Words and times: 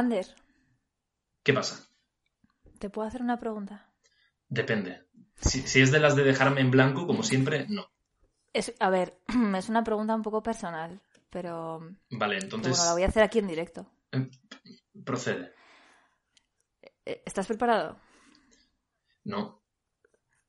Ander, 0.00 0.26
¿Qué 1.42 1.52
pasa? 1.54 1.88
¿te 2.78 2.90
puedo 2.90 3.08
hacer 3.08 3.22
una 3.22 3.38
pregunta? 3.38 3.88
Depende. 4.48 5.06
Si, 5.40 5.62
si 5.62 5.80
es 5.80 5.90
de 5.90 6.00
las 6.00 6.14
de 6.16 6.24
dejarme 6.24 6.60
en 6.60 6.70
blanco, 6.70 7.06
como 7.06 7.22
siempre, 7.22 7.66
no. 7.68 7.88
Es, 8.52 8.74
a 8.78 8.90
ver, 8.90 9.18
es 9.56 9.68
una 9.68 9.84
pregunta 9.84 10.14
un 10.14 10.22
poco 10.22 10.42
personal, 10.42 11.00
pero 11.30 11.80
Vale, 12.10 12.38
entonces 12.38 12.72
bueno, 12.72 12.84
la 12.84 12.92
voy 12.92 13.02
a 13.04 13.06
hacer 13.08 13.22
aquí 13.22 13.38
en 13.38 13.46
directo. 13.48 13.90
em, 14.12 14.30
procede. 15.04 15.54
Eh, 17.06 17.22
¿Estás 17.24 17.46
preparado? 17.46 17.98
No. 19.24 19.62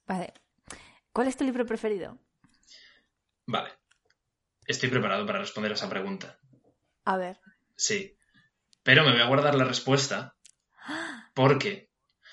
Vale. 0.08 0.34
¿Cuál 1.14 1.28
es 1.28 1.38
tu 1.38 1.44
libro 1.46 1.66
preferido? 1.66 2.18
Vale. 3.46 3.70
Estoy 4.66 4.90
preparado 4.90 5.26
para 5.26 5.40
responder 5.40 5.72
a 5.72 5.76
esa 5.76 5.90
pregunta. 5.90 6.38
A 7.06 7.16
ver. 7.18 7.40
Sí. 7.78 8.17
Pero 8.88 9.04
me 9.04 9.12
voy 9.12 9.20
a 9.20 9.28
guardar 9.28 9.54
la 9.56 9.66
respuesta 9.66 10.34
porque, 11.36 11.90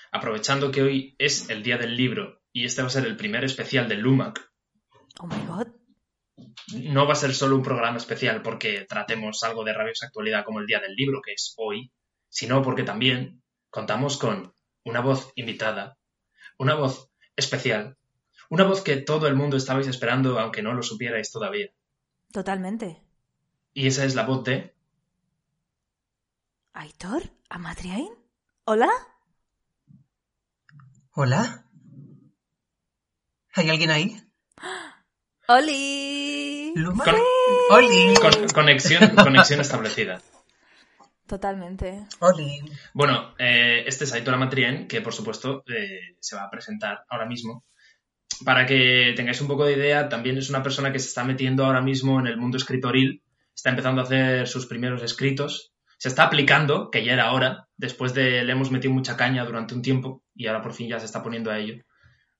aprovechando 0.09 0.71
que 0.71 0.83
hoy 0.83 1.15
es 1.19 1.49
el 1.49 1.63
día 1.63 1.77
del 1.77 1.97
libro 1.97 2.43
y 2.53 2.63
este 2.63 2.81
va 2.81 2.87
a 2.87 2.91
ser 2.91 3.05
el 3.05 3.17
primer 3.17 3.43
especial 3.43 3.89
de 3.89 3.97
Lumac, 3.97 4.53
Oh 5.19 5.27
my 5.27 5.45
god. 5.45 5.67
no 6.71 7.05
va 7.05 7.11
a 7.11 7.17
ser 7.17 7.33
solo 7.33 7.57
un 7.57 7.61
programa 7.61 7.97
especial 7.97 8.41
porque 8.41 8.85
tratemos 8.87 9.43
algo 9.43 9.65
de 9.65 9.73
rabiosa 9.73 10.05
actualidad 10.05 10.45
como 10.45 10.61
el 10.61 10.65
día 10.65 10.79
del 10.79 10.95
libro, 10.95 11.21
que 11.21 11.33
es 11.33 11.53
hoy, 11.57 11.91
sino 12.29 12.61
porque 12.61 12.83
también 12.83 13.43
contamos 13.69 14.15
con 14.15 14.53
una 14.85 15.01
voz 15.01 15.33
invitada, 15.35 15.97
una 16.57 16.75
voz 16.75 17.09
especial, 17.35 17.97
una 18.49 18.63
voz 18.63 18.81
que 18.81 18.95
todo 18.95 19.27
el 19.27 19.35
mundo 19.35 19.57
estabais 19.57 19.87
esperando 19.87 20.39
aunque 20.39 20.61
no 20.61 20.73
lo 20.73 20.83
supierais 20.83 21.33
todavía. 21.33 21.67
Totalmente. 22.31 23.01
Y 23.73 23.87
esa 23.87 24.05
es 24.05 24.15
la 24.15 24.23
voz 24.23 24.45
de... 24.45 24.74
¿Aitor? 26.77 27.23
¿Amatriain? 27.49 28.09
¿Hola? 28.65 28.89
¿Hola? 31.13 31.65
¿Hay 33.53 33.69
alguien 33.69 33.91
ahí? 33.91 34.21
¡Oli! 35.47 36.73
¿Luma? 36.75 37.05
Con- 37.05 37.15
¡Oli! 37.71 38.13
con- 38.21 38.47
conexión, 38.53 39.15
conexión 39.15 39.61
establecida. 39.61 40.21
Totalmente. 41.25 42.07
¡Oli! 42.19 42.59
Bueno, 42.93 43.33
eh, 43.39 43.85
este 43.87 44.03
es 44.03 44.11
Aitor 44.11 44.33
Amatrien, 44.33 44.89
que 44.89 44.99
por 44.99 45.13
supuesto 45.13 45.63
eh, 45.67 46.17
se 46.19 46.35
va 46.35 46.43
a 46.43 46.49
presentar 46.49 47.05
ahora 47.07 47.25
mismo. 47.25 47.63
Para 48.43 48.65
que 48.65 49.13
tengáis 49.15 49.39
un 49.39 49.47
poco 49.47 49.63
de 49.63 49.77
idea, 49.77 50.09
también 50.09 50.37
es 50.37 50.49
una 50.49 50.61
persona 50.61 50.91
que 50.91 50.99
se 50.99 51.07
está 51.07 51.23
metiendo 51.23 51.63
ahora 51.65 51.79
mismo 51.79 52.19
en 52.19 52.27
el 52.27 52.35
mundo 52.35 52.57
escritoril, 52.57 53.23
está 53.55 53.69
empezando 53.69 54.01
a 54.01 54.03
hacer 54.03 54.45
sus 54.49 54.65
primeros 54.65 55.01
escritos, 55.03 55.71
se 55.97 56.09
está 56.09 56.23
aplicando, 56.23 56.89
que 56.91 57.03
ya 57.03 57.13
era 57.13 57.31
hora, 57.31 57.67
después 57.77 58.13
de 58.13 58.43
le 58.43 58.51
hemos 58.51 58.71
metido 58.71 58.93
mucha 58.93 59.17
caña 59.17 59.45
durante 59.45 59.73
un 59.73 59.81
tiempo 59.81 60.23
y 60.35 60.47
ahora 60.47 60.61
por 60.61 60.73
fin 60.73 60.89
ya 60.89 60.99
se 60.99 61.05
está 61.05 61.23
poniendo 61.23 61.51
a 61.51 61.57
ello. 61.57 61.83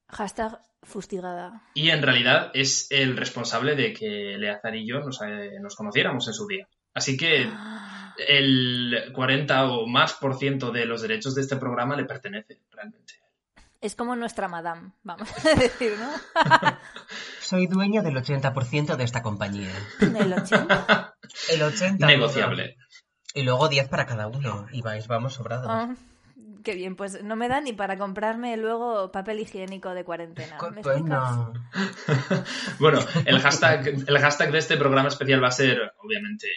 Hashtag 0.10 0.60
fustigada. 0.84 1.64
Y 1.74 1.90
en 1.90 2.02
realidad 2.02 2.52
es 2.54 2.88
el 2.92 3.18
responsable 3.18 3.76
de 3.76 3.94
que 3.94 4.36
Eleazar 4.36 4.76
y 4.76 4.88
yo 4.88 5.00
nos, 5.00 5.22
eh, 5.22 5.60
nos 5.62 5.76
conociéramos 5.76 6.28
en 6.28 6.34
su 6.34 6.48
día. 6.48 6.68
Así 6.94 7.18
que 7.18 7.50
el 8.28 9.12
40 9.14 9.70
o 9.70 9.88
más 9.88 10.14
por 10.14 10.38
ciento 10.38 10.72
de 10.72 10.86
los 10.86 11.02
derechos 11.02 11.36
de 11.36 11.42
este 11.42 11.58
programa 11.58 11.96
le 11.96 12.06
pertenece 12.06 12.62
realmente. 12.72 13.16
Es 13.82 13.96
como 13.96 14.16
nuestra 14.16 14.48
madame, 14.48 14.94
vamos 15.04 15.30
a 15.46 15.54
decir, 15.54 15.94
¿no? 16.00 16.10
Soy 17.40 17.68
dueño 17.68 18.02
del 18.02 18.16
80% 18.16 18.96
de 18.96 19.04
esta 19.04 19.22
compañía. 19.22 19.70
El 20.00 20.34
80. 20.34 21.16
El 21.52 21.62
80%. 21.62 21.98
Negociable. 22.00 22.78
Y 23.36 23.44
luego 23.44 23.68
10 23.70 23.88
para 23.90 24.06
cada 24.08 24.28
uno. 24.28 24.66
Y 24.72 24.82
vais, 24.82 25.08
vamos 25.08 25.34
sobrados. 25.34 25.68
Ah, 25.70 25.94
qué 26.64 26.74
bien, 26.74 26.96
pues 26.96 27.22
no 27.24 27.36
me 27.36 27.48
da 27.48 27.62
ni 27.62 27.74
para 27.74 27.98
comprarme 27.98 28.58
luego 28.58 29.12
papel 29.12 29.40
higiénico 29.42 29.94
de 29.94 30.04
cuarentena. 30.04 30.58
¡Qué 30.58 30.72
¿Me 30.72 30.82
explicas? 30.82 31.38
pena! 32.08 32.46
Bueno, 32.80 33.00
el 33.26 33.40
hashtag, 33.40 33.88
el 34.08 34.18
hashtag 34.20 34.52
de 34.52 34.58
este 34.60 34.78
programa 34.78 35.10
especial 35.10 35.44
va 35.44 35.50
a 35.50 35.52
ser, 35.52 35.94
obviamente, 36.04 36.48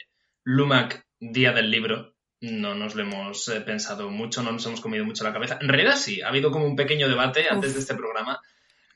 Lumac 0.45 1.05
Día 1.21 1.53
del 1.53 1.71
Libro. 1.71 2.15
No 2.41 2.75
nos 2.77 2.95
lo 2.95 3.03
hemos 3.03 3.49
eh, 3.49 3.61
pensado 3.61 4.09
mucho, 4.11 4.43
no 4.45 4.53
nos 4.53 4.65
hemos 4.67 4.81
comido 4.81 5.05
mucho 5.05 5.25
la 5.25 5.33
cabeza. 5.33 5.59
En 5.61 5.69
realidad 5.69 5.97
sí, 5.97 6.23
ha 6.23 6.29
habido 6.29 6.51
como 6.53 6.67
un 6.67 6.77
pequeño 6.77 7.09
debate 7.09 7.47
antes 7.51 7.71
Uf. 7.71 7.75
de 7.75 7.81
este 7.81 7.95
programa. 7.97 8.41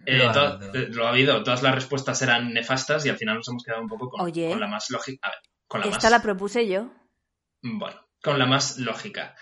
Eh, 0.06 0.18
Lo 0.18 0.30
ha 0.30 0.32
to- 0.32 0.40
habido. 0.40 0.74
eh, 0.74 0.88
lo 0.90 1.06
ha 1.06 1.10
habido. 1.10 1.42
Todas 1.42 1.62
las 1.62 1.74
respuestas 1.74 2.22
eran 2.22 2.52
nefastas 2.54 3.04
y 3.04 3.08
al 3.08 3.16
final 3.16 3.36
nos 3.38 3.48
hemos 3.48 3.64
quedado 3.64 3.82
un 3.82 3.88
poco 3.88 4.08
con, 4.10 4.20
Oye. 4.20 4.48
con 4.50 4.60
la 4.60 4.68
más 4.68 4.88
lógica. 4.90 5.26
A 5.26 5.30
ver, 5.30 5.38
con 5.66 5.80
la 5.80 5.86
Esta 5.86 6.02
más... 6.06 6.10
la 6.12 6.22
propuse 6.22 6.68
yo. 6.68 6.90
Bueno, 7.62 8.00
con 8.22 8.38
la 8.38 8.46
más 8.46 8.78
lógica. 8.78 9.34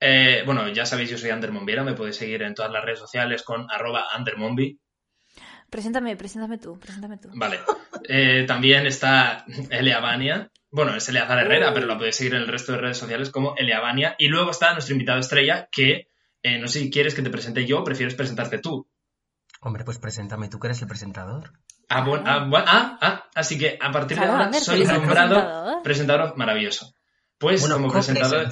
Eh, 0.00 0.42
bueno, 0.44 0.68
ya 0.68 0.84
sabéis, 0.86 1.10
yo 1.10 1.18
soy 1.18 1.30
Ander 1.30 1.52
Monviera, 1.52 1.84
me 1.84 1.94
podéis 1.94 2.16
seguir 2.16 2.42
en 2.42 2.54
todas 2.54 2.70
las 2.70 2.84
redes 2.84 2.98
sociales 2.98 3.42
con 3.42 3.66
arroba 3.70 4.06
andermonvi. 4.12 4.78
Preséntame, 5.70 6.16
preséntame 6.16 6.58
tú, 6.58 6.78
preséntame 6.78 7.18
tú. 7.18 7.30
Vale. 7.34 7.60
Eh, 8.08 8.44
también 8.46 8.86
está 8.86 9.44
Eleavania. 9.70 10.50
Bueno, 10.70 10.94
es 10.94 11.08
Eleazar 11.08 11.38
Herrera, 11.38 11.72
pero 11.72 11.86
la 11.86 11.96
podéis 11.96 12.16
seguir 12.16 12.34
en 12.34 12.42
el 12.42 12.48
resto 12.48 12.72
de 12.72 12.78
redes 12.78 12.98
sociales 12.98 13.30
como 13.30 13.56
Eleavania. 13.56 14.14
Y 14.18 14.28
luego 14.28 14.50
está 14.50 14.72
nuestro 14.72 14.94
invitado 14.94 15.18
estrella, 15.18 15.68
que 15.72 16.08
eh, 16.42 16.58
no 16.58 16.68
sé 16.68 16.80
si 16.80 16.90
quieres 16.90 17.14
que 17.14 17.22
te 17.22 17.30
presente 17.30 17.66
yo 17.66 17.80
o 17.80 17.84
prefieres 17.84 18.14
presentarte 18.14 18.58
tú. 18.58 18.88
Hombre, 19.60 19.84
pues 19.84 19.98
preséntame, 19.98 20.48
tú 20.48 20.60
que 20.60 20.68
eres 20.68 20.82
el 20.82 20.88
presentador. 20.88 21.52
Ah, 21.88 22.04
bueno, 22.04 22.24
ah, 22.26 22.48
ah, 22.50 22.98
ah, 23.00 23.24
así 23.34 23.58
que 23.58 23.78
a 23.80 23.90
partir 23.90 24.18
de 24.18 24.26
ahora 24.26 24.52
soy 24.52 24.84
nombrado 24.84 25.34
presentador. 25.34 25.82
presentador 25.82 26.36
maravilloso. 26.36 26.94
Pues 27.38 27.60
bueno, 27.60 27.76
como 27.76 27.88
presentador, 27.92 28.44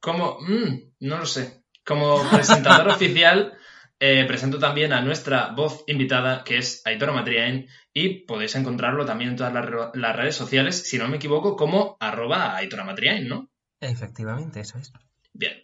como, 0.00 0.38
mm, 0.40 0.92
no 1.00 1.18
lo 1.18 1.26
sé, 1.26 1.62
como 1.84 2.22
presentador 2.30 2.88
oficial, 2.96 3.54
eh, 4.00 4.24
presento 4.26 4.58
también 4.58 4.92
a 4.92 5.00
nuestra 5.02 5.52
voz 5.52 5.84
invitada, 5.86 6.42
que 6.44 6.58
es 6.58 6.82
Aitor 6.84 7.12
Matriain, 7.12 7.68
y 7.92 8.24
podéis 8.26 8.54
encontrarlo 8.56 9.04
también 9.04 9.30
en 9.30 9.36
todas 9.36 9.52
las, 9.52 9.64
re- 9.64 9.90
las 9.94 10.16
redes 10.16 10.34
sociales, 10.36 10.88
si 10.88 10.98
no 10.98 11.08
me 11.08 11.16
equivoco, 11.16 11.56
como 11.56 11.96
arroba 12.00 12.56
Aitor 12.56 12.84
Matriain, 12.84 13.28
¿no? 13.28 13.50
Efectivamente, 13.80 14.60
eso 14.60 14.78
es. 14.78 14.92
Bien. 15.32 15.54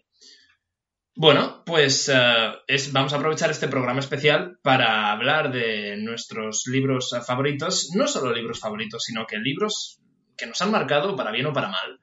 Bueno, 1.16 1.62
pues 1.64 2.09
eh, 2.12 2.53
es, 2.66 2.93
vamos 2.93 3.12
a 3.12 3.16
aprovechar 3.16 3.50
este 3.50 3.69
programa 3.69 4.00
especial 4.00 4.59
para 4.62 5.12
hablar 5.12 5.53
de 5.53 5.97
nuestros 5.98 6.64
libros 6.66 7.12
eh, 7.12 7.20
favoritos, 7.20 7.91
no 7.94 8.09
solo 8.09 8.32
libros 8.32 8.59
favoritos, 8.59 9.04
sino 9.04 9.25
que 9.26 9.38
libros 9.38 10.00
que 10.37 10.47
nos 10.47 10.60
han 10.60 10.72
marcado 10.72 11.14
para 11.14 11.31
bien 11.31 11.47
o 11.47 11.53
para 11.53 11.69
mal 11.69 12.00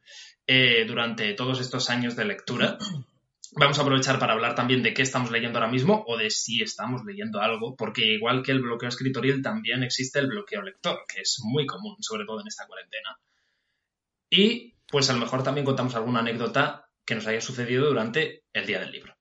eh, 0.47 0.85
durante 0.85 1.34
todos 1.34 1.59
estos 1.59 1.90
años 1.90 2.16
de 2.16 2.25
lectura. 2.25 2.78
Vamos 3.53 3.78
a 3.78 3.81
aprovechar 3.81 4.18
para 4.18 4.34
hablar 4.34 4.56
también 4.56 4.81
de 4.81 4.94
qué 4.94 5.02
estamos 5.02 5.29
leyendo 5.29 5.59
ahora 5.59 5.72
mismo 5.72 6.03
o 6.07 6.18
de 6.18 6.29
si 6.29 6.62
estamos 6.62 7.03
leyendo 7.03 7.41
algo, 7.41 7.75
porque 7.75 8.06
igual 8.06 8.44
que 8.44 8.52
el 8.52 8.62
bloqueo 8.62 8.88
escritorial 8.88 9.41
también 9.41 9.84
existe 9.84 10.19
el 10.19 10.28
bloqueo 10.28 10.62
lector, 10.62 11.00
que 11.07 11.22
es 11.22 11.41
muy 11.44 11.66
común, 11.66 11.97
sobre 12.00 12.25
todo 12.25 12.40
en 12.40 12.47
esta 12.47 12.66
cuarentena. 12.66 13.18
Y 14.29 14.75
pues 14.88 15.09
a 15.09 15.13
lo 15.13 15.19
mejor 15.19 15.44
también 15.44 15.66
contamos 15.66 15.96
alguna 15.96 16.20
anécdota 16.20 16.90
que 17.05 17.16
nos 17.16 17.28
haya 17.28 17.41
sucedido 17.41 17.87
durante 17.87 18.46
el 18.53 18.66
día 18.66 18.79
del 18.79 18.91
libro. 18.91 19.14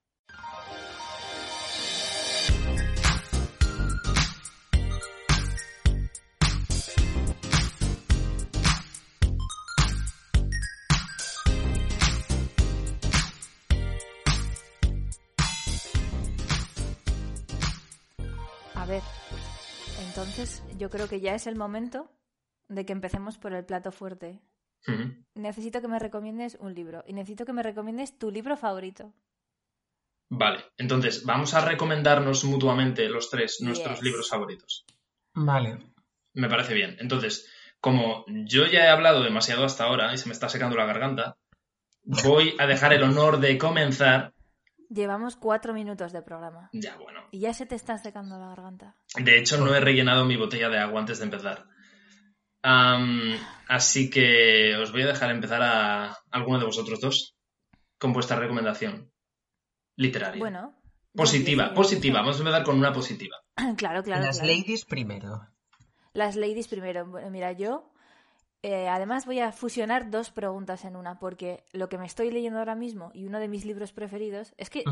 Yo 20.80 20.88
creo 20.90 21.08
que 21.08 21.20
ya 21.20 21.34
es 21.34 21.46
el 21.46 21.56
momento 21.56 22.10
de 22.68 22.84
que 22.86 22.92
empecemos 22.92 23.38
por 23.38 23.52
el 23.52 23.64
plato 23.64 23.92
fuerte. 23.92 24.40
Necesito 25.34 25.82
que 25.82 25.88
me 25.88 25.98
recomiendes 25.98 26.56
un 26.58 26.74
libro 26.74 27.04
y 27.06 27.12
necesito 27.12 27.44
que 27.44 27.52
me 27.52 27.62
recomiendes 27.62 28.18
tu 28.18 28.30
libro 28.30 28.56
favorito. 28.56 29.12
Vale, 30.30 30.64
entonces 30.78 31.24
vamos 31.24 31.52
a 31.54 31.60
recomendarnos 31.64 32.44
mutuamente 32.44 33.08
los 33.10 33.28
tres 33.30 33.60
nuestros 33.60 33.96
Yes. 33.98 34.02
libros 34.04 34.28
favoritos. 34.30 34.86
Vale. 35.34 35.78
Me 36.34 36.48
parece 36.48 36.72
bien. 36.72 36.96
Entonces, 37.00 37.46
como 37.80 38.24
yo 38.28 38.64
ya 38.66 38.84
he 38.84 38.88
hablado 38.88 39.22
demasiado 39.22 39.64
hasta 39.64 39.84
ahora 39.84 40.14
y 40.14 40.18
se 40.18 40.26
me 40.28 40.32
está 40.32 40.48
secando 40.48 40.76
la 40.76 40.86
garganta, 40.86 41.36
voy 42.24 42.54
a 42.58 42.66
dejar 42.66 42.92
el 42.94 43.02
honor 43.02 43.40
de 43.40 43.58
comenzar. 43.58 44.32
Llevamos 44.92 45.36
cuatro 45.36 45.72
minutos 45.72 46.12
de 46.12 46.20
programa. 46.20 46.68
Ya, 46.72 46.96
bueno. 46.96 47.20
Y 47.30 47.38
ya 47.38 47.54
se 47.54 47.64
te 47.64 47.76
está 47.76 47.96
secando 47.96 48.38
la 48.38 48.48
garganta. 48.48 48.96
De 49.14 49.38
hecho, 49.38 49.56
no 49.58 49.72
he 49.72 49.78
rellenado 49.78 50.24
mi 50.24 50.36
botella 50.36 50.68
de 50.68 50.78
agua 50.78 51.00
antes 51.00 51.20
de 51.20 51.26
empezar. 51.26 51.68
Así 53.68 54.10
que 54.10 54.76
os 54.76 54.90
voy 54.90 55.02
a 55.02 55.06
dejar 55.06 55.30
empezar 55.30 55.62
a 55.62 56.16
alguno 56.32 56.58
de 56.58 56.66
vosotros 56.66 57.00
dos 57.00 57.36
con 57.98 58.12
vuestra 58.12 58.36
recomendación 58.38 59.12
literaria. 59.96 60.40
Bueno. 60.40 60.74
positiva, 61.14 61.72
positiva. 61.72 62.20
Vamos 62.20 62.36
a 62.36 62.40
empezar 62.40 62.64
con 62.64 62.76
una 62.76 62.92
positiva. 62.92 63.36
Claro, 63.76 64.02
claro. 64.02 64.24
Las 64.24 64.40
claro. 64.40 64.54
ladies 64.54 64.86
primero. 64.86 65.46
Las 66.14 66.34
ladies 66.34 66.66
primero. 66.66 67.06
Bueno, 67.06 67.30
mira, 67.30 67.52
yo 67.52 67.92
eh, 68.62 68.88
además 68.88 69.26
voy 69.26 69.40
a 69.40 69.52
fusionar 69.52 70.10
dos 70.10 70.30
preguntas 70.30 70.84
en 70.84 70.96
una, 70.96 71.18
porque 71.18 71.64
lo 71.72 71.88
que 71.88 71.98
me 71.98 72.06
estoy 72.06 72.30
leyendo 72.30 72.58
ahora 72.58 72.74
mismo 72.74 73.10
y 73.14 73.24
uno 73.24 73.38
de 73.38 73.48
mis 73.48 73.64
libros 73.64 73.92
preferidos 73.92 74.54
es 74.58 74.68
que 74.68 74.84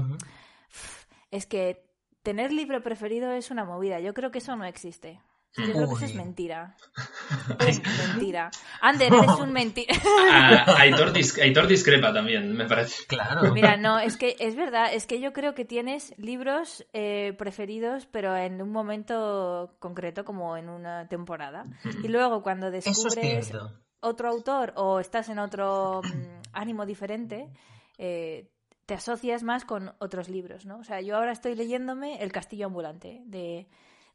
es 1.30 1.46
que 1.46 1.84
tener 2.22 2.52
libro 2.52 2.82
preferido 2.82 3.30
es 3.32 3.50
una 3.50 3.64
movida. 3.64 4.00
Yo 4.00 4.14
creo 4.14 4.30
que 4.30 4.38
eso 4.38 4.56
no 4.56 4.64
existe. 4.64 5.20
Yo 5.56 5.64
creo 5.72 5.88
que 5.88 5.94
eso 5.94 6.04
es 6.04 6.14
mentira. 6.14 6.76
Es 7.66 7.80
mentira. 7.82 8.50
Ander, 8.80 9.12
eres 9.12 9.30
un 9.40 9.52
mentira. 9.52 9.94
Ah, 10.30 10.64
Aitor, 10.78 11.12
dis- 11.12 11.40
Aitor 11.40 11.66
discrepa 11.66 12.12
también, 12.12 12.54
me 12.54 12.66
parece. 12.66 13.06
Claro. 13.06 13.52
Mira, 13.52 13.76
no, 13.76 13.98
es 13.98 14.16
que 14.16 14.36
es 14.38 14.54
verdad, 14.54 14.92
es 14.92 15.06
que 15.06 15.20
yo 15.20 15.32
creo 15.32 15.54
que 15.54 15.64
tienes 15.64 16.14
libros 16.18 16.86
eh, 16.92 17.34
preferidos, 17.38 18.06
pero 18.06 18.36
en 18.36 18.60
un 18.62 18.70
momento 18.70 19.74
concreto, 19.80 20.24
como 20.24 20.56
en 20.56 20.68
una 20.68 21.08
temporada. 21.08 21.66
Y 22.04 22.08
luego 22.08 22.42
cuando 22.42 22.68
es 22.68 22.84
descubres 22.84 23.52
otro 24.00 24.28
autor 24.28 24.72
o 24.76 25.00
estás 25.00 25.28
en 25.28 25.38
otro 25.40 26.02
mm, 26.04 26.42
ánimo 26.52 26.86
diferente, 26.86 27.48
eh, 27.96 28.48
te 28.86 28.94
asocias 28.94 29.42
más 29.42 29.64
con 29.64 29.92
otros 29.98 30.28
libros, 30.28 30.66
¿no? 30.66 30.78
O 30.78 30.84
sea, 30.84 31.00
yo 31.00 31.16
ahora 31.16 31.32
estoy 31.32 31.54
leyéndome 31.56 32.22
El 32.22 32.30
Castillo 32.32 32.66
Ambulante 32.66 33.22
de 33.26 33.66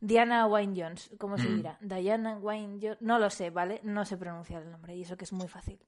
Diana 0.05 0.45
Wynne 0.47 0.81
Jones. 0.83 1.09
¿Cómo 1.17 1.37
se 1.37 1.47
Mm. 1.47 1.55
dirá? 1.55 1.77
Diana 1.79 2.37
Wynne 2.37 2.77
Jones. 2.81 3.01
No 3.01 3.19
lo 3.19 3.29
sé, 3.29 3.49
¿vale? 3.51 3.79
No 3.83 4.03
sé 4.03 4.17
pronunciar 4.17 4.61
el 4.63 4.69
nombre 4.71 4.95
y 4.95 5.01
eso 5.03 5.15
que 5.15 5.23
es 5.23 5.31
muy 5.33 5.47
fácil. 5.47 5.79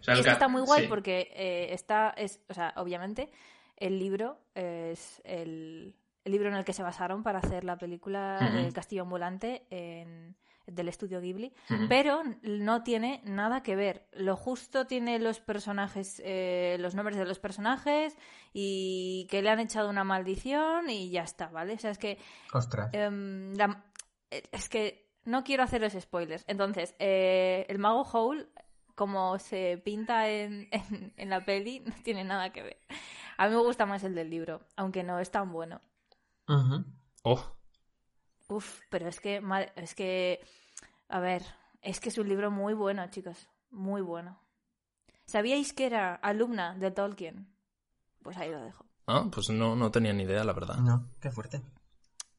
O 0.00 0.02
sea, 0.02 0.14
Y 0.16 0.20
esto 0.20 0.32
está 0.32 0.48
muy 0.48 0.62
guay 0.62 0.82
sí. 0.84 0.88
porque 0.88 1.30
eh, 1.34 1.72
está, 1.74 2.10
es, 2.16 2.40
o 2.48 2.54
sea, 2.54 2.72
obviamente, 2.76 3.30
el 3.76 3.98
libro 3.98 4.38
es 4.54 5.20
el, 5.24 5.94
el 6.24 6.32
libro 6.32 6.48
en 6.48 6.54
el 6.54 6.64
que 6.64 6.72
se 6.72 6.82
basaron 6.82 7.22
para 7.22 7.40
hacer 7.40 7.64
la 7.64 7.76
película 7.76 8.38
Ujú. 8.40 8.58
El 8.58 8.72
Castillo 8.72 9.02
Ambulante 9.02 9.66
en- 9.70 10.36
del 10.66 10.88
estudio 10.88 11.20
Ghibli, 11.20 11.52
pero 11.88 12.22
no 12.42 12.82
tiene 12.82 13.20
nada 13.24 13.62
que 13.62 13.76
ver. 13.76 14.06
Lo 14.12 14.36
justo 14.36 14.86
tiene 14.86 15.18
los 15.18 15.40
personajes, 15.40 16.20
eh, 16.24 16.76
los 16.80 16.94
nombres 16.94 17.16
de 17.18 17.24
los 17.26 17.38
personajes 17.38 18.16
y 18.52 19.26
que 19.30 19.42
le 19.42 19.50
han 19.50 19.60
echado 19.60 19.90
una 19.90 20.04
maldición 20.04 20.88
y 20.90 21.10
ya 21.10 21.22
está, 21.22 21.48
¿vale? 21.48 21.74
O 21.74 21.78
sea, 21.78 21.90
es 21.90 21.98
que 21.98 22.18
Ostras. 22.52 22.90
Em, 22.92 23.52
la- 23.54 23.84
es 24.30 24.68
que 24.68 25.10
no 25.24 25.44
quiero 25.44 25.62
haceros 25.62 25.92
spoilers. 25.98 26.44
Entonces, 26.46 26.94
eh, 26.98 27.66
el 27.68 27.78
mago 27.78 28.02
Howl, 28.02 28.50
como 28.94 29.38
se 29.38 29.78
pinta 29.84 30.28
en, 30.28 30.68
en- 30.70 31.12
en 31.16 31.30
la 31.30 31.44
peli, 31.44 31.80
no 31.86 31.94
tiene 32.02 32.24
nada 32.24 32.52
que 32.52 32.62
ver. 32.62 32.78
A 33.36 33.48
mí 33.48 33.54
me 33.54 33.60
gusta 33.62 33.84
más 33.86 34.04
el 34.04 34.14
del 34.14 34.30
libro, 34.30 34.60
aunque 34.76 35.02
no 35.02 35.18
es 35.18 35.30
tan 35.30 35.52
bueno. 35.52 35.80
Oh, 37.22 37.56
Uf, 38.48 38.80
pero 38.90 39.08
es 39.08 39.20
que, 39.20 39.42
es 39.76 39.94
que, 39.94 40.40
a 41.08 41.20
ver, 41.20 41.42
es 41.82 42.00
que 42.00 42.08
es 42.10 42.18
un 42.18 42.28
libro 42.28 42.50
muy 42.50 42.74
bueno, 42.74 43.06
chicos, 43.08 43.48
muy 43.70 44.02
bueno. 44.02 44.38
¿Sabíais 45.26 45.72
que 45.72 45.86
era 45.86 46.14
alumna 46.16 46.74
de 46.74 46.90
Tolkien? 46.90 47.48
Pues 48.22 48.36
ahí 48.36 48.50
lo 48.50 48.60
dejo. 48.60 48.84
ah, 49.06 49.26
pues 49.32 49.48
no, 49.50 49.74
no 49.76 49.90
tenía 49.90 50.12
ni 50.12 50.24
idea, 50.24 50.44
la 50.44 50.52
verdad. 50.52 50.76
No, 50.76 51.10
qué 51.20 51.30
fuerte. 51.30 51.62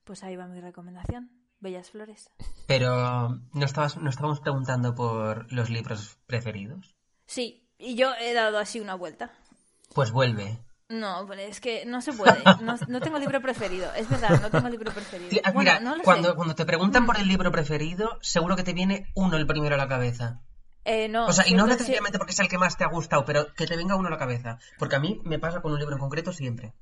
Pues 0.04 0.24
ahí 0.24 0.36
va 0.36 0.48
mi 0.48 0.62
recomendación. 0.62 1.32
Bellas 1.60 1.90
flores. 1.90 2.30
Pero 2.68 3.40
no 3.54 3.66
estabas, 3.66 3.98
no 3.98 4.10
estábamos 4.10 4.40
preguntando 4.42 4.94
por 4.94 5.52
los 5.52 5.70
libros 5.70 6.18
preferidos. 6.28 6.96
Sí, 7.26 7.68
y 7.80 7.96
yo 7.96 8.14
he 8.20 8.34
dado 8.34 8.60
así 8.60 8.80
una 8.80 8.94
vuelta. 8.96 9.32
Pues 9.94 10.12
vuelve. 10.12 10.60
No, 10.90 11.26
pero 11.28 11.42
es 11.42 11.60
que 11.60 11.86
no 11.86 12.00
se 12.02 12.14
puede. 12.14 12.38
No, 12.62 12.76
no 12.88 13.00
tengo 13.02 13.18
libro 13.18 13.42
preferido. 13.42 13.92
Es 13.96 14.08
verdad, 14.10 14.40
no 14.42 14.52
tengo 14.52 14.70
libro 14.70 14.92
preferido. 14.92 15.42
Ah, 15.44 15.52
Bueno, 15.52 15.72
Mira, 15.72 15.80
no 15.80 15.96
lo 15.96 16.04
cuando, 16.04 16.30
sé. 16.30 16.36
cuando 16.36 16.56
te 16.56 16.66
preguntan 16.66 17.06
por 17.08 17.18
el 17.18 17.28
libro 17.28 17.52
preferido, 17.52 18.20
seguro 18.22 18.56
que 18.56 18.64
te 18.64 18.74
viene 18.74 19.08
uno 19.16 19.38
el 19.38 19.48
primero 19.48 19.74
a 19.76 19.78
la 19.80 19.88
cabeza. 19.88 20.42
Eh, 20.84 21.08
no, 21.08 21.26
O 21.26 21.34
sea, 21.34 21.48
y 21.48 21.56
no 21.56 21.66
necesariamente 21.66 22.20
porque 22.20 22.34
es 22.34 22.40
el 22.40 22.48
que 22.48 22.60
más 22.60 22.78
te 22.78 22.84
ha 22.84 22.88
gustado, 22.90 23.26
pero 23.26 23.52
que 23.56 23.66
te 23.66 23.76
venga 23.76 23.96
uno 23.96 24.10
a 24.10 24.12
la 24.12 24.20
cabeza. 24.20 24.60
Porque 24.78 24.96
a 24.96 25.00
mí 25.00 25.20
me 25.24 25.40
pasa 25.40 25.62
con 25.62 25.72
un 25.74 25.80
libro 25.80 25.96
en 25.96 26.00
concreto 26.02 26.32
siempre. 26.32 26.74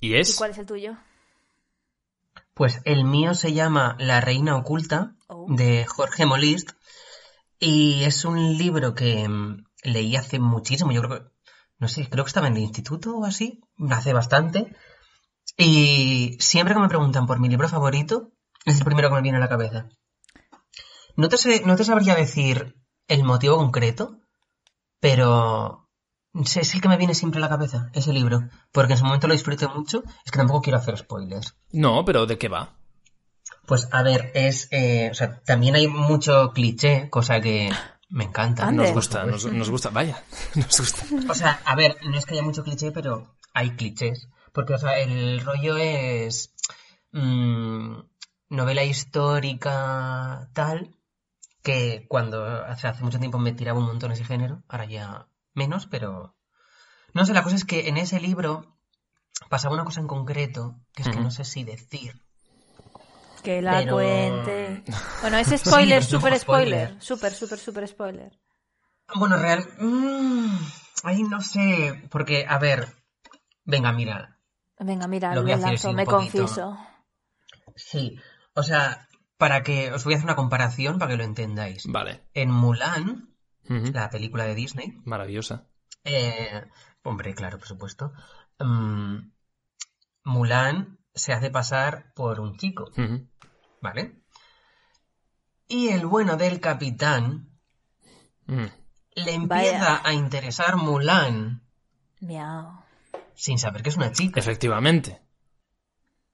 ¿Y 0.00 0.08
¿Y 0.08 0.16
es? 0.16 0.34
cuál 0.34 0.50
es 0.50 0.58
el 0.58 0.66
tuyo? 0.66 0.96
Pues 2.54 2.80
el 2.84 3.04
mío 3.04 3.34
se 3.34 3.52
llama 3.52 3.96
La 4.00 4.20
Reina 4.20 4.56
Oculta, 4.56 5.12
Oh. 5.28 5.46
de 5.48 5.86
Jorge 5.86 6.26
Molist, 6.26 6.72
y 7.58 8.04
es 8.04 8.24
un 8.24 8.58
libro 8.58 8.94
que 8.94 9.26
mm, 9.28 9.64
leí 9.84 10.16
hace 10.16 10.38
muchísimo, 10.38 10.92
yo 10.92 11.00
creo 11.02 11.18
que, 11.22 11.33
no 11.78 11.88
sé, 11.88 12.08
creo 12.08 12.24
que 12.24 12.28
estaba 12.28 12.46
en 12.48 12.56
el 12.56 12.62
instituto 12.62 13.16
o 13.16 13.24
así, 13.24 13.60
hace 13.90 14.12
bastante, 14.12 14.74
y 15.56 16.36
siempre 16.40 16.74
que 16.74 16.80
me 16.80 16.88
preguntan 16.88 17.26
por 17.26 17.38
mi 17.40 17.48
libro 17.48 17.68
favorito, 17.68 18.30
es 18.64 18.78
el 18.78 18.84
primero 18.84 19.08
que 19.08 19.14
me 19.16 19.22
viene 19.22 19.38
a 19.38 19.40
la 19.40 19.48
cabeza. 19.48 19.88
No 21.16 21.28
te, 21.28 21.36
sé- 21.36 21.62
no 21.64 21.76
te 21.76 21.84
sabría 21.84 22.14
decir 22.14 22.74
el 23.08 23.22
motivo 23.24 23.56
concreto, 23.56 24.18
pero 25.00 25.88
es 26.34 26.56
es 26.56 26.74
el 26.74 26.80
que 26.80 26.88
me 26.88 26.96
viene 26.96 27.14
siempre 27.14 27.38
a 27.38 27.42
la 27.42 27.48
cabeza, 27.48 27.90
ese 27.92 28.12
libro, 28.12 28.48
porque 28.72 28.94
en 28.94 28.98
su 28.98 29.04
momento 29.04 29.28
lo 29.28 29.34
disfruté 29.34 29.68
mucho, 29.68 30.02
es 30.24 30.32
que 30.32 30.38
tampoco 30.38 30.62
quiero 30.62 30.78
hacer 30.78 30.96
spoilers. 30.98 31.54
No, 31.72 32.04
pero 32.04 32.26
¿de 32.26 32.38
qué 32.38 32.48
va? 32.48 32.74
Pues 33.66 33.88
a 33.92 34.02
ver, 34.02 34.32
es. 34.34 34.68
eh, 34.72 35.08
o 35.10 35.14
sea, 35.14 35.40
también 35.42 35.74
hay 35.76 35.86
mucho 35.86 36.50
cliché, 36.52 37.08
cosa 37.10 37.40
que 37.40 37.70
me 38.10 38.24
encanta. 38.24 38.70
Nos 38.70 38.92
gusta, 38.92 39.24
nos, 39.24 39.44
nos 39.46 39.70
gusta, 39.70 39.90
vaya, 39.90 40.22
nos 40.54 40.78
gusta. 40.78 41.04
O 41.28 41.34
sea, 41.34 41.60
a 41.64 41.74
ver, 41.74 41.96
no 42.04 42.16
es 42.16 42.26
que 42.26 42.34
haya 42.34 42.42
mucho 42.42 42.62
cliché, 42.64 42.92
pero 42.92 43.36
hay 43.52 43.70
clichés. 43.70 44.28
Porque, 44.52 44.74
o 44.74 44.78
sea, 44.78 44.98
el 44.98 45.40
rollo 45.40 45.76
es. 45.76 46.54
mm, 47.12 47.98
novela 48.50 48.84
histórica, 48.84 50.48
tal. 50.52 50.96
Que 51.62 52.06
cuando 52.08 52.44
hace, 52.44 52.88
hace 52.88 53.02
mucho 53.02 53.18
tiempo 53.18 53.38
me 53.38 53.52
tiraba 53.52 53.78
un 53.78 53.86
montón 53.86 54.12
ese 54.12 54.24
género. 54.24 54.62
Ahora 54.68 54.84
ya 54.84 55.28
menos, 55.54 55.86
pero. 55.86 56.36
No 57.14 57.24
sé, 57.24 57.32
la 57.32 57.42
cosa 57.42 57.56
es 57.56 57.64
que 57.64 57.88
en 57.88 57.96
ese 57.96 58.20
libro 58.20 58.76
pasaba 59.48 59.74
una 59.74 59.84
cosa 59.84 60.00
en 60.00 60.08
concreto, 60.08 60.76
que 60.94 61.02
es 61.02 61.08
que 61.08 61.20
no 61.20 61.30
sé 61.30 61.44
si 61.44 61.64
decir. 61.64 62.22
Que 63.44 63.62
la 63.62 63.78
Pero- 63.78 63.92
cuente. 63.94 64.82
Bueno, 65.20 65.36
es 65.38 65.48
spoiler, 65.60 65.98
es 65.98 66.04
un 66.06 66.10
super 66.20 66.32
poco 66.32 66.42
spoiler. 66.42 66.86
spoiler. 66.88 67.02
Super, 67.02 67.32
super, 67.32 67.58
super 67.58 67.88
spoiler. 67.88 68.40
Bueno, 69.14 69.36
real. 69.36 69.64
mm, 69.78 70.56
ay, 71.04 71.22
no 71.24 71.40
sé. 71.40 72.02
Porque, 72.10 72.46
a 72.48 72.58
ver. 72.58 72.88
Venga, 73.64 73.92
mira. 73.92 74.38
Venga, 74.78 75.06
mira, 75.06 75.34
Lo 75.34 75.42
voy 75.42 75.52
a 75.52 75.56
hacer 75.56 75.68
lanzo, 75.68 75.92
me 75.92 76.04
poquito. 76.04 76.16
confieso. 76.40 76.78
Sí. 77.76 78.18
O 78.54 78.62
sea, 78.62 79.08
para 79.38 79.62
que. 79.62 79.92
Os 79.92 80.04
voy 80.04 80.14
a 80.14 80.16
hacer 80.16 80.26
una 80.26 80.36
comparación 80.36 80.98
para 80.98 81.10
que 81.12 81.16
lo 81.18 81.24
entendáis. 81.24 81.84
Vale. 81.86 82.24
En 82.34 82.50
Mulan, 82.50 83.34
la 83.68 84.10
película 84.10 84.44
de 84.44 84.54
Disney. 84.54 84.98
Maravillosa. 85.04 85.66
eh, 86.04 86.64
hombre, 87.02 87.34
claro, 87.34 87.58
por 87.58 87.66
supuesto. 87.68 88.12
mm, 88.58 89.16
Mulan 90.24 90.98
se 91.14 91.32
hace 91.32 91.50
pasar 91.50 92.12
por 92.14 92.40
un 92.40 92.56
chico, 92.56 92.84
Ujú. 92.96 93.28
¿Vale? 93.84 94.16
Y 95.68 95.88
el 95.90 96.06
bueno 96.06 96.36
del 96.36 96.58
capitán 96.60 97.50
Mm. 98.46 98.66
le 99.14 99.32
empieza 99.34 100.00
a 100.06 100.12
interesar 100.12 100.76
Mulan 100.76 101.62
Miau. 102.20 102.82
sin 103.34 103.58
saber 103.58 103.82
que 103.82 103.88
es 103.90 103.96
una 103.96 104.10
chica. 104.12 104.38
Efectivamente. 104.40 105.20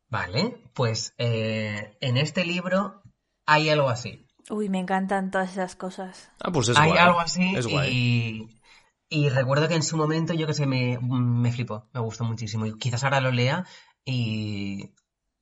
Vale, 0.09 0.65
pues 0.75 1.15
eh, 1.19 1.97
en 2.01 2.17
este 2.17 2.45
libro 2.45 3.03
hay 3.47 3.69
algo 3.71 3.89
así. 3.89 4.27
Uy, 4.49 4.69
me 4.69 4.81
encantan 4.81 5.31
todas 5.31 5.53
esas 5.53 5.77
cosas. 5.77 6.31
Ah, 6.41 6.51
pues 6.51 6.69
es 6.69 6.77
hay 6.77 6.89
guay. 6.91 6.99
algo 7.01 7.21
así 7.21 7.55
Es 7.55 7.67
guay. 7.69 7.91
y, 7.93 8.61
y 9.09 9.29
recuerdo 9.29 9.69
que 9.69 9.77
en 9.77 9.85
su 9.85 9.97
momento 9.97 10.35
yo 10.35 10.47
que 10.49 10.55
sé, 10.55 10.67
me, 10.67 10.99
me 11.01 11.53
flipó, 11.53 11.89
me 11.93 12.01
gustó 12.01 12.25
muchísimo. 12.25 12.67
Y 12.67 12.77
quizás 12.77 13.05
ahora 13.05 13.21
lo 13.21 13.31
lea 13.31 13.65
y, 14.05 14.93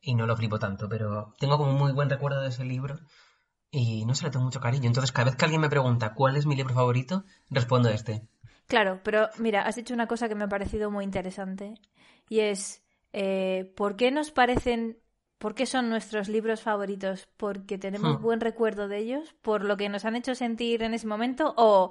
y 0.09 0.15
no 0.15 0.27
lo 0.27 0.35
flipo 0.37 0.59
tanto, 0.59 0.89
pero 0.89 1.35
tengo 1.39 1.59
como 1.59 1.71
un 1.71 1.77
muy 1.77 1.93
buen 1.93 2.09
recuerdo 2.09 2.41
de 2.41 2.49
ese 2.49 2.65
libro 2.65 2.99
y 3.71 4.07
no 4.07 4.15
se 4.15 4.25
le 4.25 4.31
tengo 4.31 4.47
mucho 4.47 4.59
cariño. 4.59 4.87
Entonces 4.87 5.13
cada 5.13 5.27
vez 5.27 5.37
que 5.37 5.45
alguien 5.45 5.61
me 5.61 5.69
pregunta 5.69 6.15
cuál 6.15 6.37
es 6.37 6.47
mi 6.47 6.57
libro 6.57 6.75
favorito, 6.75 7.25
respondo 7.51 7.91
este. 7.91 8.23
Claro, 8.67 9.01
pero 9.05 9.29
mira, 9.39 9.63
has 9.63 9.77
dicho 9.77 9.93
una 9.93 10.07
cosa 10.07 10.27
que 10.27 10.35
me 10.35 10.45
ha 10.45 10.49
parecido 10.49 10.91
muy 10.91 11.05
interesante 11.05 11.75
y 12.31 12.41
es, 12.41 12.83
eh, 13.13 13.71
¿por 13.77 13.97
qué 13.97 14.11
nos 14.11 14.31
parecen 14.31 14.97
¿Por 15.39 15.55
qué 15.55 15.67
son 15.67 15.89
nuestros 15.89 16.29
libros 16.29 16.63
favoritos? 16.63 17.29
¿Porque 17.37 17.79
tenemos 17.79 18.19
Hmm. 18.19 18.23
buen 18.23 18.41
recuerdo 18.41 18.89
de 18.89 18.99
ellos? 18.99 19.37
¿Por 19.41 19.65
lo 19.65 19.77
que 19.77 19.89
nos 19.89 20.05
han 20.05 20.17
hecho 20.17 20.35
sentir 20.35 20.83
en 20.83 20.95
ese 20.95 21.07
momento? 21.07 21.55
¿O 21.57 21.91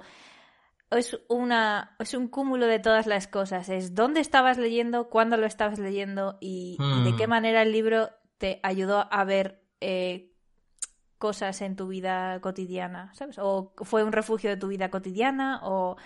es, 0.90 1.18
una, 1.28 1.96
es 1.98 2.14
un 2.14 2.28
cúmulo 2.28 2.66
de 2.66 2.78
todas 2.78 3.06
las 3.06 3.26
cosas? 3.28 3.68
Es 3.68 3.94
dónde 3.94 4.20
estabas 4.20 4.58
leyendo, 4.58 5.08
cuándo 5.08 5.36
lo 5.36 5.46
estabas 5.46 5.78
leyendo 5.78 6.38
y, 6.40 6.76
y 6.78 7.04
de 7.04 7.12
Hmm. 7.12 7.16
qué 7.16 7.26
manera 7.26 7.62
el 7.62 7.72
libro 7.72 8.10
te 8.38 8.60
ayudó 8.62 9.06
a 9.12 9.24
ver 9.24 9.60
eh, 9.80 10.32
cosas 11.18 11.60
en 11.62 11.74
tu 11.76 11.88
vida 11.88 12.40
cotidiana, 12.40 13.12
¿sabes? 13.14 13.38
¿O 13.40 13.72
fue 13.82 14.04
un 14.04 14.12
refugio 14.12 14.50
de 14.50 14.56
tu 14.56 14.68
vida 14.68 14.90
cotidiana? 14.90 15.60
¿O...? 15.64 15.96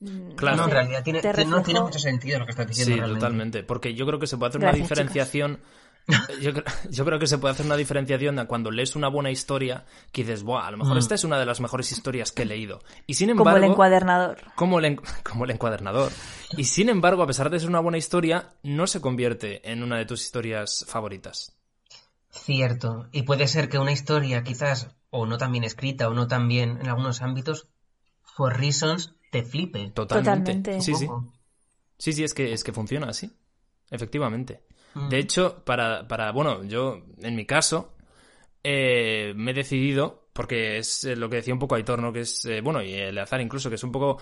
mm, 0.00 0.30
Claro. 0.36 0.56
No, 0.58 0.64
en 0.64 0.70
realidad 0.70 1.02
tiene, 1.02 1.20
no 1.46 1.62
tiene 1.62 1.80
mucho 1.80 1.98
sentido 1.98 2.38
lo 2.38 2.44
que 2.46 2.52
estás 2.52 2.66
diciendo 2.68 2.94
Sí, 2.94 2.98
realmente. 2.98 3.20
totalmente. 3.20 3.62
Porque 3.62 3.94
yo 3.94 4.06
creo 4.06 4.18
que 4.18 4.26
se 4.26 4.36
puede 4.38 4.50
hacer 4.50 4.60
Gracias, 4.60 4.78
una 4.78 4.84
diferenciación. 4.88 5.60
Yo, 6.40 6.52
cre- 6.52 6.64
yo 6.90 7.04
creo 7.04 7.18
que 7.18 7.26
se 7.26 7.38
puede 7.38 7.52
hacer 7.54 7.66
una 7.66 7.76
diferenciación 7.76 8.36
de 8.36 8.46
cuando 8.46 8.70
lees 8.70 8.94
una 8.94 9.08
buena 9.08 9.30
historia 9.32 9.86
que 10.12 10.22
dices, 10.22 10.44
Buah, 10.44 10.66
a 10.66 10.70
lo 10.70 10.76
mejor 10.76 10.94
Mm. 10.94 10.98
esta 10.98 11.14
es 11.16 11.24
una 11.24 11.36
de 11.38 11.46
las 11.46 11.60
mejores 11.60 11.90
historias 11.90 12.30
que 12.30 12.42
he 12.42 12.46
leído. 12.46 12.80
Y 13.08 13.14
sin 13.14 13.30
embargo. 13.30 13.50
Como 13.50 13.64
el 13.64 13.70
encuadernador. 13.72 14.38
como 14.54 14.78
el, 14.78 14.84
en- 14.84 14.96
como 15.24 15.44
el 15.44 15.50
encuadernador. 15.50 16.12
Y 16.56 16.64
sin 16.64 16.88
embargo, 16.90 17.22
a 17.22 17.26
pesar 17.26 17.50
de 17.50 17.58
ser 17.58 17.68
una 17.68 17.80
buena 17.80 17.98
historia, 17.98 18.50
no 18.62 18.86
se 18.86 19.00
convierte 19.00 19.68
en 19.70 19.82
una 19.82 19.98
de 19.98 20.06
tus 20.06 20.22
historias 20.22 20.84
favoritas. 20.86 21.56
Cierto. 22.30 23.08
Y 23.12 23.22
puede 23.22 23.48
ser 23.48 23.68
que 23.68 23.78
una 23.78 23.92
historia 23.92 24.42
quizás 24.44 24.88
o 25.10 25.26
no 25.26 25.38
tan 25.38 25.52
bien 25.52 25.64
escrita 25.64 26.08
o 26.08 26.14
no 26.14 26.28
tan 26.28 26.46
bien 26.48 26.78
en 26.80 26.88
algunos 26.88 27.22
ámbitos, 27.22 27.66
for 28.22 28.56
reasons, 28.56 29.14
te 29.32 29.42
flipe. 29.42 29.90
Totalmente. 29.90 30.52
Totalmente. 30.54 30.80
Sí, 30.82 30.94
sí. 30.94 31.08
Sí, 31.98 32.12
sí, 32.12 32.24
es 32.24 32.34
que, 32.34 32.52
es 32.52 32.62
que 32.62 32.72
funciona 32.72 33.08
así. 33.08 33.32
Efectivamente. 33.90 34.62
Mm. 34.96 35.08
De 35.10 35.18
hecho, 35.18 35.62
para, 35.64 36.08
para 36.08 36.32
bueno, 36.32 36.64
yo, 36.64 37.02
en 37.20 37.36
mi 37.36 37.44
caso, 37.44 37.92
eh, 38.64 39.34
me 39.36 39.50
he 39.50 39.54
decidido, 39.54 40.28
porque 40.32 40.78
es 40.78 41.04
eh, 41.04 41.14
lo 41.14 41.28
que 41.28 41.36
decía 41.36 41.52
un 41.52 41.60
poco 41.60 41.74
Aitor, 41.74 42.00
¿no? 42.00 42.14
Que 42.14 42.20
es, 42.20 42.46
eh, 42.46 42.62
bueno, 42.62 42.82
y 42.82 42.94
el 42.94 43.18
azar 43.18 43.42
incluso, 43.42 43.68
que 43.68 43.74
es 43.74 43.84
un 43.84 43.92
poco... 43.92 44.18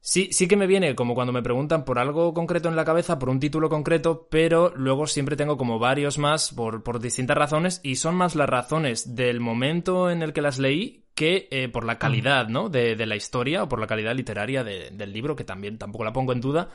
Sí, 0.00 0.30
sí 0.32 0.48
que 0.48 0.56
me 0.56 0.66
viene 0.66 0.96
como 0.96 1.14
cuando 1.14 1.32
me 1.34 1.42
preguntan 1.42 1.84
por 1.84 1.98
algo 1.98 2.32
concreto 2.32 2.68
en 2.68 2.76
la 2.76 2.84
cabeza, 2.84 3.18
por 3.18 3.28
un 3.28 3.38
título 3.38 3.68
concreto, 3.68 4.26
pero 4.30 4.72
luego 4.74 5.06
siempre 5.06 5.36
tengo 5.36 5.56
como 5.56 5.78
varios 5.78 6.18
más 6.18 6.52
por, 6.52 6.82
por 6.82 6.98
distintas 6.98 7.36
razones 7.36 7.80
y 7.84 7.96
son 7.96 8.16
más 8.16 8.34
las 8.34 8.48
razones 8.48 9.14
del 9.14 9.38
momento 9.38 10.10
en 10.10 10.22
el 10.22 10.32
que 10.32 10.42
las 10.42 10.58
leí 10.58 11.01
que 11.14 11.48
eh, 11.50 11.68
por 11.68 11.84
la 11.84 11.98
calidad, 11.98 12.48
¿no? 12.48 12.68
De, 12.68 12.96
de 12.96 13.06
la 13.06 13.16
historia 13.16 13.62
o 13.62 13.68
por 13.68 13.80
la 13.80 13.86
calidad 13.86 14.14
literaria 14.14 14.64
de- 14.64 14.90
del 14.90 15.12
libro, 15.12 15.36
que 15.36 15.44
también 15.44 15.78
tampoco 15.78 16.04
la 16.04 16.12
pongo 16.12 16.32
en 16.32 16.40
duda, 16.40 16.70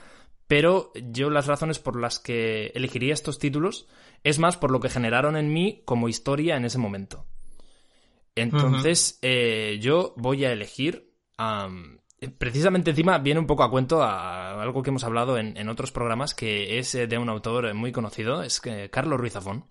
pero 0.48 0.92
yo 0.96 1.30
las 1.30 1.48
razones 1.48 1.80
por 1.80 2.00
las 2.00 2.20
que 2.20 2.68
elegiría 2.76 3.14
estos 3.14 3.40
títulos 3.40 3.88
es 4.24 4.40
más 4.40 4.56
por 4.58 4.72
lo 4.72 4.80
que 4.80 4.90
generaron 4.90 5.36
en 5.38 5.52
mí 5.52 5.82
como 5.86 6.08
historia 6.10 6.56
en 6.56 6.66
ese 6.66 6.78
momento. 6.78 7.26
Entonces, 8.36 9.18
eh, 9.22 9.80
yo 9.82 10.14
voy 10.18 10.46
a 10.46 10.52
elegir. 10.52 11.12
am, 11.38 12.00
precisamente 12.38 12.92
encima 12.92 13.18
viene 13.20 13.40
un 13.40 13.48
poco 13.48 13.64
a 13.64 13.70
cuento 13.72 14.02
a 14.04 14.62
algo 14.62 14.82
que 14.84 14.90
hemos 14.90 15.04
hablado 15.04 15.38
en, 15.38 15.56
en 15.58 15.70
otros 15.70 15.92
programas, 15.92 16.34
que 16.34 16.80
es 16.80 16.94
eh, 16.96 17.08
de 17.08 17.18
un 17.18 17.30
autor 17.30 17.74
muy 17.74 17.92
conocido, 17.92 18.44
es 18.44 18.60
que 18.62 18.90
Carlos 18.90 19.20
Ruiz 19.20 19.34
Zafón. 19.34 19.66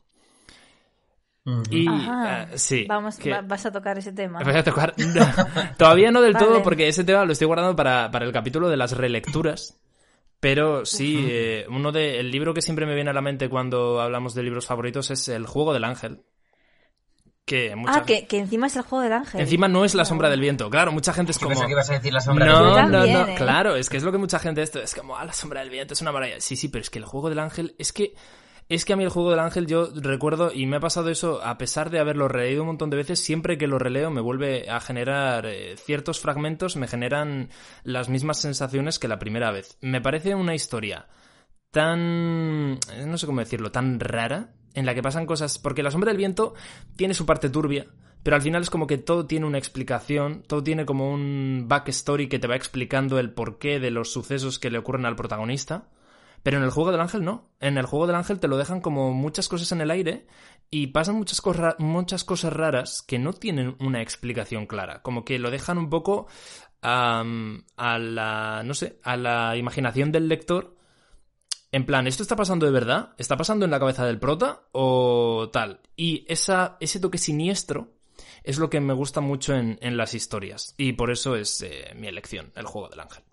Y 1.70 1.86
Ajá. 1.88 2.42
eh, 2.42 2.58
sí. 2.58 2.86
Vamos, 2.88 3.16
que- 3.18 3.30
va- 3.30 3.40
vas 3.42 3.64
a 3.66 3.70
tocar 3.72 3.96
ese 3.98 4.12
tema. 4.12 4.42
Voy 4.42 4.54
a 4.54 4.64
tocar. 4.64 4.94
Todavía 5.78 6.10
no 6.10 6.20
del 6.20 6.34
todo, 6.36 6.62
porque 6.62 6.88
ese 6.88 7.04
tema 7.04 7.24
lo 7.24 7.32
estoy 7.32 7.46
guardando 7.46 7.76
para, 7.76 8.10
para 8.10 8.24
el 8.24 8.32
capítulo 8.32 8.68
de 8.68 8.76
las 8.76 8.96
relecturas. 8.96 9.78
Pero 10.40 10.84
sí, 10.84 11.24
eh, 11.28 11.64
uno 11.70 11.92
de. 11.92 12.18
El 12.20 12.30
libro 12.30 12.52
que 12.52 12.62
siempre 12.62 12.84
me 12.84 12.94
viene 12.94 13.10
a 13.10 13.12
la 13.14 13.22
mente 13.22 13.48
cuando 13.48 14.00
hablamos 14.00 14.34
de 14.34 14.42
libros 14.42 14.66
favoritos 14.66 15.10
es 15.10 15.28
El 15.28 15.46
juego 15.46 15.72
del 15.72 15.84
ángel. 15.84 16.22
Que 17.44 17.76
mucha 17.76 17.98
Ah, 18.00 18.04
que, 18.04 18.26
que 18.26 18.38
encima 18.38 18.66
es 18.66 18.74
el 18.74 18.82
juego 18.82 19.04
del 19.04 19.12
ángel. 19.12 19.40
Encima 19.40 19.68
no 19.68 19.84
es 19.84 19.94
la 19.94 20.04
sombra 20.04 20.28
del 20.28 20.40
viento. 20.40 20.68
Claro, 20.68 20.90
mucha 20.90 21.12
gente 21.12 21.30
es 21.30 21.38
Yo 21.38 21.42
como. 21.44 21.50
pensaba 21.50 21.66
que 21.68 21.72
ibas 21.74 21.90
a 21.90 21.92
decir 21.92 22.12
la 22.12 22.20
sombra 22.20 22.44
No, 22.46 22.52
del 22.58 22.66
Yo 22.68 22.74
viento. 22.74 22.90
no, 22.98 23.06
no, 23.06 23.26
¿eh? 23.32 23.34
claro, 23.36 23.76
es 23.76 23.88
que 23.88 23.96
es 23.98 24.02
lo 24.02 24.10
que 24.10 24.18
mucha 24.18 24.40
gente 24.40 24.62
esto 24.62 24.80
es 24.82 24.94
como, 24.96 25.16
ah, 25.16 25.24
la 25.24 25.32
sombra 25.32 25.60
del 25.60 25.70
viento 25.70 25.94
es 25.94 26.00
una 26.00 26.10
maravilla. 26.10 26.40
Sí, 26.40 26.56
sí, 26.56 26.66
pero 26.68 26.82
es 26.82 26.90
que 26.90 26.98
el 26.98 27.04
juego 27.04 27.28
del 27.28 27.38
ángel, 27.38 27.76
es 27.78 27.92
que, 27.92 28.14
es 28.68 28.84
que 28.84 28.92
a 28.92 28.96
mí 28.96 29.04
el 29.04 29.10
juego 29.10 29.30
del 29.30 29.38
ángel 29.38 29.66
yo 29.66 29.88
recuerdo, 29.94 30.52
y 30.52 30.66
me 30.66 30.76
ha 30.76 30.80
pasado 30.80 31.10
eso, 31.10 31.42
a 31.42 31.56
pesar 31.58 31.90
de 31.90 32.00
haberlo 32.00 32.28
releído 32.28 32.62
un 32.62 32.68
montón 32.68 32.90
de 32.90 32.96
veces, 32.96 33.20
siempre 33.20 33.58
que 33.58 33.68
lo 33.68 33.78
releo 33.78 34.10
me 34.10 34.20
vuelve 34.20 34.68
a 34.68 34.80
generar 34.80 35.46
eh, 35.46 35.76
ciertos 35.76 36.20
fragmentos, 36.20 36.76
me 36.76 36.88
generan 36.88 37.50
las 37.84 38.08
mismas 38.08 38.40
sensaciones 38.40 38.98
que 38.98 39.08
la 39.08 39.18
primera 39.18 39.50
vez. 39.52 39.78
Me 39.80 40.00
parece 40.00 40.34
una 40.34 40.54
historia 40.54 41.06
tan, 41.70 42.80
eh, 42.92 43.06
no 43.06 43.18
sé 43.18 43.26
cómo 43.26 43.40
decirlo, 43.40 43.70
tan 43.70 44.00
rara, 44.00 44.54
en 44.74 44.84
la 44.84 44.94
que 44.94 45.02
pasan 45.02 45.26
cosas, 45.26 45.58
porque 45.58 45.82
la 45.82 45.90
sombra 45.90 46.10
del 46.10 46.18
viento 46.18 46.54
tiene 46.96 47.14
su 47.14 47.24
parte 47.24 47.48
turbia, 47.48 47.86
pero 48.22 48.34
al 48.34 48.42
final 48.42 48.62
es 48.62 48.70
como 48.70 48.88
que 48.88 48.98
todo 48.98 49.26
tiene 49.26 49.46
una 49.46 49.58
explicación, 49.58 50.42
todo 50.46 50.62
tiene 50.62 50.84
como 50.84 51.12
un 51.12 51.66
backstory 51.68 52.28
que 52.28 52.40
te 52.40 52.48
va 52.48 52.56
explicando 52.56 53.20
el 53.20 53.30
porqué 53.30 53.78
de 53.78 53.92
los 53.92 54.12
sucesos 54.12 54.58
que 54.58 54.70
le 54.70 54.78
ocurren 54.78 55.06
al 55.06 55.14
protagonista. 55.14 55.88
Pero 56.46 56.58
en 56.58 56.62
el 56.62 56.70
juego 56.70 56.92
del 56.92 57.00
ángel 57.00 57.24
no. 57.24 57.50
En 57.58 57.76
el 57.76 57.86
juego 57.86 58.06
del 58.06 58.14
ángel 58.14 58.38
te 58.38 58.46
lo 58.46 58.56
dejan 58.56 58.80
como 58.80 59.12
muchas 59.12 59.48
cosas 59.48 59.72
en 59.72 59.80
el 59.80 59.90
aire 59.90 60.28
y 60.70 60.86
pasan 60.86 61.16
muchas, 61.16 61.40
cosas 61.40 61.74
muchas 61.80 62.22
cosas 62.22 62.52
raras 62.52 63.02
que 63.02 63.18
no 63.18 63.32
tienen 63.32 63.74
una 63.80 64.00
explicación 64.00 64.66
clara. 64.66 65.02
Como 65.02 65.24
que 65.24 65.40
lo 65.40 65.50
dejan 65.50 65.76
un 65.76 65.90
poco 65.90 66.28
a 66.82 67.24
la, 67.98 68.62
no 68.64 68.74
sé, 68.74 69.00
a 69.02 69.16
la 69.16 69.56
imaginación 69.56 70.12
del 70.12 70.28
lector. 70.28 70.76
En 71.72 71.84
plan, 71.84 72.06
¿esto 72.06 72.22
está 72.22 72.36
pasando 72.36 72.64
de 72.64 72.70
verdad? 72.70 73.16
¿Está 73.18 73.36
pasando 73.36 73.64
en 73.64 73.72
la 73.72 73.80
cabeza 73.80 74.06
del 74.06 74.20
prota? 74.20 74.68
¿O 74.70 75.50
tal? 75.52 75.80
Y 75.96 76.26
esa, 76.28 76.76
ese 76.78 77.00
toque 77.00 77.18
siniestro 77.18 77.94
es 78.44 78.58
lo 78.58 78.70
que 78.70 78.80
me 78.80 78.94
gusta 78.94 79.20
mucho 79.20 79.52
en, 79.52 79.80
en 79.82 79.96
las 79.96 80.14
historias. 80.14 80.76
Y 80.78 80.92
por 80.92 81.10
eso 81.10 81.34
es 81.34 81.60
eh, 81.62 81.92
mi 81.96 82.06
elección, 82.06 82.52
el 82.54 82.66
juego 82.66 82.88
del 82.88 83.00
ángel. 83.00 83.25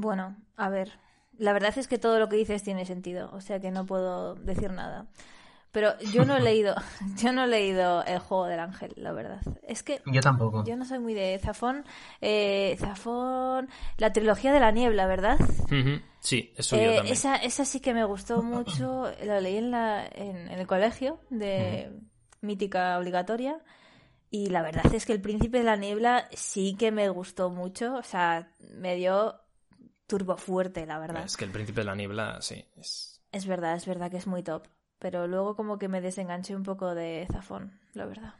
Bueno, 0.00 0.36
a 0.56 0.68
ver. 0.68 0.92
La 1.38 1.52
verdad 1.52 1.72
es 1.76 1.86
que 1.88 1.98
todo 1.98 2.18
lo 2.18 2.28
que 2.28 2.36
dices 2.36 2.62
tiene 2.62 2.84
sentido, 2.84 3.30
o 3.32 3.40
sea 3.40 3.60
que 3.60 3.70
no 3.70 3.86
puedo 3.86 4.34
decir 4.34 4.70
nada. 4.72 5.06
Pero 5.70 5.98
yo 6.12 6.24
no 6.24 6.36
he 6.36 6.40
leído, 6.50 6.74
yo 7.16 7.32
no 7.32 7.44
he 7.44 7.46
leído 7.46 8.02
el 8.04 8.18
juego 8.18 8.46
del 8.46 8.58
ángel, 8.60 8.92
la 8.96 9.12
verdad. 9.12 9.40
Es 9.62 9.82
que 9.82 10.00
Yo 10.06 10.20
tampoco. 10.20 10.64
yo 10.64 10.76
no 10.76 10.84
soy 10.84 10.98
muy 10.98 11.14
de 11.14 11.38
Zafón. 11.38 11.84
Eh, 12.20 12.76
Zafón, 12.80 13.68
la 13.98 14.12
trilogía 14.12 14.52
de 14.52 14.60
la 14.60 14.72
niebla, 14.72 15.06
¿verdad? 15.06 15.38
Sí, 16.20 16.52
eso 16.56 16.76
yo 16.76 16.82
Eh, 16.82 16.94
también. 16.96 17.12
esa, 17.12 17.36
esa 17.36 17.64
sí 17.64 17.80
que 17.80 17.94
me 17.94 18.04
gustó 18.04 18.42
mucho. 18.42 19.10
Lo 19.24 19.40
leí 19.40 19.56
en, 19.58 19.70
la, 19.70 20.06
en, 20.06 20.48
en 20.50 20.58
el 20.58 20.66
colegio 20.66 21.20
de 21.30 21.92
mítica 22.40 22.98
obligatoria. 22.98 23.58
Y 24.30 24.48
la 24.48 24.62
verdad 24.62 24.92
es 24.94 25.06
que 25.06 25.12
el 25.12 25.20
príncipe 25.22 25.58
de 25.58 25.64
la 25.64 25.76
niebla 25.76 26.28
sí 26.32 26.74
que 26.78 26.90
me 26.92 27.08
gustó 27.10 27.50
mucho. 27.50 27.94
O 27.94 28.02
sea, 28.02 28.50
me 28.74 28.96
dio 28.96 29.34
turbo 30.08 30.36
fuerte, 30.36 30.84
la 30.86 30.98
verdad. 30.98 31.24
Es 31.24 31.36
que 31.36 31.44
el 31.44 31.52
príncipe 31.52 31.82
de 31.82 31.84
la 31.84 31.94
niebla, 31.94 32.42
sí. 32.42 32.64
Es... 32.76 33.22
Es 33.30 33.46
verdad, 33.46 33.76
es 33.76 33.86
verdad 33.86 34.10
que 34.10 34.16
es 34.16 34.26
muy 34.26 34.42
top. 34.42 34.66
Pero 34.98 35.28
luego 35.28 35.54
como 35.54 35.78
que 35.78 35.86
me 35.86 36.00
desenganché 36.00 36.56
un 36.56 36.64
poco 36.64 36.92
de 36.96 37.28
Zafón, 37.30 37.78
la 37.94 38.04
verdad. 38.06 38.34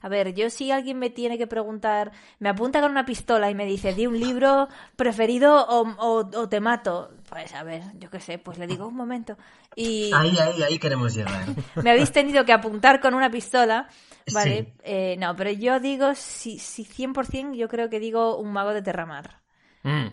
A 0.00 0.08
ver, 0.08 0.34
yo 0.34 0.50
si 0.50 0.72
alguien 0.72 0.98
me 0.98 1.10
tiene 1.10 1.38
que 1.38 1.46
preguntar, 1.46 2.10
me 2.40 2.48
apunta 2.48 2.80
con 2.80 2.90
una 2.90 3.04
pistola 3.04 3.50
y 3.50 3.54
me 3.54 3.66
dice, 3.66 3.94
di 3.94 4.06
un 4.08 4.18
libro 4.18 4.68
preferido 4.96 5.64
o, 5.68 5.82
o- 5.98 6.30
o 6.40 6.48
te 6.48 6.60
mato. 6.60 7.12
Pues 7.28 7.54
a 7.54 7.62
ver, 7.62 7.82
yo 7.98 8.10
qué 8.10 8.18
sé, 8.18 8.38
pues 8.38 8.58
le 8.58 8.66
digo 8.66 8.86
un 8.88 8.96
momento. 8.96 9.36
Y 9.76 10.10
Ahí, 10.12 10.36
ahí, 10.38 10.62
ahí 10.62 10.78
queremos 10.78 11.14
llegar. 11.14 11.44
me 11.84 11.90
habéis 11.92 12.10
tenido 12.10 12.44
que 12.44 12.52
apuntar 12.52 13.00
con 13.00 13.14
una 13.14 13.30
pistola. 13.30 13.88
Vale, 14.32 14.62
Sí. 14.64 14.72
eh, 14.82 15.16
no, 15.18 15.36
pero 15.36 15.50
yo 15.50 15.78
digo, 15.78 16.14
si, 16.16 16.58
si 16.58 16.84
100% 16.84 17.54
yo 17.56 17.68
creo 17.68 17.88
que 17.90 18.00
digo 18.00 18.38
un 18.38 18.52
mago 18.52 18.72
de 18.74 18.82
Terramar. 18.82 19.40
Mm, 19.84 20.08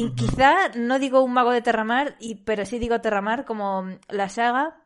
Y 0.00 0.10
quizá 0.14 0.68
no 0.76 0.98
digo 0.98 1.22
un 1.22 1.32
mago 1.32 1.50
de 1.50 1.60
Terramar, 1.62 2.16
y, 2.20 2.36
pero 2.36 2.64
sí 2.64 2.78
digo 2.78 3.00
Terramar 3.00 3.44
como 3.44 3.84
la 4.08 4.28
saga. 4.28 4.76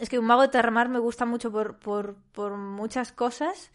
Es 0.00 0.08
que 0.08 0.18
un 0.18 0.26
mago 0.26 0.42
de 0.42 0.48
Terramar 0.48 0.88
me 0.88 0.98
gusta 0.98 1.24
mucho 1.24 1.50
por, 1.52 1.78
por, 1.78 2.16
por 2.32 2.56
muchas 2.56 3.12
cosas, 3.12 3.70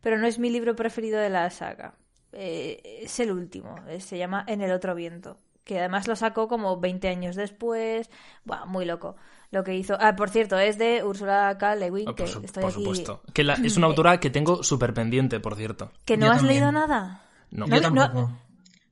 pero 0.00 0.18
no 0.18 0.26
es 0.26 0.38
mi 0.38 0.50
libro 0.50 0.74
preferido 0.76 1.18
de 1.20 1.30
la 1.30 1.48
saga. 1.50 1.94
Eh, 2.32 3.00
es 3.02 3.20
el 3.20 3.30
último, 3.30 3.74
eh, 3.88 4.00
se 4.00 4.18
llama 4.18 4.44
En 4.48 4.60
el 4.60 4.72
otro 4.72 4.94
viento, 4.94 5.36
que 5.64 5.78
además 5.78 6.08
lo 6.08 6.16
sacó 6.16 6.48
como 6.48 6.78
20 6.80 7.08
años 7.08 7.36
después. 7.36 8.10
Buah, 8.44 8.64
muy 8.66 8.84
loco 8.84 9.16
lo 9.50 9.62
que 9.64 9.74
hizo. 9.76 9.96
Ah, 10.00 10.16
por 10.16 10.30
cierto, 10.30 10.58
es 10.58 10.78
de 10.78 11.04
Ursula 11.04 11.56
K. 11.58 11.76
Le 11.76 11.90
Guin, 11.90 12.08
oh, 12.08 12.14
que 12.14 12.24
por, 12.24 12.32
su- 12.32 12.40
estoy 12.40 12.62
por 12.62 12.72
aquí. 12.72 12.80
supuesto. 12.82 13.22
Que 13.34 13.44
la- 13.44 13.54
es 13.54 13.76
una 13.76 13.86
autora 13.90 14.18
que 14.18 14.30
tengo 14.30 14.62
súper 14.64 14.92
pendiente, 14.94 15.40
por 15.40 15.54
cierto. 15.56 15.92
¿Que 16.06 16.16
no 16.16 16.26
Yo 16.26 16.32
has 16.32 16.38
también. 16.38 16.54
leído 16.60 16.72
nada? 16.72 17.22
No. 17.50 17.66
No, 17.66 17.76
Yo 17.76 17.82
tampoco. 17.82 18.30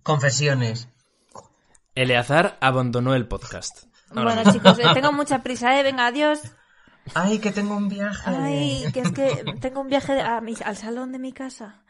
Confesiones. 0.02 0.88
Eleazar 1.94 2.56
abandonó 2.60 3.14
el 3.14 3.26
podcast. 3.26 3.84
Ahora 4.10 4.34
Bueno, 4.34 4.38
mismo. 4.44 4.52
chicos, 4.52 4.78
eh, 4.78 4.88
tengo 4.94 5.12
mucha 5.12 5.42
prisa, 5.42 5.78
¿eh? 5.78 5.82
Venga, 5.82 6.06
adiós. 6.06 6.40
Ay, 7.14 7.38
que 7.38 7.50
tengo 7.50 7.76
un 7.76 7.88
viaje. 7.88 8.30
Ay, 8.30 8.84
que 8.92 9.00
es 9.00 9.12
que 9.12 9.44
tengo 9.60 9.80
un 9.80 9.88
viaje 9.88 10.20
a 10.20 10.40
mi- 10.40 10.54
al 10.64 10.76
salón 10.76 11.12
de 11.12 11.18
mi 11.18 11.32
casa. 11.32 11.82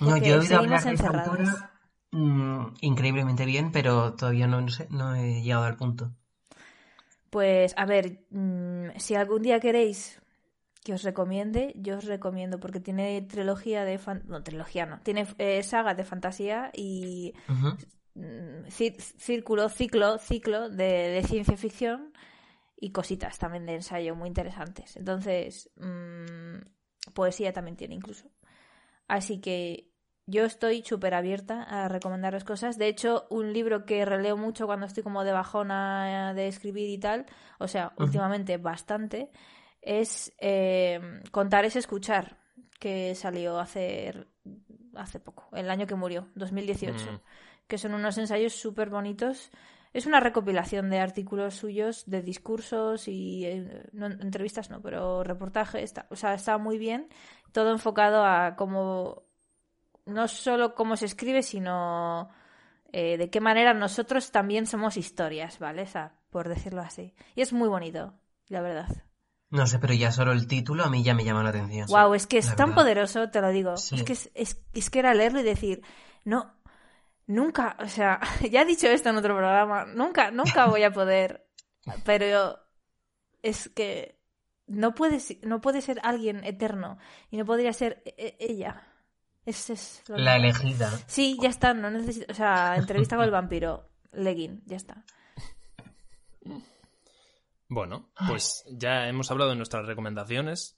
No, 0.00 0.16
yo 0.16 0.36
he 0.36 0.38
oído 0.38 0.58
hablar 0.58 0.70
de 0.70 0.76
esa 0.76 0.90
encerrados. 0.90 1.28
autora 1.28 1.72
mm, 2.12 2.66
increíblemente 2.82 3.44
bien, 3.44 3.72
pero 3.72 4.14
todavía 4.14 4.46
no, 4.46 4.60
no 4.60 4.68
sé, 4.68 4.86
no 4.90 5.14
he 5.16 5.42
llegado 5.42 5.64
al 5.64 5.76
punto. 5.76 6.12
Pues, 7.30 7.74
a 7.76 7.86
ver, 7.86 8.24
mm, 8.30 8.90
si 8.98 9.14
algún 9.14 9.42
día 9.42 9.60
queréis 9.60 10.20
que 10.84 10.94
os 10.94 11.02
recomiende, 11.02 11.72
yo 11.76 11.98
os 11.98 12.04
recomiendo 12.04 12.58
porque 12.60 12.80
tiene 12.80 13.20
trilogía 13.22 13.84
de... 13.84 13.98
fan- 13.98 14.22
No, 14.26 14.42
trilogía 14.42 14.86
no. 14.86 15.00
Tiene 15.00 15.26
eh, 15.38 15.62
saga 15.62 15.94
de 15.94 16.04
fantasía 16.04 16.70
y 16.74 17.34
círculo, 18.68 19.68
ciclo, 19.68 20.18
ciclo 20.18 20.68
de, 20.68 21.08
de 21.10 21.22
ciencia 21.22 21.56
ficción 21.56 22.12
y 22.76 22.92
cositas 22.92 23.38
también 23.38 23.66
de 23.66 23.74
ensayo 23.74 24.14
muy 24.16 24.28
interesantes. 24.28 24.96
Entonces, 24.96 25.70
mm, 25.76 27.12
poesía 27.12 27.52
también 27.52 27.76
tiene 27.76 27.94
incluso. 27.94 28.30
Así 29.06 29.40
que 29.40 29.90
yo 30.26 30.44
estoy 30.44 30.82
súper 30.82 31.14
abierta 31.14 31.62
a 31.62 31.88
recomendaros 31.88 32.44
cosas. 32.44 32.78
De 32.78 32.88
hecho, 32.88 33.26
un 33.30 33.52
libro 33.52 33.84
que 33.84 34.04
releo 34.04 34.36
mucho 34.36 34.66
cuando 34.66 34.86
estoy 34.86 35.02
como 35.02 35.24
de 35.24 35.32
bajona 35.32 36.32
de 36.34 36.46
escribir 36.46 36.88
y 36.88 36.98
tal, 36.98 37.26
o 37.58 37.68
sea, 37.68 37.92
últimamente 37.96 38.56
bastante, 38.56 39.30
es 39.82 40.32
eh, 40.38 41.00
Contar 41.32 41.64
es 41.64 41.76
escuchar, 41.76 42.38
que 42.78 43.14
salió 43.14 43.58
hace, 43.58 44.26
hace 44.94 45.20
poco, 45.20 45.48
el 45.52 45.68
año 45.68 45.86
que 45.86 45.94
murió, 45.96 46.28
2018 46.34 47.12
Mm. 47.12 47.20
Que 47.70 47.78
son 47.78 47.94
unos 47.94 48.18
ensayos 48.18 48.52
súper 48.54 48.90
bonitos. 48.90 49.50
Es 49.94 50.04
una 50.06 50.20
recopilación 50.20 50.90
de 50.90 50.98
artículos 51.00 51.54
suyos, 51.54 52.04
de 52.06 52.20
discursos 52.22 53.08
y 53.08 53.46
eh, 53.46 53.88
no, 53.92 54.06
entrevistas 54.06 54.68
no, 54.70 54.82
pero 54.82 55.24
reportajes. 55.24 55.82
está- 55.82 56.06
o 56.10 56.16
sea, 56.16 56.34
está 56.34 56.58
muy 56.58 56.76
bien. 56.76 57.08
Todo 57.52 57.72
enfocado 57.72 58.24
a 58.24 58.54
cómo, 58.56 59.22
no 60.06 60.28
solo 60.28 60.74
cómo 60.74 60.96
se 60.96 61.06
escribe, 61.06 61.42
sino 61.42 62.28
eh, 62.92 63.16
de 63.18 63.30
qué 63.30 63.40
manera 63.40 63.72
nosotros 63.74 64.30
también 64.30 64.66
somos 64.66 64.96
historias, 64.96 65.58
¿vale? 65.58 65.82
O 65.82 65.86
sea, 65.86 66.14
por 66.30 66.48
decirlo 66.48 66.82
así. 66.82 67.14
Y 67.34 67.40
es 67.42 67.52
muy 67.52 67.68
bonito, 67.68 68.14
la 68.48 68.60
verdad. 68.60 68.88
No 69.50 69.66
sé, 69.66 69.80
pero 69.80 69.94
ya 69.94 70.12
solo 70.12 70.30
el 70.30 70.46
título 70.46 70.84
a 70.84 70.90
mí 70.90 71.02
ya 71.02 71.14
me 71.14 71.24
llama 71.24 71.42
la 71.42 71.50
atención. 71.50 71.86
Wow, 71.88 72.14
es 72.14 72.28
que 72.28 72.38
es 72.38 72.46
tan 72.54 72.68
verdad. 72.70 72.74
poderoso, 72.82 73.30
te 73.30 73.40
lo 73.40 73.48
digo. 73.50 73.76
Sí. 73.76 73.96
Es 73.96 74.02
que 74.04 74.12
es, 74.12 74.30
es- 74.34 74.62
es 74.72 74.90
que 74.90 75.00
era 75.00 75.14
leerlo 75.14 75.40
y 75.40 75.42
decir, 75.42 75.82
no, 76.24 76.54
nunca, 77.30 77.76
o 77.80 77.88
sea, 77.88 78.20
ya 78.50 78.62
he 78.62 78.66
dicho 78.66 78.88
esto 78.88 79.08
en 79.08 79.16
otro 79.16 79.34
programa, 79.36 79.86
nunca, 79.86 80.30
nunca 80.30 80.66
voy 80.66 80.82
a 80.82 80.92
poder, 80.92 81.46
pero 82.04 82.58
es 83.42 83.68
que 83.70 84.18
no 84.66 84.94
puede, 84.94 85.18
no 85.42 85.60
puede 85.60 85.80
ser 85.80 86.00
alguien 86.02 86.44
eterno 86.44 86.98
y 87.30 87.36
no 87.36 87.44
podría 87.44 87.72
ser 87.72 88.02
e- 88.04 88.14
e- 88.16 88.36
ella. 88.52 88.86
Es, 89.46 89.70
es 89.70 90.02
lo 90.06 90.18
La 90.18 90.36
elegida. 90.36 90.90
Sí, 91.06 91.38
ya 91.40 91.48
está, 91.48 91.72
no 91.72 91.90
necesito, 91.90 92.30
o 92.30 92.34
sea, 92.34 92.76
entrevista 92.76 93.16
con 93.16 93.24
el 93.24 93.30
vampiro, 93.30 93.88
legging, 94.12 94.62
ya 94.66 94.76
está. 94.76 95.04
Bueno, 97.68 98.10
pues 98.26 98.64
ya 98.70 99.08
hemos 99.08 99.30
hablado 99.30 99.50
de 99.50 99.56
nuestras 99.56 99.86
recomendaciones. 99.86 100.76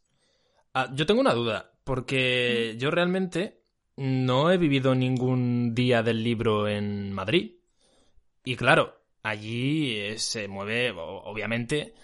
Ah, 0.74 0.88
yo 0.92 1.06
tengo 1.06 1.20
una 1.20 1.34
duda, 1.34 1.72
porque 1.84 2.76
yo 2.78 2.90
realmente 2.90 3.61
no 3.96 4.50
he 4.50 4.58
vivido 4.58 4.94
ningún 4.94 5.74
día 5.74 6.02
del 6.02 6.22
libro 6.22 6.68
en 6.68 7.12
Madrid. 7.12 7.52
Y 8.44 8.56
claro, 8.56 8.94
allí 9.22 9.96
eh, 9.96 10.18
se 10.18 10.48
mueve, 10.48 10.92
obviamente, 10.96 11.94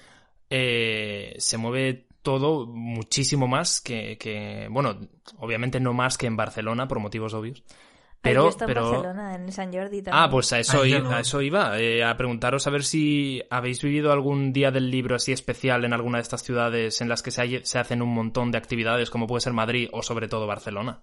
eh, 0.51 1.35
se 1.39 1.59
mueve 1.59 2.07
todo 2.23 2.67
muchísimo 2.67 3.49
más 3.49 3.81
que, 3.81 4.19
que- 4.19 4.69
bueno, 4.71 4.99
obviamente 5.39 5.81
no 5.81 5.93
más 5.93 6.19
que 6.19 6.27
en 6.27 6.37
Barcelona 6.37 6.87
por 6.89 7.01
motivos 7.01 7.35
obvios. 7.35 7.63
Ay, 7.67 7.75
Pero, 8.21 8.51
en 8.51 8.57
pero... 8.67 8.91
Barcelona, 8.91 9.35
en 9.37 9.53
San 9.53 9.73
Jordi 9.73 10.03
también. 10.03 10.15
Ah, 10.25 10.29
pues 10.31 10.53
a 10.53 10.59
eso, 10.59 10.83
Ah, 10.83 10.89
i- 10.89 10.93
no. 10.93 11.11
a 11.11 11.21
eso 11.21 11.41
iba, 11.41 11.79
eh, 11.81 12.05
a 12.05 12.17
preguntaros 12.17 12.67
a 12.67 12.71
ver 12.71 12.83
si 12.85 13.43
habéis 13.49 13.81
vivido 13.83 14.13
algún 14.13 14.53
día 14.53 14.71
del 14.71 14.91
libro 14.91 15.15
así 15.17 15.33
especial 15.33 15.85
en 15.85 15.93
alguna 15.93 16.19
de 16.19 16.23
estas 16.23 16.43
ciudades 16.43 17.01
en 17.01 17.09
las 17.09 17.23
que 17.23 17.31
se, 17.31 17.43
hay- 17.43 17.65
se 17.65 17.79
hacen 17.79 18.03
un 18.03 18.13
montón 18.13 18.51
de 18.51 18.59
actividades, 18.59 19.11
como 19.11 19.27
puede 19.27 19.41
ser 19.41 19.53
Madrid 19.53 19.89
o 19.93 20.03
sobre 20.03 20.29
todo 20.29 20.47
Barcelona. 20.47 21.03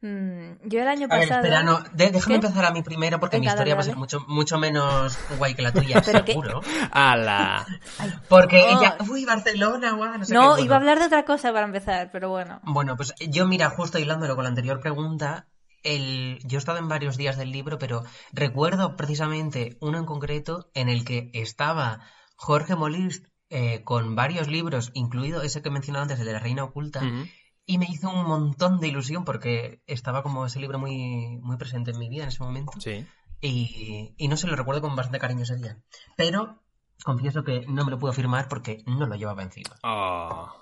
Mm, 0.00 0.68
yo 0.68 0.80
el 0.80 0.86
año 0.88 1.08
A 1.10 1.16
ver, 1.16 1.28
pasado... 1.28 1.40
espera, 1.44 1.62
no, 1.64 1.80
de- 1.92 2.10
déjame 2.10 2.38
¿Qué? 2.38 2.46
empezar 2.46 2.64
a 2.64 2.70
mí 2.70 2.82
primero 2.82 3.18
porque 3.18 3.40
mi 3.40 3.46
historia 3.46 3.74
dale, 3.74 3.74
va 3.74 3.80
a 3.80 3.84
ser 3.84 3.96
mucho, 3.96 4.20
mucho 4.28 4.56
menos 4.58 5.18
guay 5.38 5.54
que 5.54 5.62
la 5.62 5.72
tuya, 5.72 6.00
seguro. 6.04 6.60
¡Hala! 6.92 7.66
Porque 8.28 8.60
No. 8.60 8.80
ella, 8.80 8.96
uy, 9.10 9.24
Barcelona, 9.24 9.92
guau, 9.94 10.16
no 10.18 10.24
sé 10.24 10.32
No, 10.34 10.40
qué, 10.42 10.46
bueno. 10.50 10.64
iba 10.66 10.74
a 10.76 10.78
hablar 10.78 10.98
de 11.00 11.06
otra 11.06 11.24
cosa 11.24 11.52
para 11.52 11.66
empezar, 11.66 12.10
pero 12.12 12.30
bueno. 12.30 12.60
Bueno, 12.62 12.96
pues 12.96 13.12
yo, 13.28 13.46
mira, 13.46 13.70
justo 13.70 13.98
hilándolo 13.98 14.34
con 14.36 14.44
la 14.44 14.50
anterior 14.50 14.78
pregunta, 14.80 15.48
el... 15.82 16.38
yo 16.44 16.58
he 16.58 16.60
estado 16.60 16.78
en 16.78 16.88
varios 16.88 17.16
días 17.16 17.36
del 17.36 17.50
libro, 17.50 17.78
pero 17.78 18.04
recuerdo 18.32 18.94
precisamente 18.96 19.78
uno 19.80 19.98
en 19.98 20.04
concreto 20.06 20.70
en 20.74 20.88
el 20.88 21.04
que 21.04 21.30
estaba 21.34 22.00
Jorge 22.36 22.76
Molist 22.76 23.26
eh, 23.50 23.82
con 23.82 24.14
varios 24.14 24.46
libros, 24.46 24.90
incluido 24.94 25.42
ese 25.42 25.60
que 25.62 25.70
he 25.70 25.72
mencionado 25.72 26.02
antes, 26.04 26.20
el 26.20 26.26
de 26.26 26.32
la 26.34 26.38
Reina 26.38 26.62
Oculta. 26.64 27.00
Y 27.68 27.76
me 27.78 27.84
hizo 27.86 28.08
un 28.10 28.26
montón 28.26 28.80
de 28.80 28.88
ilusión 28.88 29.24
porque 29.24 29.82
estaba 29.86 30.22
como 30.22 30.46
ese 30.46 30.58
libro 30.58 30.78
muy, 30.78 31.38
muy 31.42 31.56
presente 31.58 31.90
en 31.92 31.98
mi 31.98 32.08
vida 32.08 32.22
en 32.22 32.30
ese 32.30 32.42
momento. 32.42 32.72
Sí. 32.80 33.06
Y, 33.42 34.14
y 34.16 34.26
no 34.28 34.36
se 34.38 34.46
lo 34.48 34.56
recuerdo 34.56 34.80
con 34.80 34.96
bastante 34.96 35.18
cariño 35.20 35.42
ese 35.42 35.56
día. 35.56 35.76
Pero 36.16 36.62
confieso 37.04 37.44
que 37.44 37.66
no 37.68 37.84
me 37.84 37.90
lo 37.90 37.98
puedo 37.98 38.14
firmar 38.14 38.48
porque 38.48 38.82
no 38.86 39.06
lo 39.06 39.14
llevaba 39.16 39.42
encima. 39.42 39.76
Ah, 39.82 40.52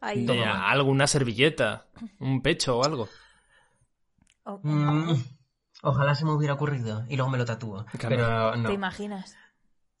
Ay, 0.00 0.24
de 0.24 0.42
alguna 0.44 1.06
servilleta, 1.06 1.86
un 2.18 2.40
pecho 2.42 2.78
o 2.78 2.84
algo. 2.84 3.08
oh, 4.44 4.58
Mm, 4.62 5.14
ojalá 5.82 6.14
se 6.14 6.24
me 6.24 6.32
hubiera 6.32 6.54
ocurrido 6.54 7.04
y 7.08 7.16
luego 7.16 7.30
me 7.30 7.38
lo 7.38 7.44
tatúo. 7.44 7.84
Claro. 7.98 8.08
Pero 8.16 8.52
¿Te 8.52 8.58
no, 8.58 8.70
imaginas? 8.72 9.36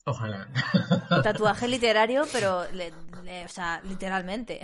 ojalá. 0.06 0.48
Tatuaje 1.22 1.68
literario, 1.76 2.24
pero, 2.32 2.64
le- 2.72 2.92
le- 3.22 3.44
o 3.44 3.48
sea, 3.48 3.80
literalmente. 3.84 4.60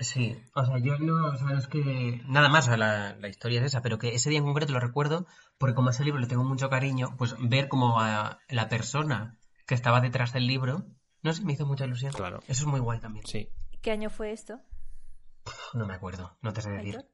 Sí, 0.00 0.36
o 0.54 0.64
sea, 0.66 0.78
yo 0.78 0.98
no, 0.98 1.26
o 1.28 1.36
sea, 1.36 1.56
es 1.56 1.68
que 1.68 2.20
nada 2.26 2.48
más, 2.48 2.64
o 2.64 2.68
sea, 2.68 2.76
la, 2.76 3.14
la 3.16 3.28
historia 3.28 3.60
es 3.60 3.66
esa, 3.66 3.80
pero 3.80 3.98
que 3.98 4.14
ese 4.14 4.28
día 4.28 4.38
en 4.40 4.44
concreto 4.44 4.72
lo 4.72 4.80
recuerdo 4.80 5.26
porque 5.56 5.74
como 5.74 5.88
a 5.88 5.90
ese 5.92 6.04
libro 6.04 6.20
le 6.20 6.26
tengo 6.26 6.42
mucho 6.44 6.68
cariño, 6.68 7.14
pues 7.16 7.34
ver 7.38 7.68
como 7.68 8.00
a 8.00 8.38
la 8.48 8.68
persona 8.68 9.38
que 9.66 9.74
estaba 9.74 10.00
detrás 10.00 10.32
del 10.32 10.46
libro, 10.46 10.84
no 11.22 11.32
sé, 11.32 11.44
me 11.44 11.52
hizo 11.52 11.64
mucha 11.64 11.84
ilusión. 11.86 12.12
Claro. 12.12 12.40
Eso 12.48 12.62
es 12.64 12.66
muy 12.66 12.80
guay 12.80 12.98
también. 13.00 13.24
Sí. 13.26 13.48
¿Qué 13.82 13.92
año 13.92 14.10
fue 14.10 14.32
esto? 14.32 14.60
No 15.74 15.86
me 15.86 15.94
acuerdo, 15.94 16.36
no 16.42 16.52
te 16.52 16.60
sé 16.62 16.70
decir. 16.70 16.96
Aitor? 16.96 17.10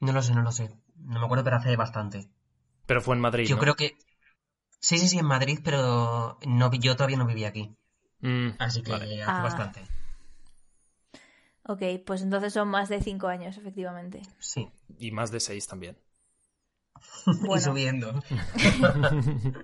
No 0.00 0.12
lo 0.12 0.22
sé, 0.22 0.34
no 0.34 0.42
lo 0.42 0.50
sé. 0.52 0.70
No 0.96 1.20
me 1.20 1.24
acuerdo, 1.26 1.44
pero 1.44 1.56
hace 1.56 1.76
bastante. 1.76 2.28
Pero 2.86 3.00
fue 3.02 3.14
en 3.14 3.20
Madrid, 3.22 3.46
Yo 3.46 3.56
¿no? 3.56 3.62
creo 3.62 3.74
que... 3.76 3.96
Sí, 4.80 4.98
sí, 4.98 5.08
sí, 5.08 5.18
en 5.18 5.26
Madrid, 5.26 5.60
pero 5.62 6.38
no, 6.46 6.70
vi- 6.70 6.78
yo 6.78 6.96
todavía 6.96 7.18
no 7.18 7.26
vivía 7.26 7.48
aquí. 7.48 7.76
Mm, 8.20 8.48
Así 8.58 8.82
que 8.82 8.90
vale. 8.92 9.22
hace 9.22 9.30
Ah. 9.30 9.42
bastante. 9.42 9.82
Ok, 11.64 11.82
pues 12.06 12.22
entonces 12.22 12.52
son 12.52 12.68
más 12.68 12.88
de 12.88 13.00
cinco 13.02 13.28
años, 13.28 13.56
efectivamente. 13.56 14.22
Sí. 14.38 14.68
Y 14.98 15.10
más 15.12 15.30
de 15.30 15.40
seis 15.40 15.66
también. 15.66 15.96
Y 17.56 17.60
subiendo. 17.60 18.12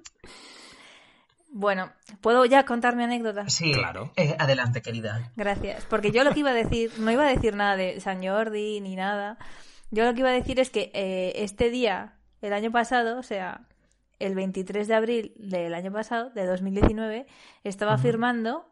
bueno, 1.50 1.90
¿puedo 2.20 2.44
ya 2.44 2.64
contar 2.64 2.96
mi 2.96 3.04
anécdota? 3.04 3.48
Sí, 3.48 3.72
Claro. 3.72 4.12
eh, 4.16 4.36
adelante, 4.38 4.82
querida. 4.82 5.32
Gracias, 5.36 5.84
porque 5.86 6.10
yo 6.10 6.22
lo 6.24 6.32
que 6.32 6.40
iba 6.40 6.50
a 6.50 6.54
decir, 6.54 6.92
no 6.98 7.10
iba 7.10 7.26
a 7.26 7.30
decir 7.32 7.54
nada 7.56 7.76
de 7.76 8.00
San 8.00 8.22
Jordi 8.26 8.80
ni 8.80 8.94
nada. 8.96 9.38
Yo 9.90 10.04
lo 10.04 10.12
que 10.14 10.20
iba 10.20 10.28
a 10.30 10.32
decir 10.32 10.60
es 10.60 10.70
que 10.70 10.90
eh, 10.94 11.32
este 11.36 11.70
día, 11.70 12.18
el 12.42 12.52
año 12.52 12.70
pasado, 12.72 13.18
o 13.18 13.22
sea, 13.22 13.66
el 14.18 14.34
23 14.34 14.86
de 14.88 14.94
abril 14.94 15.32
del 15.36 15.72
año 15.74 15.92
pasado, 15.92 16.30
de 16.30 16.44
2019, 16.46 17.26
estaba 17.64 17.94
Ujú. 17.94 18.02
firmando 18.02 18.68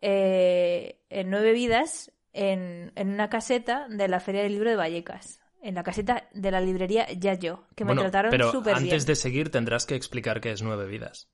eh, 0.00 1.00
en 1.10 1.30
Nueve 1.30 1.52
Vidas 1.52 2.12
en, 2.32 2.92
en 2.94 3.08
una 3.10 3.28
caseta 3.28 3.86
de 3.88 4.08
la 4.08 4.20
Feria 4.20 4.42
del 4.42 4.52
Libro 4.52 4.70
de 4.70 4.76
Vallecas. 4.76 5.40
En 5.62 5.74
la 5.76 5.82
caseta 5.84 6.28
de 6.32 6.50
la 6.50 6.60
librería 6.60 7.06
Yayo, 7.12 7.66
que 7.76 7.84
me 7.84 7.90
bueno, 7.94 8.02
trataron 8.10 8.32
súper 8.50 8.74
bien. 8.74 8.84
antes 8.86 9.06
de 9.06 9.14
seguir 9.14 9.50
tendrás 9.50 9.86
que 9.86 9.94
explicar 9.94 10.40
qué 10.40 10.50
es 10.50 10.60
nueve 10.62 10.86
vidas. 10.88 11.28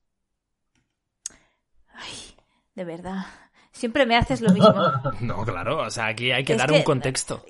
De 2.74 2.84
verdad. 2.84 3.24
Siempre 3.72 4.06
me 4.06 4.16
haces 4.16 4.40
lo 4.40 4.50
mismo. 4.52 4.74
No, 5.20 5.44
claro, 5.44 5.80
o 5.82 5.90
sea, 5.90 6.06
aquí 6.06 6.30
hay 6.30 6.44
que 6.44 6.52
Es 6.52 6.58
dar 6.58 6.70
que- 6.70 6.76
un 6.76 6.82
contexto. 6.82 7.44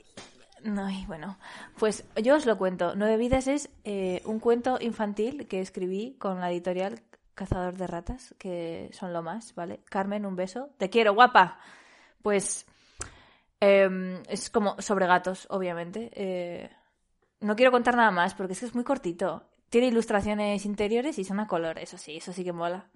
No, 0.64 0.90
y 0.90 1.04
bueno, 1.06 1.38
pues 1.78 2.04
yo 2.22 2.34
os 2.34 2.44
lo 2.44 2.58
cuento. 2.58 2.94
Nueve 2.96 3.16
vidas 3.16 3.46
es 3.46 3.70
eh, 3.84 4.22
un 4.24 4.40
cuento 4.40 4.78
infantil 4.80 5.46
que 5.46 5.60
escribí 5.60 6.16
con 6.18 6.40
la 6.40 6.50
editorial 6.50 7.00
Cazador 7.34 7.76
de 7.76 7.86
Ratas, 7.86 8.34
que 8.38 8.90
son 8.92 9.12
lo 9.12 9.22
más, 9.22 9.54
¿vale? 9.54 9.80
Carmen, 9.88 10.26
un 10.26 10.34
beso. 10.34 10.70
Te 10.76 10.90
quiero, 10.90 11.14
guapa. 11.14 11.60
Pues 12.22 12.66
em, 13.60 14.22
es 14.28 14.50
como 14.50 14.80
sobre 14.80 15.06
gatos, 15.06 15.46
obviamente. 15.50 16.10
Eh, 16.14 16.70
no 17.40 17.56
quiero 17.56 17.72
contar 17.72 17.96
nada 17.96 18.10
más 18.10 18.34
porque 18.34 18.52
es 18.54 18.74
muy 18.74 18.84
cortito. 18.84 19.44
Tiene 19.70 19.88
ilustraciones 19.88 20.64
interiores 20.64 21.18
y 21.18 21.24
son 21.24 21.40
a 21.40 21.46
color, 21.46 21.78
eso 21.78 21.98
sí, 21.98 22.16
eso 22.16 22.32
sí 22.32 22.44
que 22.44 22.52
mola. 22.52 22.90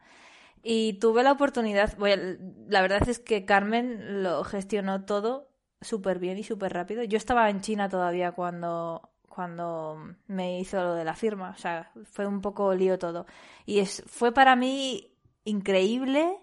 Y 0.63 0.95
tuve 0.95 1.23
la 1.23 1.33
oportunidad, 1.33 1.97
la 1.99 2.83
verdad 2.83 3.09
es 3.09 3.19
que 3.19 3.45
Carmen 3.45 4.23
lo 4.23 4.45
gestionó 4.45 5.05
todo 5.05 5.51
súper 5.81 6.19
bien 6.19 6.39
y 6.39 6.45
súper 6.45 6.73
rápido. 6.73 7.03
Yo 7.05 7.17
estaba 7.19 7.51
en 7.51 7.61
China 7.61 7.89
todavía 7.89 8.33
cuando, 8.33 9.11
cuando 9.29 10.15
me 10.29 10.61
hizo 10.61 10.83
lo 10.83 10.95
de 10.95 11.05
la 11.05 11.15
firma, 11.15 11.51
o 11.51 11.59
sea, 11.59 11.91
fue 12.05 12.27
un 12.27 12.41
poco 12.41 12.75
lío 12.75 12.99
todo. 12.99 13.27
Y 13.67 13.81
es, 13.81 14.03
fue 14.07 14.33
para 14.33 14.57
mí 14.57 15.13
increíble. 15.45 16.39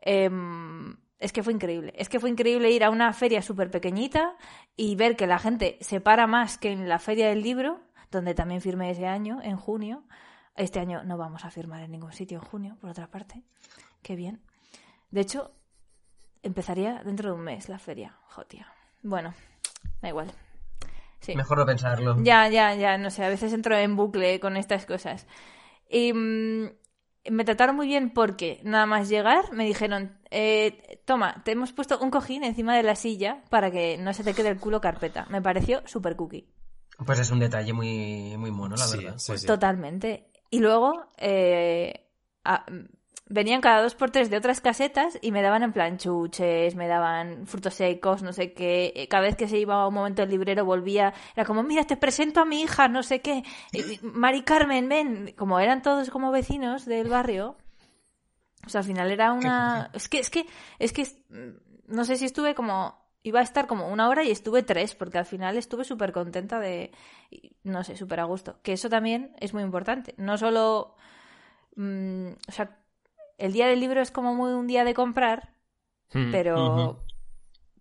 em, 0.00 0.96
es 1.22 1.32
que 1.32 1.42
fue 1.42 1.52
increíble. 1.52 1.94
Es 1.96 2.08
que 2.08 2.18
fue 2.18 2.30
increíble 2.30 2.70
ir 2.70 2.82
a 2.82 2.90
una 2.90 3.12
feria 3.12 3.42
súper 3.42 3.70
pequeñita 3.70 4.36
y 4.76 4.96
ver 4.96 5.16
que 5.16 5.28
la 5.28 5.38
gente 5.38 5.78
se 5.80 6.00
para 6.00 6.26
más 6.26 6.58
que 6.58 6.72
en 6.72 6.88
la 6.88 6.98
feria 6.98 7.28
del 7.28 7.42
libro, 7.42 7.80
donde 8.10 8.34
también 8.34 8.60
firmé 8.60 8.90
ese 8.90 9.06
año, 9.06 9.40
en 9.42 9.56
junio. 9.56 10.02
Este 10.56 10.80
año 10.80 11.04
no 11.04 11.16
vamos 11.16 11.44
a 11.44 11.50
firmar 11.50 11.80
en 11.82 11.92
ningún 11.92 12.12
sitio 12.12 12.38
en 12.40 12.44
junio, 12.44 12.76
por 12.80 12.90
otra 12.90 13.06
parte. 13.06 13.44
Qué 14.02 14.16
bien. 14.16 14.42
De 15.10 15.20
hecho, 15.20 15.52
empezaría 16.42 17.02
dentro 17.04 17.30
de 17.30 17.36
un 17.36 17.42
mes 17.42 17.68
la 17.68 17.78
feria. 17.78 18.18
Jotia. 18.24 18.72
Bueno, 19.02 19.32
da 20.00 20.08
igual. 20.08 20.32
Sí. 21.20 21.36
Mejor 21.36 21.58
no 21.58 21.66
pensarlo. 21.66 22.16
Ya, 22.20 22.48
ya, 22.48 22.74
ya, 22.74 22.98
no 22.98 23.10
sé, 23.10 23.24
a 23.24 23.28
veces 23.28 23.52
entro 23.52 23.76
en 23.76 23.94
bucle 23.94 24.40
con 24.40 24.56
estas 24.56 24.86
cosas. 24.86 25.28
Y 25.88 26.12
mm, 26.12 26.70
me 27.30 27.44
trataron 27.44 27.76
muy 27.76 27.86
bien 27.86 28.10
porque 28.10 28.60
nada 28.64 28.86
más 28.86 29.08
llegar 29.08 29.52
me 29.52 29.64
dijeron, 29.64 30.18
eh, 30.30 31.00
toma, 31.04 31.42
te 31.44 31.52
hemos 31.52 31.72
puesto 31.72 31.98
un 32.00 32.10
cojín 32.10 32.42
encima 32.44 32.76
de 32.76 32.82
la 32.82 32.96
silla 32.96 33.42
para 33.50 33.70
que 33.70 33.96
no 33.98 34.12
se 34.12 34.24
te 34.24 34.34
quede 34.34 34.48
el 34.48 34.58
culo 34.58 34.80
carpeta. 34.80 35.26
Me 35.30 35.40
pareció 35.42 35.82
súper 35.86 36.16
cookie. 36.16 36.48
Pues 37.04 37.18
es 37.18 37.30
un 37.30 37.38
detalle 37.40 37.72
muy, 37.72 38.36
muy 38.36 38.50
mono, 38.50 38.76
la 38.76 38.86
Sí, 38.86 38.96
verdad. 38.98 39.18
sí, 39.18 39.38
sí. 39.38 39.46
Totalmente. 39.46 40.30
Y 40.50 40.58
luego 40.60 41.10
eh, 41.16 42.08
a- 42.44 42.66
venían 43.32 43.62
cada 43.62 43.82
dos 43.82 43.94
por 43.94 44.10
tres 44.10 44.28
de 44.28 44.36
otras 44.36 44.60
casetas 44.60 45.18
y 45.22 45.32
me 45.32 45.40
daban 45.42 45.62
en 45.62 45.72
plan 45.72 45.96
chuches, 45.96 46.74
me 46.74 46.86
daban 46.86 47.46
frutos 47.46 47.74
secos, 47.74 48.22
no 48.22 48.32
sé 48.32 48.52
qué. 48.52 48.92
Eh, 48.94 49.08
Cada 49.08 49.22
vez 49.22 49.36
que 49.36 49.48
se 49.48 49.58
iba 49.58 49.88
un 49.88 49.94
momento 49.94 50.22
el 50.22 50.30
librero 50.30 50.64
volvía, 50.64 51.14
era 51.34 51.46
como, 51.46 51.62
mira, 51.62 51.84
te 51.84 51.96
presento 51.96 52.40
a 52.40 52.44
mi 52.44 52.60
hija, 52.62 52.88
no 52.88 53.02
sé 53.02 53.20
qué. 53.20 53.42
Mari 54.02 54.42
Carmen, 54.42 54.88
ven. 54.88 55.34
Como 55.36 55.58
eran 55.58 55.80
todos 55.82 56.10
como 56.10 56.30
vecinos 56.30 56.84
del 56.84 57.08
barrio. 57.08 57.56
O 58.66 58.68
sea, 58.68 58.80
al 58.80 58.86
final 58.86 59.10
era 59.10 59.32
una... 59.32 59.90
Es 59.94 60.08
que, 60.08 60.18
es 60.18 60.30
que, 60.30 60.46
es 60.78 60.92
que, 60.92 61.04
mm, 61.30 61.94
no 61.94 62.04
sé 62.04 62.16
si 62.16 62.26
estuve 62.26 62.54
como... 62.54 63.00
Iba 63.24 63.38
a 63.40 63.44
estar 63.44 63.66
como 63.68 63.88
una 63.88 64.08
hora 64.08 64.24
y 64.24 64.32
estuve 64.32 64.64
tres, 64.64 64.94
porque 64.96 65.18
al 65.18 65.26
final 65.26 65.56
estuve 65.56 65.84
súper 65.84 66.12
contenta 66.12 66.58
de... 66.58 66.90
No 67.62 67.82
sé, 67.82 67.96
súper 67.96 68.20
a 68.20 68.24
gusto. 68.24 68.58
Que 68.62 68.72
eso 68.74 68.88
también 68.90 69.34
es 69.40 69.54
muy 69.54 69.62
importante. 69.62 70.14
No 70.18 70.36
solo... 70.36 70.96
mm, 71.76 72.32
o 72.48 72.52
sea, 72.52 72.81
el 73.38 73.52
día 73.52 73.66
del 73.66 73.80
libro 73.80 74.00
es 74.00 74.10
como 74.10 74.34
muy 74.34 74.52
un 74.52 74.66
día 74.66 74.84
de 74.84 74.94
comprar, 74.94 75.50
Mm. 76.14 76.30
pero... 76.30 77.04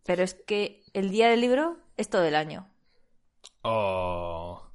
Pero 0.03 0.23
es 0.23 0.33
que 0.33 0.83
el 0.93 1.11
día 1.11 1.29
del 1.29 1.41
libro 1.41 1.77
es 1.97 2.09
todo 2.09 2.23
el 2.25 2.35
año. 2.35 2.67
Oh. 3.61 4.67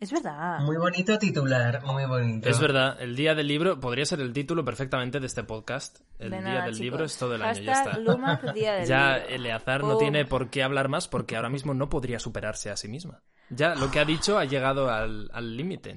Es 0.00 0.10
verdad. 0.10 0.60
Muy 0.60 0.76
bonito 0.78 1.18
titular, 1.18 1.84
muy 1.84 2.06
bonito. 2.06 2.48
Es 2.48 2.58
verdad, 2.58 2.96
el 3.02 3.14
día 3.14 3.34
del 3.34 3.46
libro 3.46 3.78
podría 3.78 4.06
ser 4.06 4.20
el 4.20 4.32
título 4.32 4.64
perfectamente 4.64 5.20
de 5.20 5.26
este 5.26 5.44
podcast. 5.44 6.00
El 6.18 6.30
De 6.30 6.38
día 6.38 6.44
nada, 6.48 6.64
del 6.64 6.72
chicos. 6.74 6.80
libro 6.80 7.04
es 7.04 7.18
todo 7.18 7.34
el 7.34 7.42
año, 7.42 7.60
ya 7.60 7.72
está. 7.72 7.98
Lumac, 7.98 8.52
día 8.54 8.72
del 8.74 8.86
Ya 8.88 9.18
libro. 9.18 9.34
Eleazar 9.34 9.82
no 9.82 9.90
Pum. 9.90 9.98
tiene 9.98 10.24
por 10.24 10.48
qué 10.48 10.62
hablar 10.62 10.88
más 10.88 11.06
porque 11.06 11.36
ahora 11.36 11.50
mismo 11.50 11.74
no 11.74 11.88
podría 11.90 12.18
superarse 12.18 12.70
a 12.70 12.76
sí 12.76 12.88
misma. 12.88 13.22
Ya 13.50 13.74
lo 13.74 13.90
que 13.90 14.00
ha 14.00 14.04
dicho 14.06 14.38
ha 14.38 14.44
llegado 14.46 14.90
al 14.90 15.28
al 15.34 15.56
límite. 15.56 15.90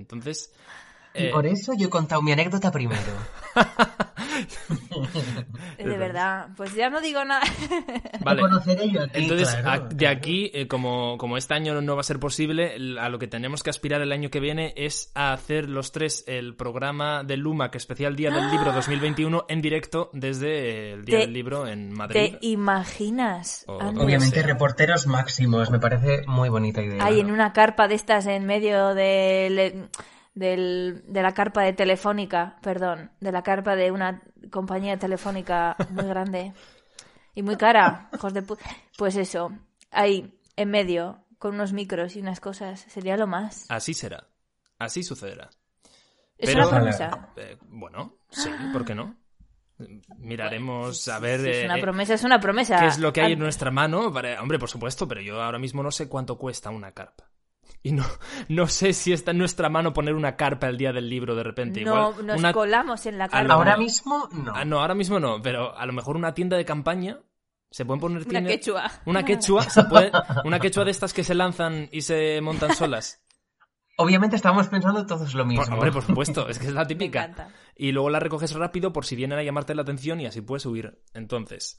Y 1.15 1.26
eh, 1.26 1.30
por 1.32 1.45
eso 1.45 1.73
yo 1.78 1.88
he 1.88 1.89
contado 1.89 2.21
mi 2.21 2.32
anécdota 2.32 2.71
primero. 2.71 3.02
De 5.78 5.97
verdad. 5.97 6.47
Pues 6.56 6.73
ya 6.73 6.89
no 6.89 7.02
digo 7.02 7.23
nada. 7.26 7.41
vale. 8.23 8.41
conoceré 8.41 8.89
yo 8.89 9.04
aquí, 9.04 9.21
Entonces, 9.21 9.54
claro, 9.56 9.86
a- 9.86 9.88
de 9.89 10.08
aquí, 10.08 10.52
eh, 10.54 10.67
como, 10.67 11.17
como 11.17 11.38
este 11.38 11.54
año 11.54 11.80
no 11.82 11.95
va 11.95 12.02
a 12.02 12.04
ser 12.04 12.19
posible, 12.19 12.76
a 12.99 13.10
lo 13.10 13.19
que 13.19 13.28
tenemos 13.28 13.63
que 13.63 13.69
aspirar 13.69 14.02
el 14.02 14.12
año 14.12 14.30
que 14.30 14.39
viene 14.39 14.73
es 14.78 15.12
a 15.15 15.34
hacer 15.34 15.69
los 15.69 15.91
tres 15.91 16.23
el 16.28 16.56
programa 16.56 17.23
de 17.23 17.38
Lumac 17.38 17.76
especial 17.76 18.15
Día 18.15 18.32
del 18.32 18.49
Libro 18.52 18.71
2021 18.71 19.45
en 19.49 19.62
directo 19.62 20.10
desde 20.13 20.93
el 20.93 21.06
Día 21.06 21.19
Te- 21.19 21.26
del 21.26 21.34
Libro 21.34 21.67
en 21.67 21.91
Madrid. 21.93 22.36
¿Te 22.39 22.47
imaginas? 22.47 23.65
O-. 23.67 23.78
Obviamente 23.78 24.38
sea. 24.39 24.43
reporteros 24.47 25.08
máximos, 25.08 25.69
me 25.69 25.80
parece 25.80 26.23
muy 26.28 26.49
bonita 26.49 26.82
idea. 26.82 27.04
Ahí 27.04 27.19
en 27.19 27.32
una 27.32 27.54
carpa 27.54 27.88
de 27.88 27.95
estas 27.95 28.26
en 28.26 28.45
medio 28.45 28.93
del, 28.95 29.89
del- 30.34 31.04
de 31.08 31.22
la 31.22 31.34
carpa 31.34 31.62
de 31.63 31.74
Telefónica, 31.74 32.58
perdón, 32.62 33.12
de 33.19 33.32
la 33.32 33.43
carpa 33.43 33.76
de 33.76 33.91
una 33.91 34.22
compañía 34.52 34.98
telefónica 34.98 35.76
muy 35.91 36.06
grande 36.06 36.54
y 37.36 37.43
muy 37.43 37.56
cara, 37.58 38.10
hijos 38.13 38.34
de 38.34 38.43
pu- 38.46 38.58
Pues 38.98 39.15
eso, 39.15 39.52
ahí, 39.91 40.39
en 40.56 40.69
medio, 40.69 41.26
con 41.39 41.56
unos 41.56 41.74
micros 41.74 42.15
y 42.15 42.22
unas 42.22 42.39
cosas, 42.39 42.80
sería 42.82 43.17
lo 43.17 43.28
más. 43.28 43.65
Así 43.69 43.93
será. 43.93 44.28
Así 44.80 45.04
sucederá. 45.04 45.50
Es 46.38 46.50
Pero- 46.50 46.67
una 46.67 46.78
promesa. 46.78 47.30
Eh, 47.38 47.58
bueno, 47.67 48.17
sí, 48.30 48.50
¿por 48.72 48.86
qué 48.86 48.96
no? 48.96 49.15
Miraremos 50.17 51.08
a 51.08 51.19
ver 51.19 51.46
es 51.48 51.58
eh, 51.58 51.65
una 51.65 51.78
eh, 51.78 51.82
promesa, 51.82 52.13
es 52.13 52.24
una 52.24 52.39
promesa. 52.39 52.80
qué 52.80 52.88
es 52.88 53.00
lo 53.00 53.12
que 53.12 53.22
hay 53.22 53.34
en 53.34 53.39
nuestra 53.39 53.72
mano. 53.72 54.08
Hombre, 54.08 54.60
por 54.60 54.69
supuesto, 54.69 55.08
pero 55.08 55.22
yo 55.22 55.41
ahora 55.41 55.60
mismo 55.60 55.84
no 55.84 55.91
sé 55.91 56.08
cuánto 56.08 56.38
cuesta 56.38 56.69
una 56.69 56.91
carpa. 56.91 57.30
Y 57.82 57.91
no, 57.91 58.04
no 58.49 58.67
sé 58.67 58.93
si 58.93 59.12
está 59.13 59.32
en 59.32 59.38
nuestra 59.39 59.69
mano 59.69 59.93
poner 59.93 60.15
una 60.15 60.36
carpa 60.36 60.67
el 60.69 60.78
día 60.78 60.93
del 60.93 61.10
libro 61.10 61.36
de 61.36 61.43
repente. 61.43 61.84
No, 61.84 62.10
Igual, 62.12 62.28
nos 62.28 62.39
una- 62.39 62.54
colamos 62.54 63.06
en 63.06 63.17
la 63.17 63.26
lo 63.26 63.32
carpa. 63.32 63.54
Ahora 63.54 63.78
mismo 63.78 64.30
no. 64.32 64.54
Ah, 64.56 64.63
no, 64.65 64.80
ahora 64.80 64.95
mismo 64.95 65.19
no, 65.19 65.41
pero 65.41 65.78
a 65.78 65.86
lo 65.86 65.93
mejor 65.93 66.15
una 66.15 66.34
tienda 66.34 66.56
de 66.58 66.65
campaña 66.65 67.19
se 67.71 67.86
pueden 67.86 67.99
poner 67.99 68.19
Una 68.19 68.28
tiendas- 68.30 68.54
quechua. 68.54 68.91
Una 69.06 69.26
quechua, 69.26 69.63
se 69.63 69.84
puede- 69.86 70.12
una 70.45 70.60
quechua 70.60 70.86
de 70.86 70.91
estas 70.91 71.13
que 71.13 71.23
se 71.23 71.34
lanzan 71.36 71.89
y 71.91 72.02
se 72.02 72.39
montan 72.41 72.73
solas. 72.76 73.19
Obviamente 73.97 74.36
estábamos 74.36 74.67
pensando 74.69 75.06
todos 75.06 75.34
lo 75.36 75.45
mismo. 75.45 75.63
Por- 75.65 75.73
hombre, 75.73 75.91
por 75.91 76.04
supuesto, 76.04 76.47
es 76.49 76.58
que 76.60 76.67
es 76.67 76.73
la 76.73 76.82
Me 76.86 76.88
típica. 76.88 77.26
encanta. 77.26 77.49
Y 77.76 77.91
luego 77.91 78.10
la 78.10 78.19
recoges 78.19 78.54
rápido 78.54 78.93
por 78.93 79.06
si 79.06 79.15
vienen 79.15 79.38
a 79.39 79.43
llamarte 79.43 79.76
la 79.76 79.82
atención 79.84 80.19
y 80.21 80.26
así 80.26 80.41
puedes 80.41 80.65
huir. 80.65 80.99
Entonces, 81.13 81.78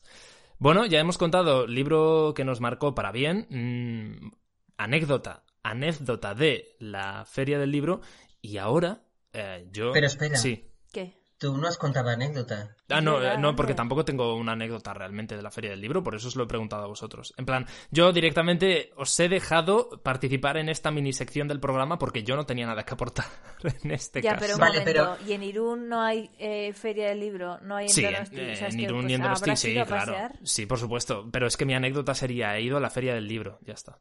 bueno, 0.58 0.84
ya 0.86 1.00
hemos 1.00 1.16
contado 1.18 1.66
libro 1.66 2.32
que 2.34 2.44
nos 2.44 2.60
marcó 2.60 2.94
para 2.94 3.10
bien, 3.10 3.46
mm, 3.50 4.30
anécdota, 4.76 5.43
anécdota 5.64 6.34
de 6.34 6.76
la 6.78 7.24
feria 7.24 7.58
del 7.58 7.72
libro 7.72 8.00
y 8.40 8.58
ahora 8.58 9.02
eh, 9.32 9.66
yo... 9.72 9.90
Pero 9.92 10.06
espera. 10.06 10.36
Sí. 10.36 10.70
¿Qué? 10.92 11.24
Tú 11.36 11.56
no 11.58 11.66
has 11.66 11.76
contado 11.76 12.08
anécdota. 12.10 12.76
Ah, 12.88 13.00
no, 13.00 13.20
eh, 13.20 13.36
no, 13.36 13.56
porque 13.56 13.74
tampoco 13.74 14.04
tengo 14.04 14.36
una 14.36 14.52
anécdota 14.52 14.94
realmente 14.94 15.36
de 15.36 15.42
la 15.42 15.50
Feria 15.50 15.70
del 15.72 15.80
Libro, 15.80 16.02
por 16.02 16.14
eso 16.14 16.28
os 16.28 16.36
lo 16.36 16.44
he 16.44 16.46
preguntado 16.46 16.84
a 16.84 16.86
vosotros. 16.86 17.34
En 17.36 17.44
plan, 17.44 17.66
yo 17.90 18.12
directamente 18.12 18.92
os 18.96 19.18
he 19.18 19.28
dejado 19.28 20.00
participar 20.02 20.56
en 20.58 20.68
esta 20.68 20.92
mini 20.92 21.12
sección 21.12 21.48
del 21.48 21.58
programa 21.58 21.98
porque 21.98 22.22
yo 22.22 22.36
no 22.36 22.46
tenía 22.46 22.66
nada 22.66 22.84
que 22.84 22.94
aportar 22.94 23.26
en 23.82 23.90
este 23.90 24.22
Ya, 24.22 24.34
caso. 24.34 24.40
pero 24.42 24.54
un 24.54 24.60
Vale, 24.60 24.78
momento. 24.78 25.16
¿Y 25.26 25.32
en 25.32 25.42
Irún 25.42 25.88
no 25.88 26.00
hay 26.00 26.30
eh, 26.38 26.72
feria 26.72 27.08
del 27.08 27.20
libro? 27.20 27.58
¿No 27.60 27.76
hay 27.76 27.86
en 27.86 27.90
Sí, 27.92 28.04
en, 28.04 28.12
Donosti? 28.12 28.36
O 28.40 28.56
sea, 28.56 28.68
es 28.68 28.74
en 28.74 28.80
Irún 28.80 29.00
pues, 29.00 29.10
y 29.10 29.14
en 29.14 29.22
Donosti, 29.22 29.50
¿habrás 29.50 29.60
sí, 29.60 29.74
claro. 29.74 30.34
Sí, 30.44 30.66
por 30.66 30.78
supuesto. 30.78 31.28
Pero 31.32 31.46
es 31.48 31.56
que 31.56 31.64
mi 31.66 31.74
anécdota 31.74 32.14
sería, 32.14 32.56
he 32.56 32.62
ido 32.62 32.76
a 32.76 32.80
la 32.80 32.90
Feria 32.90 33.12
del 33.14 33.26
Libro, 33.26 33.58
ya 33.62 33.74
está. 33.74 33.98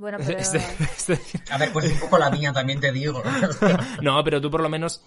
Bueno, 0.00 0.18
pero... 0.26 0.38
Es 0.38 0.52
de- 0.52 0.58
es 0.58 1.06
decir, 1.06 1.40
A 1.50 1.58
ver, 1.58 1.72
pues 1.72 1.92
un 1.92 2.00
poco 2.00 2.18
la 2.18 2.30
mía 2.30 2.52
también 2.52 2.80
te 2.80 2.90
digo. 2.90 3.22
no, 4.02 4.24
pero 4.24 4.40
tú 4.40 4.50
por 4.50 4.62
lo 4.62 4.68
menos 4.68 5.04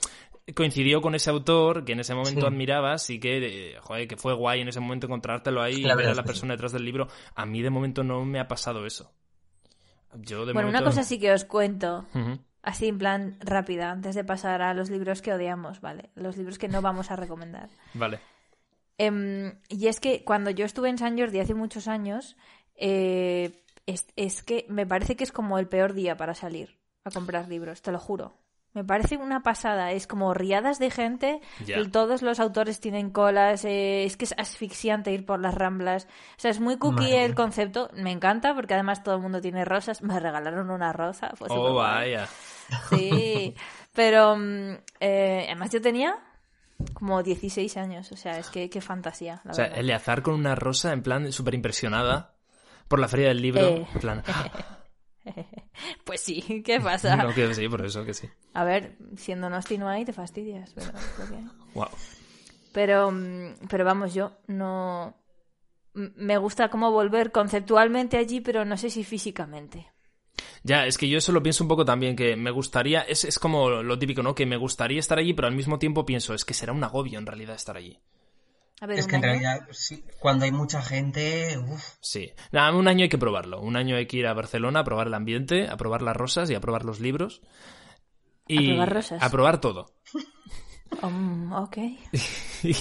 coincidió 0.56 1.02
con 1.02 1.16
ese 1.16 1.30
autor 1.30 1.84
que 1.86 1.94
en 1.94 2.00
ese 2.02 2.14
momento 2.16 2.42
Sí. 2.42 2.48
admirabas 2.48 3.10
y 3.10 3.20
que, 3.20 3.72
eh, 3.72 3.78
joder, 3.82 4.08
que 4.08 4.18
fue 4.18 4.34
guay 4.34 4.62
en 4.62 4.68
ese 4.68 4.80
momento 4.80 5.08
encontrártelo 5.08 5.62
ahí 5.62 5.86
y 5.86 5.96
ver 5.96 6.08
a 6.10 6.14
la 6.16 6.24
persona 6.24 6.54
detrás 6.54 6.72
del 6.74 6.86
libro. 6.86 7.08
A 7.36 7.46
mí 7.46 7.62
de 7.62 7.70
momento 7.70 8.04
no 8.04 8.24
me 8.26 8.40
ha 8.40 8.48
pasado 8.48 8.86
eso. 8.86 9.12
Yo 10.16 10.46
de 10.46 10.54
Bueno, 10.54 10.70
una 10.70 10.80
momento... 10.80 10.92
cosa 10.98 11.04
sí 11.04 11.20
que 11.20 11.32
os 11.32 11.44
cuento. 11.46 12.06
Así 12.62 12.88
en 12.88 12.98
plan 12.98 13.38
rápida, 13.42 13.90
antes 13.92 14.16
de 14.16 14.24
pasar 14.24 14.62
a 14.62 14.74
los 14.74 14.90
libros 14.90 15.22
que 15.22 15.34
odiamos, 15.34 15.82
¿vale? 15.82 16.12
Los 16.16 16.38
libros 16.38 16.58
que 16.58 16.68
no 16.70 16.82
vamos 16.82 17.10
a 17.12 17.16
recomendar. 17.16 17.70
Vale. 17.94 18.20
Em, 18.98 19.54
y 19.70 19.88
es 19.88 20.00
que 20.00 20.24
cuando 20.24 20.50
yo 20.52 20.66
estuve 20.66 20.90
en 20.90 20.98
San 20.98 21.18
Jordi 21.18 21.40
hace 21.40 21.56
muchos 21.56 21.88
años, 21.88 22.38
eh, 22.76 23.63
es, 23.86 24.08
es 24.16 24.44
que 24.44 24.66
me 24.70 24.86
parece 24.86 25.16
que 25.16 25.24
es 25.24 25.32
como 25.32 25.60
el 25.60 25.68
peor 25.68 25.94
día 25.94 26.16
para 26.18 26.34
salir 26.34 26.78
a 27.04 27.12
comprar 27.12 27.48
libros, 27.48 27.82
te 27.82 27.92
lo 27.92 28.00
juro. 28.00 28.38
Me 28.76 28.84
parece 28.84 29.18
una 29.18 29.44
pasada, 29.44 29.92
es 29.92 30.08
como 30.08 30.34
riadas 30.34 30.80
de 30.80 30.90
gente, 30.90 31.42
Ya. 31.64 31.80
y 31.80 31.90
todos 31.90 32.24
los 32.24 32.40
autores 32.40 32.80
tienen 32.80 33.12
colas, 33.12 33.66
eh, 33.66 34.04
es 34.04 34.18
que 34.18 34.26
es 34.26 34.34
asfixiante 34.36 35.12
ir 35.12 35.28
por 35.28 35.40
las 35.40 35.54
ramblas. 35.54 36.06
O 36.38 36.40
sea, 36.40 36.50
es 36.50 36.60
muy 36.60 36.78
cookie 36.80 37.04
Madre. 37.04 37.26
el 37.26 37.36
concepto, 37.36 37.92
me 37.94 38.12
encanta 38.12 38.56
porque 38.56 38.74
además 38.74 39.04
todo 39.04 39.14
el 39.16 39.22
mundo 39.22 39.42
tiene 39.42 39.64
rosas. 39.64 40.02
Me 40.02 40.20
regalaron 40.20 40.72
una 40.72 40.92
rosa, 40.92 41.34
fue 41.36 41.50
Oh, 41.52 41.76
vaya. 41.76 42.28
Sí, 42.90 43.54
pero 43.94 44.36
mm, 44.38 44.78
eh, 45.02 45.44
además 45.50 45.70
yo 45.72 45.80
tenía 45.80 46.18
como 46.96 47.22
16 47.22 47.78
años, 47.78 48.12
o 48.12 48.18
sea, 48.18 48.40
es 48.40 48.50
que 48.50 48.72
qué 48.72 48.82
fantasía, 48.82 49.40
la 49.44 49.52
O 49.52 49.54
sea, 49.54 49.66
verdad. 49.66 49.80
Eleazar 49.80 50.24
con 50.24 50.34
una 50.34 50.56
rosa 50.56 50.92
en 50.94 51.04
plan 51.04 51.32
súper 51.32 51.54
impresionada 51.54 52.33
por 52.88 53.00
la 53.00 53.08
feria 53.08 53.30
del 53.30 53.42
libro. 53.42 53.62
Eh. 53.62 53.88
En 53.94 54.00
plan... 54.00 54.24
Pues 56.04 56.22
sí, 56.22 56.62
¿qué 56.66 56.80
pasa? 56.80 57.16
no, 57.18 57.34
que 57.34 57.54
sí, 57.54 57.68
por 57.68 57.86
eso 57.86 58.06
que 58.06 58.14
sí. 58.14 58.30
A 58.54 58.64
ver, 58.64 58.98
siendo 59.16 59.50
Nosti 59.50 59.78
no 59.78 59.90
hay, 59.90 60.06
te 60.06 60.14
fastidias, 60.14 60.74
pero. 60.74 60.92
Wow. 61.74 61.88
Pero, 62.72 63.12
mm, 63.12 63.68
pero 63.70 63.86
vamos, 63.86 64.14
yo 64.14 64.38
no... 64.48 65.16
Me 65.94 66.38
gusta 66.38 66.70
como 66.70 66.92
volver 66.92 67.32
conceptualmente 67.32 68.18
allí, 68.18 68.42
pero 68.42 68.66
no 68.66 68.78
sé 68.78 68.90
si 68.90 69.04
físicamente. 69.04 69.92
Ya, 70.64 70.88
es 70.88 70.98
que 70.98 71.08
yo 71.08 71.20
eso 71.20 71.32
lo 71.32 71.44
pienso 71.44 71.64
un 71.64 71.68
poco 71.68 71.86
también, 71.86 72.16
que 72.16 72.36
me 72.36 72.50
gustaría, 72.50 73.02
es, 73.02 73.26
es 73.26 73.38
como 73.38 73.70
lo 73.70 74.00
típico, 74.00 74.24
¿no? 74.24 74.34
Que 74.34 74.48
me 74.48 74.58
gustaría 74.58 75.00
estar 75.00 75.20
allí, 75.20 75.34
pero 75.34 75.48
al 75.48 75.56
mismo 75.56 75.78
tiempo 75.78 76.06
pienso, 76.06 76.34
es 76.34 76.46
que 76.46 76.56
será 76.56 76.74
un 76.74 76.84
agobio 76.84 77.20
en 77.20 77.28
realidad 77.28 77.56
estar 77.56 77.78
allí. 77.78 78.00
A 78.84 78.86
ver, 78.86 79.00
Es 79.00 79.08
que 79.08 79.16
en 79.16 79.24
realidad, 79.24 79.62
sí, 79.72 80.04
cuando 80.20 80.44
hay 80.44 80.52
mucha 80.52 80.82
gente, 80.82 81.58
uf, 81.58 81.82
Sí. 82.02 82.34
Nada, 82.52 82.76
un 82.76 82.90
año 82.90 83.04
hay 83.04 83.10
que 83.10 83.18
probarlo. 83.18 83.62
Un 83.62 83.78
año 83.78 83.96
hay 83.96 84.08
que 84.08 84.18
ir 84.18 84.28
a 84.28 84.34
Barcelona 84.34 84.82
a 84.82 84.84
probar 84.84 85.08
el 85.08 85.14
ambiente, 85.14 85.70
a 85.70 85.78
probar 85.78 86.02
las 86.02 86.18
rosas 86.18 86.50
y 86.50 86.56
a 86.56 86.60
probar 86.60 86.84
los 86.84 87.00
libros. 87.00 87.42
Y 88.46 88.58
A 88.58 88.70
probar 88.72 88.94
rosas. 88.94 89.24
A 89.24 89.30
probar 89.30 89.62
todo. 89.62 89.86
Um, 91.02 91.52
ok. 91.54 91.78
y 92.64 92.76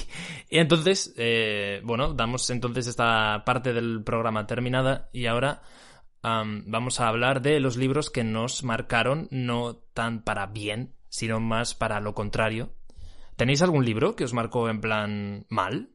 entonces, 0.51 1.15
eh, 1.17 1.81
bueno, 1.83 2.13
damos 2.13 2.51
entonces 2.51 2.87
esta 2.87 3.43
parte 3.47 3.73
del 3.73 4.05
programa 4.05 4.47
terminada 4.47 5.09
y 5.15 5.25
ahora 5.25 5.63
am, 6.21 6.63
vamos 6.67 7.01
a 7.01 7.09
hablar 7.09 7.41
de 7.41 7.59
los 7.59 7.79
libros 7.79 8.11
que 8.11 8.23
nos 8.23 8.65
marcaron, 8.65 9.29
no 9.31 9.77
tan 9.95 10.25
para 10.25 10.45
bien, 10.45 10.95
sino 11.09 11.41
más 11.41 11.75
para 11.75 12.01
lo 12.01 12.13
contrario. 12.13 12.75
¿Tenéis 13.37 13.63
algún 13.63 13.85
libro 13.85 14.15
que 14.15 14.25
os 14.25 14.35
marcó 14.35 14.69
en 14.69 14.81
plan 14.81 15.47
mal? 15.49 15.92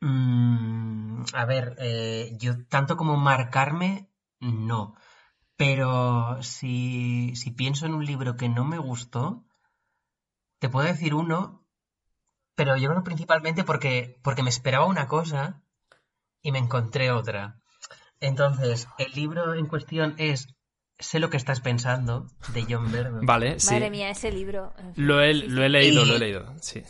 Mm, 0.00 1.24
a 1.32 1.44
ver, 1.44 1.76
eh, 1.78 2.36
yo 2.38 2.66
tanto 2.66 2.96
como 2.96 3.16
marcarme, 3.16 4.10
no. 4.40 4.94
Pero 5.56 6.42
si, 6.42 7.34
si 7.36 7.50
pienso 7.50 7.86
en 7.86 7.94
un 7.94 8.04
libro 8.04 8.36
que 8.36 8.48
no 8.48 8.64
me 8.64 8.78
gustó, 8.78 9.44
te 10.58 10.68
puedo 10.68 10.86
decir 10.86 11.14
uno, 11.14 11.66
pero 12.54 12.76
yo 12.76 12.90
creo 12.90 13.02
principalmente 13.02 13.64
porque, 13.64 14.18
porque 14.22 14.42
me 14.42 14.50
esperaba 14.50 14.86
una 14.86 15.08
cosa 15.08 15.62
y 16.42 16.52
me 16.52 16.58
encontré 16.58 17.10
otra. 17.10 17.60
Entonces, 18.20 18.88
el 18.98 19.12
libro 19.12 19.54
en 19.54 19.66
cuestión 19.66 20.14
es 20.18 20.48
Sé 20.98 21.18
lo 21.20 21.28
que 21.28 21.36
estás 21.36 21.60
pensando, 21.60 22.26
de 22.54 22.66
John 22.68 22.90
Verdon. 22.90 23.26
Vale, 23.26 23.60
sí. 23.60 23.74
Madre 23.74 23.90
mía, 23.90 24.08
ese 24.08 24.32
libro. 24.32 24.72
Lo 24.94 25.20
he, 25.20 25.34
lo 25.34 25.62
he 25.62 25.68
leído, 25.68 26.04
Y- 26.04 26.08
lo 26.08 26.16
he 26.16 26.18
leído, 26.18 26.54
sí. 26.60 26.82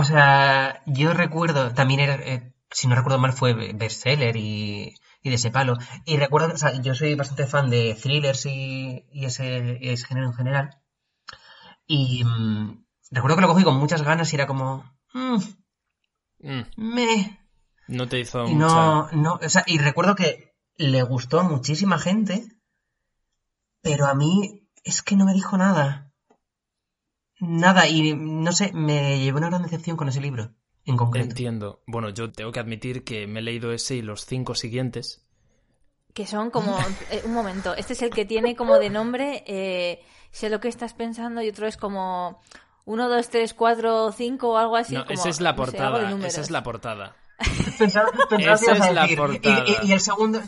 O 0.00 0.04
sea, 0.04 0.82
yo 0.86 1.12
recuerdo, 1.14 1.72
también 1.74 2.00
era, 2.00 2.14
eh, 2.14 2.52
si 2.70 2.86
no 2.86 2.94
recuerdo 2.94 3.18
mal, 3.18 3.32
fue 3.32 3.54
bestseller 3.72 4.36
y, 4.36 4.94
y 5.22 5.28
de 5.30 5.34
ese 5.36 5.50
palo. 5.50 5.74
Y 6.04 6.16
recuerdo, 6.18 6.52
o 6.54 6.56
sea, 6.58 6.72
yo 6.80 6.94
soy 6.94 7.14
bastante 7.14 7.46
fan 7.46 7.70
de 7.70 7.94
thrillers 8.00 8.46
y, 8.46 9.04
y 9.12 9.24
ese, 9.24 9.78
ese 9.80 10.06
género 10.06 10.26
en 10.28 10.34
general. 10.34 10.70
Y 11.86 12.24
mm, 12.24 12.84
recuerdo 13.10 13.36
que 13.36 13.42
lo 13.42 13.48
cogí 13.48 13.64
con 13.64 13.76
muchas 13.78 14.02
ganas 14.02 14.32
y 14.32 14.36
era 14.36 14.46
como, 14.46 14.84
mm, 15.14 15.38
Mm, 16.38 16.62
me. 16.76 17.40
no 17.88 18.06
te 18.08 18.20
hizo 18.20 18.46
Y 18.46 18.54
mucha... 18.54 18.68
no, 18.68 19.08
no, 19.12 19.38
o 19.42 19.48
sea, 19.48 19.64
y 19.66 19.78
recuerdo 19.78 20.14
que 20.14 20.54
le 20.76 21.02
gustó 21.02 21.40
a 21.40 21.44
muchísima 21.44 21.98
gente, 21.98 22.44
pero 23.80 24.06
a 24.06 24.14
mí 24.14 24.68
es 24.84 25.00
que 25.02 25.16
no 25.16 25.24
me 25.24 25.32
dijo 25.32 25.56
nada. 25.56 26.05
Nada, 27.40 27.86
y 27.88 28.14
no 28.14 28.50
sé, 28.52 28.72
me 28.72 29.18
llevé 29.18 29.38
una 29.38 29.48
gran 29.50 29.62
decepción 29.62 29.96
con 29.96 30.08
ese 30.08 30.20
libro, 30.20 30.52
en 30.84 30.96
concreto. 30.96 31.28
Entiendo. 31.28 31.82
Bueno, 31.86 32.08
yo 32.10 32.32
tengo 32.32 32.50
que 32.52 32.60
admitir 32.60 33.04
que 33.04 33.26
me 33.26 33.40
he 33.40 33.42
leído 33.42 33.72
ese 33.72 33.96
y 33.96 34.02
los 34.02 34.24
cinco 34.24 34.54
siguientes. 34.54 35.22
Que 36.14 36.26
son 36.26 36.50
como. 36.50 36.78
eh, 37.10 37.22
un 37.24 37.34
momento. 37.34 37.74
Este 37.74 37.92
es 37.92 38.02
el 38.02 38.10
que 38.10 38.24
tiene 38.24 38.56
como 38.56 38.78
de 38.78 38.88
nombre. 38.90 39.44
eh, 39.46 40.00
sé 40.30 40.48
lo 40.50 40.60
que 40.60 40.68
estás 40.68 40.94
pensando 40.94 41.42
y 41.42 41.48
otro 41.50 41.66
es 41.66 41.76
como. 41.76 42.40
1, 42.88 43.08
2, 43.08 43.28
3, 43.30 43.52
4, 43.54 44.12
5 44.12 44.48
o 44.48 44.56
algo 44.56 44.76
así. 44.76 44.94
no, 44.94 45.04
como, 45.04 45.12
esa 45.14 45.28
es 45.28 45.40
la 45.40 45.52
no 45.52 45.56
sé, 45.56 45.72
portada. 45.72 46.26
esa 46.26 46.40
es 46.40 46.50
la 46.52 46.62
portada. 46.62 47.16
Pensaba, 47.78 48.10
pensaba 48.30 48.38
que 48.38 48.44
Esa 48.64 48.72
a 48.72 48.88
es 48.88 48.94
la 48.94 49.08
portada. 49.16 49.64
Y, 49.66 49.86
y- 49.86 49.88
y 49.88 49.92
el 49.92 50.00
segundo. 50.00 50.40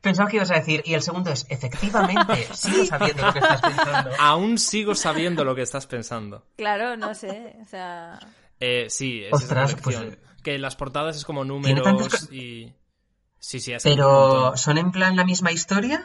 Pensaba 0.00 0.28
que 0.30 0.36
ibas 0.36 0.50
a 0.50 0.54
decir. 0.54 0.82
Y 0.84 0.94
el 0.94 1.02
segundo 1.02 1.30
es, 1.30 1.46
efectivamente, 1.48 2.48
sigo 2.54 2.84
sabiendo 2.86 3.26
lo 3.26 3.32
que 3.32 3.38
estás 3.38 3.60
pensando. 3.60 4.10
Aún 4.18 4.58
sigo 4.58 4.94
sabiendo 4.94 5.44
lo 5.44 5.54
que 5.54 5.62
estás 5.62 5.86
pensando. 5.86 6.46
Claro, 6.56 6.96
no 6.96 7.14
sé. 7.14 7.56
O 7.62 7.66
sea. 7.66 8.18
Eh, 8.58 8.86
sí, 8.88 9.24
es 9.24 9.32
Ostras, 9.32 9.72
esa 9.72 9.82
pues, 9.82 10.18
Que 10.42 10.58
las 10.58 10.76
portadas 10.76 11.16
es 11.16 11.24
como 11.24 11.42
¿Tiene 11.44 11.80
números 11.80 12.30
y... 12.32 12.74
Sí, 13.38 13.58
sí, 13.58 13.72
Pero. 13.82 14.54
¿son 14.56 14.76
en 14.76 14.90
plan 14.90 15.16
la 15.16 15.24
misma 15.24 15.50
historia? 15.50 16.04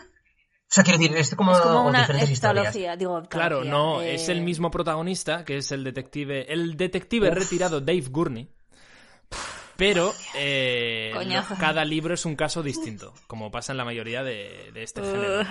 O 0.67 0.73
sea, 0.75 0.83
quiero 0.83 0.99
decir, 0.99 1.15
es 1.15 1.35
como, 1.35 1.51
Es 1.51 1.59
como 1.59 1.85
una 1.85 2.01
diferentes 2.01 2.31
historias. 2.31 2.73
Digo, 2.97 3.21
Claro, 3.29 3.63
no, 3.63 4.01
eh, 4.01 4.15
es 4.15 4.29
el 4.29 4.41
mismo 4.41 4.71
protagonista, 4.71 5.45
que 5.45 5.57
es 5.57 5.71
el 5.71 5.83
detective, 5.83 6.51
el 6.51 6.75
detective 6.75 7.29
retirado 7.29 7.81
Dave 7.81 8.05
Gurney. 8.09 8.49
Pero 9.77 10.13
eh, 10.35 11.11
Coñazo. 11.13 11.53
lo- 11.55 11.59
cada 11.59 11.83
libro 11.85 12.13
es 12.13 12.25
un 12.25 12.35
caso 12.35 12.63
distinto, 12.63 13.13
como 13.27 13.51
pasa 13.51 13.73
en 13.73 13.77
la 13.77 13.85
mayoría 13.85 14.23
de, 14.23 14.71
de 14.73 14.83
este 14.83 15.01
género. 15.01 15.43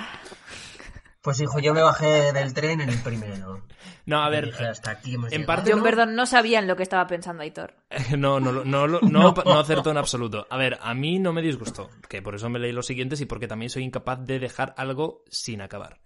Pues 1.21 1.41
hijo, 1.41 1.59
yo 1.59 1.73
me 1.73 1.81
bajé 1.81 2.33
del 2.35 2.53
tren 2.53 2.83
en 2.83 2.91
el 2.91 2.99
primero. 2.99 3.63
No, 4.05 4.23
a 4.23 4.29
ver, 4.29 4.47
dije, 4.47 4.67
hasta 4.67 4.91
aquí 4.91 5.15
hemos 5.15 5.33
en 5.33 5.41
llegado. 5.41 5.47
parte- 5.57 5.71
John 5.71 5.79
no- 5.79 5.85
Verdon 5.85 6.15
no 6.15 6.27
sabía 6.27 6.59
en 6.59 6.67
lo 6.67 6.77
que 6.77 6.83
estaba 6.83 7.07
pensando 7.07 7.43
Aitor. 7.43 7.75
no, 8.19 8.41
no, 8.41 8.53
no, 8.53 8.65
no, 8.65 8.87
no, 9.01 9.35
no 9.35 9.59
acertó 9.59 9.91
en 9.91 9.97
absoluto. 9.97 10.47
A 10.51 10.59
ver, 10.59 10.79
a 10.83 10.93
mí 10.93 11.19
no 11.19 11.33
me 11.33 11.41
disgustó, 11.41 11.89
que 12.11 12.21
por 12.21 12.35
eso 12.35 12.51
me 12.51 12.59
leí 12.59 12.73
los 12.73 12.87
siguientes 12.87 13.21
y 13.23 13.27
porque 13.27 13.49
también 13.49 13.71
soy 13.71 13.85
incapaz 13.85 14.19
de 14.27 14.39
dejar 14.39 14.75
algo 14.77 15.23
sin 15.31 15.63
acabar. 15.63 16.01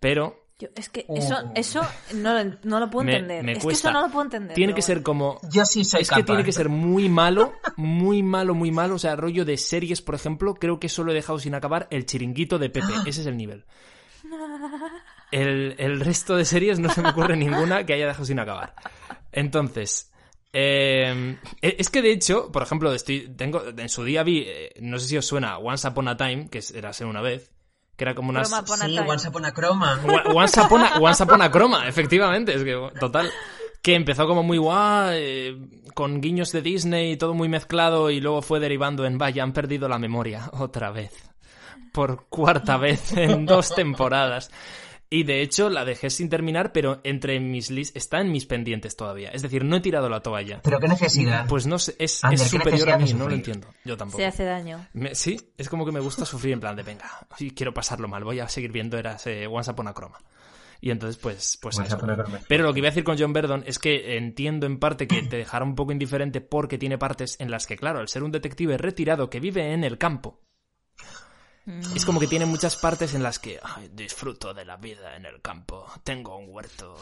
Pero 0.00 0.45
Yo- 0.58 0.68
es 0.74 0.88
que 0.88 1.04
Oh. 1.08 1.16
eso, 1.16 1.36
eso 1.54 1.82
no, 2.14 2.32
lo- 2.42 2.56
no 2.64 2.80
lo 2.80 2.88
puedo 2.88 3.06
entender. 3.08 3.44
me 3.44 3.52
es 3.52 3.58
cuesta. 3.62 3.68
que 3.68 3.88
eso 3.90 3.92
no 4.00 4.06
lo 4.06 4.12
puedo 4.12 4.24
entender. 4.24 4.54
Tiene 4.54 4.74
que 4.74 4.80
ser 4.80 5.02
como 5.02 5.38
Yo 5.50 5.66
sí 5.66 5.84
soy 5.84 6.00
es 6.00 6.08
capaz. 6.08 6.20
que 6.20 6.24
tiene 6.26 6.44
que 6.44 6.52
ser 6.52 6.68
muy 6.70 7.08
malo, 7.10 7.52
muy 7.76 8.22
malo, 8.22 8.54
muy 8.54 8.70
malo. 8.70 8.94
O 8.94 8.98
sea, 8.98 9.16
rollo 9.16 9.44
de 9.44 9.58
series, 9.58 10.00
por 10.00 10.14
ejemplo, 10.14 10.54
creo 10.54 10.80
que 10.80 10.88
solo 10.88 11.12
he 11.12 11.14
dejado 11.14 11.38
sin 11.38 11.54
acabar 11.54 11.86
el 11.90 12.06
chiringuito 12.06 12.58
de 12.58 12.70
Pepe. 12.70 12.86
Ese 13.04 13.20
es 13.20 13.26
el 13.26 13.36
nivel. 13.36 13.64
El, 15.30 15.74
el 15.78 16.00
resto 16.00 16.36
de 16.36 16.44
series 16.44 16.78
no 16.78 16.88
se 16.88 17.02
me 17.02 17.10
ocurre 17.10 17.36
ninguna 17.36 17.84
que 17.84 17.92
haya 17.94 18.06
dejado 18.06 18.24
sin 18.24 18.38
acabar. 18.38 18.74
Entonces, 19.32 20.10
eh, 20.52 21.36
es 21.60 21.90
que 21.90 22.00
de 22.00 22.12
hecho, 22.12 22.50
por 22.50 22.62
ejemplo, 22.62 22.92
estoy, 22.94 23.28
tengo, 23.36 23.62
en 23.76 23.88
su 23.88 24.04
día 24.04 24.22
vi, 24.22 24.44
eh, 24.46 24.72
no 24.80 24.98
sé 24.98 25.08
si 25.08 25.16
os 25.18 25.26
suena, 25.26 25.58
Once 25.58 25.86
Upon 25.86 26.08
a 26.08 26.16
Time, 26.16 26.48
que 26.48 26.60
era 26.74 26.92
ser 26.92 27.06
una 27.08 27.20
vez, 27.20 27.50
que 27.96 28.04
era 28.04 28.14
como 28.14 28.30
una... 28.30 28.44
Sí, 28.44 28.54
Time. 28.64 29.00
Once 29.00 29.28
Upon 29.28 29.44
a 29.44 29.52
Chroma. 29.52 30.00
Once 30.34 30.60
Upon 30.60 30.82
a, 30.82 30.98
Once 30.98 31.22
Upon 31.22 31.42
a 31.42 31.50
Chroma, 31.50 31.88
efectivamente, 31.88 32.54
es 32.54 32.62
que, 32.62 32.90
total, 33.00 33.30
que 33.82 33.94
empezó 33.94 34.26
como 34.26 34.42
muy 34.42 34.58
guau, 34.58 35.10
eh, 35.12 35.56
con 35.94 36.20
guiños 36.20 36.52
de 36.52 36.60
Disney 36.60 37.12
y 37.12 37.16
todo 37.16 37.34
muy 37.34 37.48
mezclado 37.48 38.10
y 38.10 38.20
luego 38.20 38.42
fue 38.42 38.60
derivando 38.60 39.06
en, 39.06 39.16
vaya, 39.16 39.42
han 39.42 39.52
perdido 39.52 39.88
la 39.88 39.98
memoria 39.98 40.50
otra 40.52 40.90
vez, 40.90 41.12
por 41.92 42.26
cuarta 42.28 42.76
vez 42.76 43.12
en 43.16 43.46
dos 43.46 43.74
temporadas. 43.74 44.50
Y 45.08 45.22
de 45.22 45.40
hecho 45.40 45.70
la 45.70 45.84
dejé 45.84 46.10
sin 46.10 46.28
terminar, 46.28 46.72
pero 46.72 47.00
entre 47.04 47.38
mis 47.38 47.70
lis 47.70 47.92
está 47.94 48.20
en 48.20 48.32
mis 48.32 48.44
pendientes 48.44 48.96
todavía. 48.96 49.28
Es 49.30 49.42
decir, 49.42 49.64
no 49.64 49.76
he 49.76 49.80
tirado 49.80 50.08
la 50.08 50.20
toalla. 50.20 50.60
Pero 50.64 50.80
qué 50.80 50.88
necesidad. 50.88 51.46
Pues 51.48 51.66
no 51.66 51.78
sé, 51.78 51.94
es, 51.98 52.24
Ander, 52.24 52.40
es 52.40 52.50
¿qué 52.50 52.58
superior 52.58 52.90
a 52.90 52.98
mí, 52.98 53.12
no 53.14 53.28
lo 53.28 53.34
entiendo. 53.34 53.68
Yo 53.84 53.96
tampoco. 53.96 54.18
Se 54.18 54.26
hace 54.26 54.44
daño. 54.44 54.84
Me- 54.94 55.14
sí, 55.14 55.52
es 55.56 55.68
como 55.68 55.86
que 55.86 55.92
me 55.92 56.00
gusta 56.00 56.24
sufrir 56.24 56.54
en 56.54 56.60
plan 56.60 56.74
de 56.74 56.82
venga, 56.82 57.08
quiero 57.54 57.72
pasarlo 57.72 58.08
mal, 58.08 58.24
voy 58.24 58.40
a 58.40 58.48
seguir 58.48 58.72
viendo 58.72 58.98
eras 58.98 59.26
eh, 59.28 59.46
Once 59.46 59.70
Upon 59.70 59.86
a 59.88 59.94
Chroma. 59.94 60.18
Y 60.80 60.90
entonces, 60.90 61.16
pues, 61.16 61.56
pues 61.62 61.78
Once 61.78 61.86
eso. 61.88 61.96
Upon 61.96 62.10
a 62.10 62.14
Chroma. 62.16 62.40
Pero 62.48 62.64
lo 62.64 62.72
que 62.72 62.80
iba 62.80 62.88
a 62.88 62.90
decir 62.90 63.04
con 63.04 63.16
John 63.16 63.32
Verdon 63.32 63.62
es 63.64 63.78
que 63.78 64.16
entiendo 64.16 64.66
en 64.66 64.78
parte 64.78 65.06
que 65.06 65.22
te 65.22 65.36
dejará 65.36 65.64
un 65.64 65.76
poco 65.76 65.92
indiferente 65.92 66.40
porque 66.40 66.78
tiene 66.78 66.98
partes 66.98 67.36
en 67.40 67.50
las 67.52 67.66
que, 67.68 67.76
claro, 67.76 68.00
al 68.00 68.08
ser 68.08 68.24
un 68.24 68.32
detective 68.32 68.76
retirado 68.76 69.30
que 69.30 69.38
vive 69.40 69.72
en 69.72 69.84
el 69.84 69.98
campo, 69.98 70.40
es 71.94 72.04
como 72.04 72.20
que 72.20 72.28
tiene 72.28 72.46
muchas 72.46 72.76
partes 72.76 73.14
en 73.14 73.22
las 73.24 73.38
que 73.40 73.58
"Ay, 73.62 73.90
disfruto 73.92 74.54
de 74.54 74.64
la 74.64 74.76
vida 74.76 75.16
en 75.16 75.26
el 75.26 75.40
campo. 75.42 75.86
Tengo 76.04 76.36
un 76.36 76.46
huerto 76.48 76.96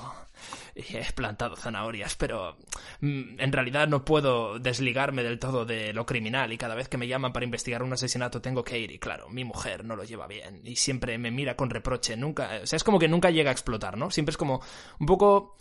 y 0.75 0.97
he 0.97 1.13
plantado 1.13 1.55
zanahorias, 1.57 2.15
pero 2.17 2.57
mm, 3.01 3.41
en 3.41 3.53
realidad 3.53 3.89
no 3.89 4.05
puedo 4.05 4.59
desligarme 4.59 5.23
del 5.23 5.39
todo 5.39 5.67
de 5.67 5.93
lo 5.93 6.07
criminal 6.07 6.53
y 6.53 6.59
cada 6.59 6.75
vez 6.75 6.89
que 6.89 6.97
me 6.97 7.09
llaman 7.09 7.33
para 7.33 7.45
investigar 7.45 7.83
un 7.83 7.93
asesinato 7.93 8.41
tengo 8.41 8.65
que 8.65 8.79
ir 8.79 8.91
y 8.91 8.99
claro, 8.99 9.29
mi 9.29 9.45
mujer 9.45 9.85
no 9.85 9.97
lo 9.97 10.05
lleva 10.05 10.27
bien 10.27 10.63
y 10.65 10.77
siempre 10.77 11.19
me 11.19 11.31
mira 11.31 11.57
con 11.57 11.69
reproche. 11.71 12.17
Nunca, 12.17 12.61
o 12.63 12.67
sea, 12.67 12.77
es 12.79 12.85
como 12.85 12.99
que 12.99 13.09
nunca 13.09 13.31
llega 13.31 13.51
a 13.51 13.53
explotar, 13.53 13.99
¿no? 13.99 14.11
Siempre 14.11 14.31
es 14.31 14.39
como 14.39 14.63
un 14.99 15.07
poco 15.07 15.57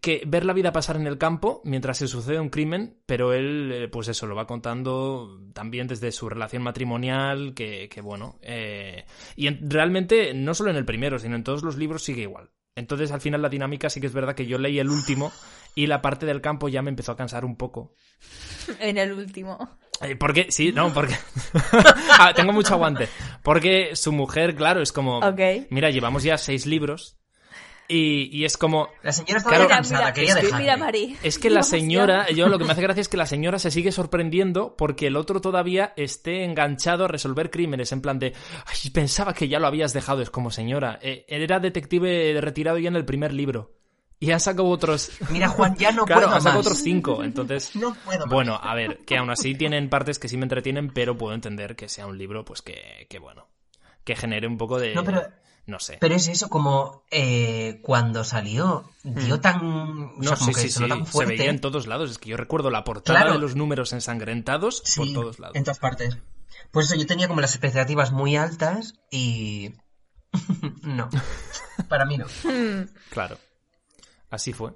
que 0.00 0.22
ver 0.26 0.44
la 0.44 0.52
vida 0.52 0.72
pasar 0.72 0.96
en 0.96 1.06
el 1.06 1.18
campo 1.18 1.60
mientras 1.64 1.98
se 1.98 2.08
sucede 2.08 2.38
un 2.40 2.50
crimen, 2.50 2.98
pero 3.06 3.32
él, 3.32 3.70
eh, 3.72 3.88
pues 3.88 4.08
eso, 4.08 4.26
lo 4.26 4.34
va 4.34 4.46
contando 4.46 5.40
también 5.52 5.86
desde 5.86 6.12
su 6.12 6.28
relación 6.28 6.62
matrimonial, 6.62 7.54
que, 7.54 7.88
que 7.88 8.00
bueno, 8.00 8.38
eh, 8.42 9.04
y 9.36 9.46
en- 9.46 9.70
realmente 9.70 10.34
no 10.34 10.54
solo 10.54 10.70
en 10.70 10.76
el 10.76 10.84
primero, 10.84 11.18
sino 11.18 11.36
en 11.36 11.44
todos 11.44 11.62
los 11.62 11.76
libros 11.76 12.02
sigue 12.04 12.22
igual. 12.22 12.50
Entonces 12.76 13.10
al 13.10 13.20
final 13.20 13.42
la 13.42 13.48
dinámica 13.48 13.90
sí 13.90 14.00
que 14.00 14.06
es 14.06 14.12
verdad 14.12 14.34
que 14.34 14.46
yo 14.46 14.56
leí 14.58 14.78
el 14.78 14.88
último 14.90 15.32
y 15.74 15.86
la 15.86 16.00
parte 16.02 16.24
del 16.26 16.40
campo 16.40 16.68
ya 16.68 16.82
me 16.82 16.90
empezó 16.90 17.12
a 17.12 17.16
cansar 17.16 17.44
un 17.44 17.56
poco. 17.56 17.94
En 18.80 18.98
el 18.98 19.12
último. 19.12 19.78
Eh, 20.02 20.16
porque, 20.16 20.46
sí, 20.50 20.72
no, 20.72 20.92
porque... 20.94 21.14
Ah, 22.18 22.32
tengo 22.34 22.52
mucho 22.52 22.74
aguante. 22.74 23.08
Porque 23.42 23.96
su 23.96 24.12
mujer, 24.12 24.54
claro, 24.54 24.80
es 24.80 24.92
como... 24.92 25.22
Mira, 25.70 25.90
llevamos 25.90 26.22
ya 26.22 26.38
seis 26.38 26.66
libros 26.66 27.18
Y, 27.92 28.28
y 28.30 28.44
es 28.44 28.56
como... 28.56 28.88
La 29.02 29.10
señora 29.12 29.38
estaba 29.38 29.56
Claro, 29.56 29.68
cansada, 29.68 30.00
mira, 30.02 30.12
quería 30.12 30.28
es 30.30 30.36
que- 30.36 30.42
dejarle. 30.46 30.64
mira, 30.64 30.76
Mari. 30.76 31.16
Es 31.24 31.38
que 31.40 31.50
la 31.50 31.64
señora, 31.64 32.30
yo 32.30 32.46
lo 32.48 32.56
que 32.56 32.64
me 32.64 32.70
hace 32.72 32.82
gracia 32.82 33.00
es 33.00 33.08
que 33.08 33.16
la 33.16 33.26
señora 33.26 33.58
se 33.58 33.72
sigue 33.72 33.90
sorprendiendo 33.90 34.76
porque 34.76 35.08
el 35.08 35.16
otro 35.16 35.40
todavía 35.40 35.92
esté 35.96 36.44
enganchado 36.44 37.06
a 37.06 37.08
resolver 37.08 37.50
crímenes, 37.50 37.90
en 37.90 38.00
plan 38.00 38.20
de, 38.20 38.32
ay, 38.66 38.90
pensaba 38.90 39.34
que 39.34 39.48
ya 39.48 39.58
lo 39.58 39.66
habías 39.66 39.92
dejado, 39.92 40.22
es 40.22 40.30
como 40.30 40.52
señora, 40.52 41.00
eh, 41.02 41.24
era 41.26 41.58
detective 41.58 42.40
retirado 42.40 42.78
ya 42.78 42.88
en 42.88 42.96
el 42.96 43.04
primer 43.04 43.32
libro. 43.32 43.72
Y 44.20 44.30
ha 44.32 44.38
sacado 44.38 44.68
otros... 44.68 45.10
Mira, 45.30 45.48
Juan, 45.48 45.74
ya 45.76 45.90
no 45.90 46.04
claro, 46.06 46.26
puedo 46.26 46.36
ha 46.36 46.40
sacado 46.40 46.60
otros 46.60 46.78
cinco, 46.78 47.24
entonces... 47.24 47.74
No 47.74 47.94
puedo 48.04 48.20
más. 48.26 48.28
Bueno, 48.32 48.60
a 48.62 48.74
ver, 48.76 48.98
que 49.04 49.16
aún 49.16 49.30
así 49.30 49.54
tienen 49.56 49.88
partes 49.88 50.18
que 50.20 50.28
sí 50.28 50.36
me 50.36 50.44
entretienen, 50.44 50.90
pero 50.92 51.18
puedo 51.18 51.34
entender 51.34 51.74
que 51.74 51.88
sea 51.88 52.06
un 52.06 52.18
libro, 52.18 52.44
pues 52.44 52.62
que, 52.62 53.06
que 53.10 53.18
bueno, 53.18 53.48
que 54.04 54.14
genere 54.14 54.46
un 54.46 54.58
poco 54.58 54.78
de... 54.78 54.94
No, 54.94 55.02
pero- 55.02 55.22
No 55.66 55.78
sé. 55.78 55.98
Pero 56.00 56.14
es 56.14 56.26
eso, 56.28 56.48
como 56.48 57.04
eh, 57.10 57.80
cuando 57.82 58.24
salió, 58.24 58.90
dio 59.04 59.40
tan. 59.40 59.60
o 59.60 60.12
No, 60.16 60.22
sea, 60.22 60.36
como 60.36 60.52
sí, 60.52 60.54
que 60.54 60.60
sí, 60.62 60.70
sonó 60.70 60.86
sí, 60.96 61.02
tan 61.02 61.12
se 61.12 61.26
veía 61.26 61.50
en 61.50 61.60
todos 61.60 61.86
lados. 61.86 62.10
Es 62.10 62.18
que 62.18 62.30
yo 62.30 62.36
recuerdo 62.36 62.70
la 62.70 62.82
portada 62.84 63.20
Claro. 63.20 63.34
de 63.34 63.38
los 63.40 63.54
números 63.56 63.92
ensangrentados 63.92 64.82
por 64.96 65.12
todos 65.12 65.38
lados. 65.38 65.56
En 65.56 65.64
todas 65.64 65.78
partes. 65.78 66.18
Pues 66.72 66.86
eso, 66.86 66.96
yo 66.96 67.06
tenía 67.06 67.28
como 67.28 67.40
las 67.40 67.52
expectativas 67.54 68.10
muy 68.12 68.36
altas 68.36 68.94
y. 69.10 69.72
no. 70.82 71.08
Para 71.88 72.04
mí 72.04 72.18
no. 72.18 72.26
Claro. 73.10 73.38
Así 74.30 74.52
fue. 74.52 74.72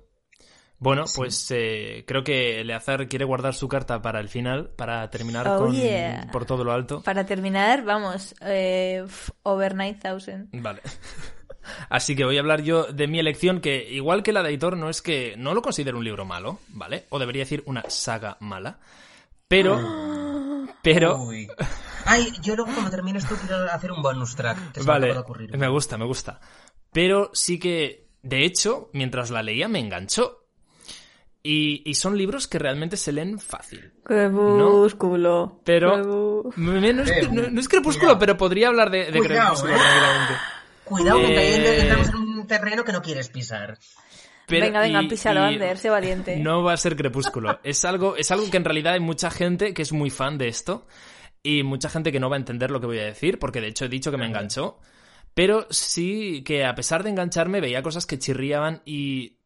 Bueno, 0.79 1.05
pues 1.15 1.51
eh, 1.51 2.05
creo 2.07 2.25
que 2.25 2.61
Eleazar 2.61 3.09
quiere 3.09 3.25
guardar 3.25 3.55
su 3.55 3.69
carta 3.69 4.03
para 4.03 4.21
el 4.21 4.29
final, 4.29 4.71
para 4.77 5.09
terminar 5.09 5.47
Oh, 5.49 5.59
con 5.59 5.73
yeah. 5.75 6.29
por 6.33 6.45
todo 6.45 6.63
lo 6.65 6.73
alto. 6.73 7.03
Para 7.03 7.25
terminar, 7.25 7.85
vamos, 7.85 8.35
eh, 8.43 9.05
over 9.45 9.75
9000. 9.75 10.49
Vale. 10.61 10.83
Así 11.89 12.15
que 12.15 12.25
voy 12.25 12.37
a 12.37 12.41
hablar 12.41 12.63
yo 12.63 12.85
de 12.93 13.07
mi 13.07 13.19
elección, 13.19 13.61
que 13.61 13.89
igual 13.91 14.23
que 14.23 14.33
la 14.33 14.43
de 14.43 14.51
Editor, 14.51 14.77
no 14.77 14.91
es 14.91 15.01
que 15.01 15.35
no 15.39 15.55
lo 15.55 15.63
considero 15.63 15.97
un 15.97 16.05
libro 16.05 16.27
malo, 16.27 16.59
¿vale? 16.69 17.07
O 17.09 17.19
debería 17.19 17.43
decir 17.45 17.63
una 17.67 17.85
saga 17.89 18.37
mala. 18.41 18.79
Pero, 19.49 19.81
pero, 20.83 21.17
Uy. 21.23 21.49
Ay, 22.05 22.31
yo 22.43 22.55
luego 22.57 22.71
cuando 22.73 22.91
termines 22.91 23.27
tú 23.27 23.35
quiero 23.37 23.57
hacer 23.71 23.91
un 23.93 24.03
bonus 24.03 24.37
track. 24.37 24.73
Que 24.73 24.81
se 24.81 24.87
me 24.87 24.93
vale, 24.93 25.07
de 25.15 25.19
ocurrir. 25.19 25.57
me 25.57 25.69
gusta, 25.69 25.97
me 25.97 26.05
gusta. 26.05 26.41
Pero 26.93 27.31
sí 27.33 27.59
que, 27.59 28.09
de 28.23 28.45
hecho, 28.45 28.91
mientras 28.93 29.31
la 29.31 29.43
leía 29.43 29.69
me 29.69 29.79
enganchó. 29.79 30.44
Y, 31.47 31.83
y 31.85 31.95
son 31.95 32.17
libros 32.17 32.49
que 32.49 32.59
realmente 32.59 32.97
se 32.97 33.13
leen 33.13 33.39
fácil. 33.39 33.93
Crepúsculo. 34.03 35.61
Pero 35.65 35.99
no, 36.57 36.77
es, 37.03 37.11
Eh, 37.11 37.29
no- 37.31 37.51
no 37.51 37.61
es 37.61 37.69
crepúsculo, 37.69 38.07
cuidado. 38.09 38.19
pero 38.19 38.37
podría 38.37 38.69
hablar 38.69 38.91
de, 38.91 39.11
de 39.11 39.19
Cuidado, 39.19 39.55
crepúsculo 39.55 39.75
eh. 39.75 39.77
tranquilamente. 39.79 40.35
Cuidado, 40.85 41.19
que 41.21 41.55
Eh, 41.55 41.81
entramos 41.83 42.09
en 42.09 42.15
un 42.17 42.47
terreno 42.47 42.85
que 42.85 42.93
no 42.93 43.03
quieres 43.03 43.29
pisar. 43.29 43.79
Pero- 44.47 44.67
venga, 44.67 44.81
venga, 44.81 45.03
y- 45.03 45.09
písalo, 45.09 45.41
y 45.51 45.55
Ander, 45.55 45.79
sé 45.79 45.91
valiente. 45.91 46.37
No 46.43 46.63
va 46.63 46.73
a 46.73 46.77
ser 46.77 46.97
crepúsculo. 46.97 47.61
Es 47.63 47.85
algo, 47.85 48.17
es 48.17 48.31
algo 48.31 48.51
que 48.51 48.57
en 48.57 48.65
realidad 48.65 48.95
hay 48.95 49.01
mucha 49.01 49.31
gente 49.31 49.75
que 49.75 49.83
es 49.83 49.93
muy 49.93 50.11
fan 50.11 50.39
de 50.39 50.49
esto. 50.49 50.87
Y 51.43 51.63
mucha 51.63 51.91
gente 51.91 52.11
que 52.11 52.21
no 52.21 52.31
va 52.31 52.37
a 52.37 52.39
entender 52.39 52.71
lo 52.71 52.81
que 52.81 52.87
voy 52.87 52.99
a 53.01 53.05
decir, 53.05 53.39
porque 53.39 53.61
de 53.61 53.69
hecho 53.69 53.85
he 53.85 53.89
dicho 53.91 54.11
que 54.11 54.17
me 54.17 54.25
enganchó. 54.27 54.79
Pero 55.35 55.67
sí 55.69 56.43
que 56.43 56.65
a 56.65 56.75
pesar 56.75 57.03
de 57.03 57.11
engancharme 57.11 57.61
veía 57.61 57.83
cosas 57.83 58.07
que 58.07 58.19
chirriaban 58.19 58.81
y 58.87 59.37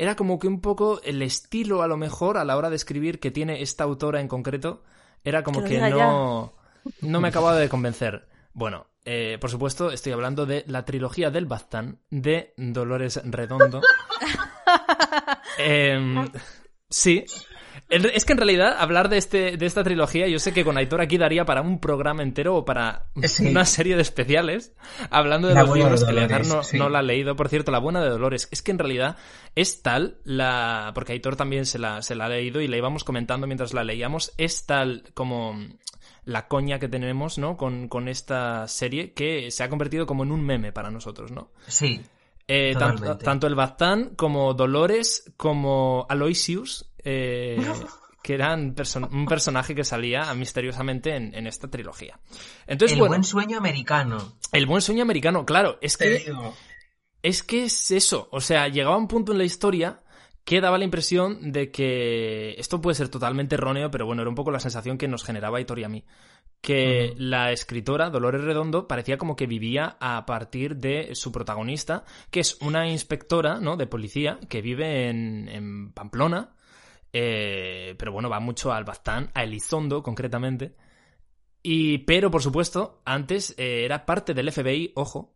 era 0.00 0.16
como 0.16 0.38
que 0.38 0.48
un 0.48 0.62
poco 0.62 1.02
el 1.04 1.20
estilo 1.20 1.82
a 1.82 1.86
lo 1.86 1.98
mejor 1.98 2.38
a 2.38 2.44
la 2.46 2.56
hora 2.56 2.70
de 2.70 2.76
escribir 2.76 3.20
que 3.20 3.30
tiene 3.30 3.60
esta 3.60 3.84
autora 3.84 4.22
en 4.22 4.28
concreto 4.28 4.82
era 5.24 5.42
como 5.42 5.62
Que 5.62 5.78
no, 5.78 6.54
no 7.02 7.20
me 7.20 7.28
acababa 7.28 7.56
de 7.56 7.68
convencer. 7.68 8.26
Bueno, 8.54 8.86
eh, 9.04 9.36
por 9.38 9.50
supuesto 9.50 9.90
estoy 9.90 10.12
hablando 10.12 10.46
de 10.46 10.64
la 10.66 10.86
trilogía 10.86 11.30
del 11.30 11.44
Baztán 11.44 11.98
de 12.08 12.54
Dolores 12.56 13.20
Redondo. 13.24 13.82
Em, 15.58 16.30
sí. 16.88 17.26
Es 17.90 18.24
que 18.24 18.32
en 18.32 18.38
realidad 18.38 18.76
hablar 18.78 19.08
de, 19.08 19.18
este, 19.18 19.56
de 19.56 19.66
esta 19.66 19.82
trilogía, 19.82 20.28
yo 20.28 20.38
sé 20.38 20.52
que 20.52 20.64
con 20.64 20.76
Aitor 20.78 21.00
aquí 21.00 21.18
daría 21.18 21.44
para 21.44 21.60
un 21.60 21.80
programa 21.80 22.22
entero 22.22 22.56
o 22.56 22.64
para 22.64 23.06
Sí. 23.24 23.48
una 23.48 23.64
serie 23.64 23.96
de 23.96 24.02
especiales 24.02 24.72
hablando 25.10 25.48
de 25.48 25.54
La 25.54 25.62
los 25.62 25.74
de 25.74 25.78
libros 25.80 26.04
que 26.04 26.12
no, 26.48 26.62
sí. 26.62 26.78
no 26.78 26.88
la 26.88 27.00
ha 27.00 27.02
leído. 27.02 27.34
Por 27.34 27.48
cierto, 27.48 27.72
La 27.72 27.78
Buena 27.80 28.00
de 28.00 28.08
Dolores. 28.08 28.48
Es 28.52 28.62
que 28.62 28.70
en 28.70 28.78
realidad 28.78 29.16
es 29.56 29.82
tal 29.82 30.18
la... 30.24 30.92
Porque 30.94 31.12
Aitor 31.14 31.34
también 31.36 31.66
se 31.66 31.78
la, 31.80 32.00
se 32.02 32.14
la 32.14 32.26
ha 32.26 32.28
leído 32.28 32.60
y 32.60 32.68
la 32.68 32.76
íbamos 32.76 33.02
comentando 33.02 33.46
mientras 33.48 33.74
la 33.74 33.82
leíamos. 33.82 34.32
Es 34.38 34.66
tal 34.66 35.04
como 35.14 35.58
la 36.24 36.46
coña 36.46 36.78
que 36.78 36.88
tenemos, 36.88 37.38
¿no? 37.38 37.56
Con, 37.56 37.88
con 37.88 38.06
esta 38.08 38.68
serie 38.68 39.12
que 39.14 39.50
se 39.50 39.64
ha 39.64 39.68
convertido 39.68 40.06
como 40.06 40.22
en 40.22 40.30
un 40.30 40.44
meme 40.44 40.70
para 40.72 40.90
nosotros, 40.90 41.32
¿no? 41.32 41.50
Sí. 41.66 42.02
Eh, 42.52 42.74
tanto, 43.22 43.46
el 43.46 43.54
Baztán 43.54 44.14
como 44.16 44.54
Dolores 44.54 45.32
como 45.36 46.04
Aloysius, 46.08 46.90
eh, 47.04 47.56
que 48.22 48.34
eran 48.34 48.74
person- 48.74 49.08
un 49.12 49.26
personaje 49.26 49.74
que 49.74 49.84
salía 49.84 50.34
misteriosamente 50.34 51.14
en, 51.14 51.34
en 51.34 51.46
esta 51.46 51.68
trilogía. 51.70 52.18
Entonces, 52.66 52.94
el 52.94 52.98
bueno, 52.98 53.12
buen 53.12 53.24
sueño 53.24 53.56
americano. 53.58 54.36
el 54.52 54.66
buen 54.66 54.82
sueño 54.82 55.02
americano, 55.02 55.46
claro, 55.46 55.78
es 55.80 55.96
Te 55.96 56.04
que, 56.04 56.24
digo. 56.30 56.54
es 57.22 57.42
que 57.42 57.64
es 57.64 57.90
eso. 57.92 58.28
O 58.32 58.40
sea, 58.40 58.68
llegaba 58.68 58.96
un 58.96 59.08
punto 59.08 59.32
en 59.32 59.38
la 59.38 59.44
historia 59.44 60.02
que 60.44 60.60
daba 60.60 60.78
la 60.78 60.84
impresión 60.84 61.52
de 61.52 61.70
que 61.70 62.54
esto 62.58 62.80
puede 62.80 62.94
ser 62.96 63.08
totalmente 63.08 63.54
erróneo, 63.54 63.90
pero 63.90 64.06
bueno, 64.06 64.22
era 64.22 64.28
un 64.28 64.34
poco 64.34 64.50
la 64.50 64.58
sensación 64.58 64.98
que 64.98 65.06
nos 65.06 65.22
generaba 65.22 65.58
Aitor 65.58 65.78
y 65.78 65.84
a 65.84 65.88
mí. 65.88 66.04
Que 66.60 67.14
la 67.16 67.52
escritora, 67.52 68.10
Dolores 68.10 68.42
Redondo, 68.42 68.86
parecía 68.86 69.16
como 69.16 69.34
que 69.34 69.46
vivía 69.46 69.96
a 69.98 70.26
partir 70.26 70.76
de 70.76 71.14
su 71.14 71.32
protagonista, 71.32 72.04
que 72.30 72.40
es 72.40 72.60
una 72.60 72.88
inspectora, 72.88 73.60
¿no? 73.60 73.76
De 73.76 73.86
policía, 73.86 74.38
que 74.48 74.60
vive 74.60 75.08
en, 75.08 75.48
en 75.48 75.92
Pamplona, 75.92 76.50
eh, 77.12 77.94
pero 77.98 78.12
bueno, 78.12 78.28
va 78.28 78.40
mucho 78.40 78.72
al 78.72 78.84
Baztán, 78.84 79.30
a 79.34 79.42
Elizondo 79.42 80.02
concretamente. 80.02 80.76
Y, 81.62 81.98
pero, 81.98 82.30
por 82.30 82.42
supuesto, 82.42 83.02
antes 83.04 83.54
eh, 83.58 83.84
era 83.84 84.06
parte 84.06 84.34
del 84.34 84.50
FBI, 84.50 84.92
ojo. 84.94 85.34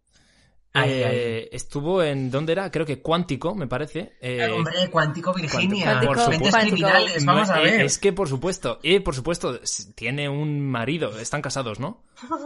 Ay, 0.74 0.90
Eh, 0.92 1.48
Estuvo 1.52 2.02
en, 2.02 2.30
¿dónde 2.30 2.52
era? 2.52 2.70
Creo 2.70 2.84
que 2.84 3.00
Cuántico, 3.00 3.54
me 3.54 3.66
parece. 3.66 4.16
Eh, 4.20 4.38
Eh, 4.40 4.50
hombre, 4.50 4.90
Cuántico 4.90 5.32
Virginia. 5.32 5.84
Cuántico, 5.84 6.12
por 6.14 6.28
Mentes 6.28 6.48
supuesto. 6.48 6.70
criminales, 6.70 7.24
vamos 7.24 7.48
no, 7.48 7.54
a 7.54 7.60
eh, 7.60 7.64
ver. 7.64 7.80
Es 7.82 7.98
que, 7.98 8.12
por 8.12 8.28
supuesto, 8.28 8.80
y 8.82 8.98
por 9.00 9.14
supuesto, 9.14 9.60
tiene 9.94 10.28
un 10.28 10.60
marido, 10.68 11.18
están 11.18 11.40
casados, 11.42 11.80
¿no? 11.80 12.02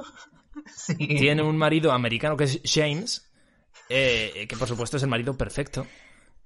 Sí. 0.75 0.97
Tiene 0.97 1.43
un 1.43 1.57
marido 1.57 1.93
americano 1.93 2.37
que 2.37 2.45
es 2.45 2.61
James, 2.65 3.31
eh, 3.89 4.45
que 4.49 4.57
por 4.57 4.67
supuesto 4.69 4.97
es 4.97 5.03
el 5.05 5.09
marido 5.09 5.37
perfecto. 5.37 5.87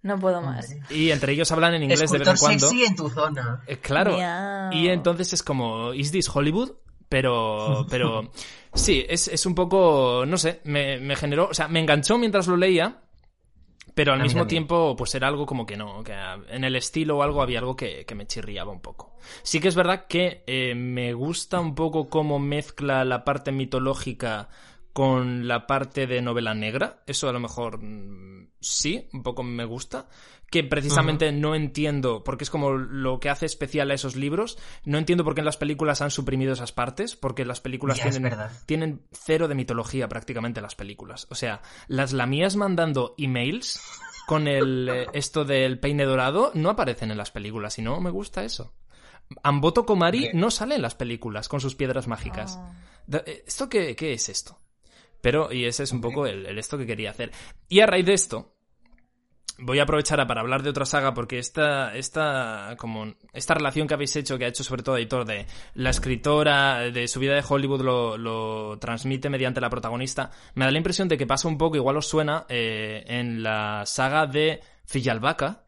No 0.03 0.19
puedo 0.19 0.41
más. 0.43 0.77
Y 0.91 1.11
entre 1.11 1.33
ellos 1.33 1.51
hablan 1.51 1.75
en 1.75 1.85
inglés 1.85 2.11
de 2.11 2.19
vez 2.19 2.29
en 2.29 2.37
cuando. 2.37 2.69
sexy 2.69 2.85
en 2.85 2.95
tu 2.97 3.09
zona. 3.09 3.63
Eh, 3.67 3.79
claro. 3.79 4.17
Miau. 4.17 4.73
Y 4.73 4.89
entonces 4.89 5.33
es 5.33 5.43
como, 5.43 5.95
¿is 5.95 6.13
this 6.13 6.29
Hollywood? 6.29 6.73
Pero, 7.13 7.87
pero, 7.91 8.31
sí, 8.73 9.05
es, 9.07 9.29
es 9.29 9.45
un 9.45 9.55
poco, 9.55 10.25
no 10.27 10.39
sé, 10.39 10.63
me, 10.65 10.99
me 10.99 11.15
generó, 11.15 11.49
o 11.51 11.55
sea, 11.55 11.69
me 11.69 11.79
enganchó 11.79 12.17
mientras 12.17 12.47
lo 12.47 12.57
leía, 12.57 13.03
pero 13.95 14.15
al 14.15 14.21
A 14.21 14.23
mí 14.23 14.29
mismo 14.29 14.47
tiempo, 14.47 14.97
pues 14.97 15.15
era 15.15 15.29
algo 15.29 15.45
como 15.45 15.67
que 15.67 15.77
no, 15.77 16.03
que 16.03 16.15
en 16.49 16.65
el 16.65 16.75
estilo 16.75 17.19
o 17.19 17.23
algo 17.23 17.43
había 17.43 17.59
algo 17.59 17.77
que, 17.77 18.07
que 18.07 18.15
me 18.15 18.27
chirriaba 18.27 18.73
un 18.73 18.81
poco. 18.81 19.15
Sí 19.43 19.61
que 19.61 19.69
es 19.69 19.75
verdad 19.75 20.07
que 20.07 20.43
eh, 20.47 20.75
me 20.75 21.13
gusta 21.13 21.61
un 21.61 21.75
poco 21.75 22.09
cómo 22.09 22.39
mezcla 22.39 23.05
la 23.05 23.25
parte 23.25 23.53
mitológica 23.53 24.49
con 24.93 25.49
la 25.49 25.67
parte 25.67 26.07
de 26.07 26.21
novela 26.23 26.55
negra. 26.55 27.03
Eso 27.07 27.29
a 27.29 27.33
lo 27.33 27.41
mejor 27.41 27.79
mm, 27.83 28.49
sí, 28.61 29.09
un 29.13 29.23
poco 29.23 29.43
me 29.43 29.65
gusta. 29.65 30.09
Que 30.51 30.63
precisamente 30.63 31.33
no 31.33 31.55
entiendo, 31.55 32.23
porque 32.25 32.45
es 32.45 32.51
como 32.51 32.73
lo 32.73 33.21
que 33.21 33.31
hace 33.31 33.47
especial 33.47 33.91
a 33.91 33.95
esos 33.95 34.17
libros. 34.17 34.59
No 34.85 34.99
entiendo 34.99 35.25
por 35.25 35.35
qué 35.35 35.41
en 35.41 35.47
las 35.47 35.57
películas 35.57 36.03
han 36.03 36.11
suprimido 36.11 36.53
esas 36.53 36.73
partes, 36.73 37.17
porque 37.17 37.47
las 37.47 37.63
películas 37.63 37.97
Ya, 37.97 38.11
tienen, 38.11 38.35
tienen 38.67 39.03
cero 39.13 39.49
de 39.49 39.55
mitología 39.55 40.09
prácticamente 40.11 40.61
las 40.61 40.75
películas. 40.75 41.27
O 41.31 41.35
sea, 41.35 41.63
las 41.89 42.13
lamías 42.13 42.57
mandando 42.57 43.15
emails 43.17 43.81
con 44.27 44.47
el 44.47 44.91
eh, 44.91 45.07
esto 45.15 45.47
del 45.47 45.79
peine 45.81 46.05
dorado 46.05 46.51
no 46.53 46.69
aparecen 46.69 47.11
en 47.11 47.17
las 47.17 47.31
películas 47.31 47.79
y 47.79 47.83
no 47.83 47.99
me 48.03 48.11
gusta 48.11 48.45
eso. 48.45 48.75
Amboto 49.43 49.87
Komari 49.87 50.33
no 50.35 50.51
sale 50.51 50.75
en 50.75 50.83
las 50.83 50.95
películas 50.95 51.49
con 51.49 51.63
sus 51.63 51.75
piedras 51.75 52.07
mágicas. 52.09 52.59
Oh. 52.61 52.75
Da- 53.07 53.23
eh, 53.25 53.45
¿Esto 53.47 53.71
qué, 53.71 53.97
qué 53.97 54.13
es 54.13 54.29
esto? 54.29 54.59
Pero, 55.23 55.51
y 55.51 55.65
ese 55.65 55.85
es 55.85 55.93
un 55.93 56.03
poco 56.03 56.27
el, 56.27 56.45
el 56.45 56.59
esto 56.59 56.77
que 56.77 56.87
quería 56.87 57.11
hacer. 57.11 57.31
Y 57.69 57.81
a 57.81 57.87
raíz 57.87 58.05
de 58.05 58.13
esto, 58.13 58.53
voy 59.59 59.79
a 59.79 59.85
aprovechar 59.85 60.27
para 60.27 60.41
hablar 60.41 60.63
de 60.63 60.71
otra 60.71 60.85
saga, 60.85 61.15
porque 61.15 61.39
esta, 61.39 61.95
esta, 61.97 62.75
como, 62.79 63.15
esta 63.33 63.55
relación 63.55 63.87
que 63.87 63.95
habéis 63.95 64.15
hecho, 64.17 64.39
que 64.39 64.45
ha 64.45 64.49
hecho 64.49 64.65
sobre 64.65 64.83
todo 64.83 64.97
Editor, 64.97 65.25
de 65.25 65.47
la 65.75 65.91
escritora, 65.91 66.91
de 66.91 67.09
su 67.09 67.21
vida 67.21 67.35
de 67.35 67.45
Hollywood, 67.49 67.83
lo, 67.83 68.19
lo 68.19 68.79
transmite 68.79 69.31
mediante 69.31 69.61
la 69.61 69.71
protagonista, 69.71 70.31
me 70.55 70.65
da 70.65 70.71
la 70.71 70.79
impresión 70.79 71.09
de 71.09 71.17
que 71.17 71.27
pasa 71.27 71.49
un 71.49 71.59
poco, 71.59 71.77
igual 71.77 71.97
os 71.97 72.09
suena, 72.09 72.45
eh, 72.49 73.05
en 73.07 73.43
la 73.43 73.85
saga 73.87 74.27
de 74.27 74.61
Fijalbaka, 74.85 75.65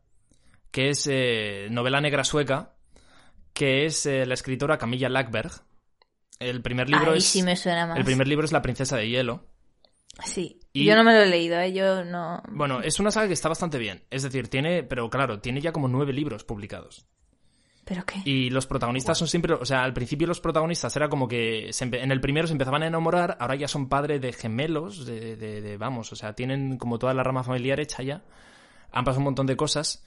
que 0.70 0.90
es 0.90 1.08
eh, 1.10 1.68
novela 1.70 2.00
negra 2.00 2.24
sueca, 2.24 2.74
que 3.52 3.86
es 3.86 4.06
eh, 4.06 4.26
la 4.26 4.34
escritora 4.34 4.78
Camilla 4.78 5.08
Lackberg. 5.08 5.52
El 6.38 6.62
primer 6.62 6.88
libro 6.90 7.12
Ahí 7.12 7.18
es... 7.18 7.24
sí 7.26 7.42
me 7.42 7.56
suena 7.56 7.86
más. 7.86 7.96
El 7.98 8.04
primer 8.04 8.26
libro 8.28 8.44
es 8.44 8.52
La 8.52 8.62
princesa 8.62 8.96
de 8.96 9.08
hielo. 9.08 9.46
Sí. 10.24 10.60
Y- 10.72 10.84
Yo 10.84 10.96
no 10.96 11.04
me 11.04 11.12
lo 11.12 11.20
he 11.22 11.26
leído, 11.26 11.58
¿eh? 11.60 11.72
Yo 11.72 12.04
no... 12.04 12.42
Bueno, 12.50 12.80
es 12.82 12.98
una 13.00 13.10
saga 13.10 13.26
que 13.28 13.32
está 13.34 13.48
bastante 13.48 13.78
bien. 13.78 14.02
Es 14.10 14.22
decir, 14.22 14.48
tiene, 14.48 14.82
pero 14.82 15.08
claro, 15.10 15.40
tiene 15.40 15.60
ya 15.60 15.72
como 15.72 15.88
nueve 15.88 16.12
libros 16.12 16.44
publicados. 16.44 17.06
¿Pero 17.84 18.04
qué? 18.06 18.22
Y 18.24 18.48
los 18.50 18.66
protagonistas 18.66 19.18
son 19.18 19.28
siempre, 19.28 19.52
o 19.54 19.64
sea, 19.66 19.82
al 19.84 19.92
principio 19.92 20.26
los 20.26 20.40
protagonistas 20.40 20.96
era 20.96 21.08
como 21.10 21.28
que 21.28 21.70
se 21.72 21.84
empe- 21.86 22.02
en 22.02 22.10
el 22.12 22.20
primero 22.20 22.46
se 22.46 22.52
empezaban 22.54 22.82
a 22.82 22.86
enamorar, 22.86 23.36
ahora 23.40 23.56
ya 23.56 23.68
son 23.68 23.88
padres 23.90 24.22
de 24.22 24.32
gemelos, 24.32 25.04
de, 25.04 25.36
de- 25.36 25.60
de- 25.60 25.76
vamos, 25.76 26.10
o 26.10 26.16
sea, 26.16 26.32
tienen 26.32 26.78
como 26.78 26.98
toda 26.98 27.12
la 27.12 27.22
rama 27.22 27.44
familiar 27.44 27.78
hecha 27.80 28.02
ya. 28.02 28.22
Han 28.90 29.04
pasado 29.04 29.18
un 29.20 29.24
montón 29.24 29.46
de 29.46 29.56
cosas. 29.56 30.02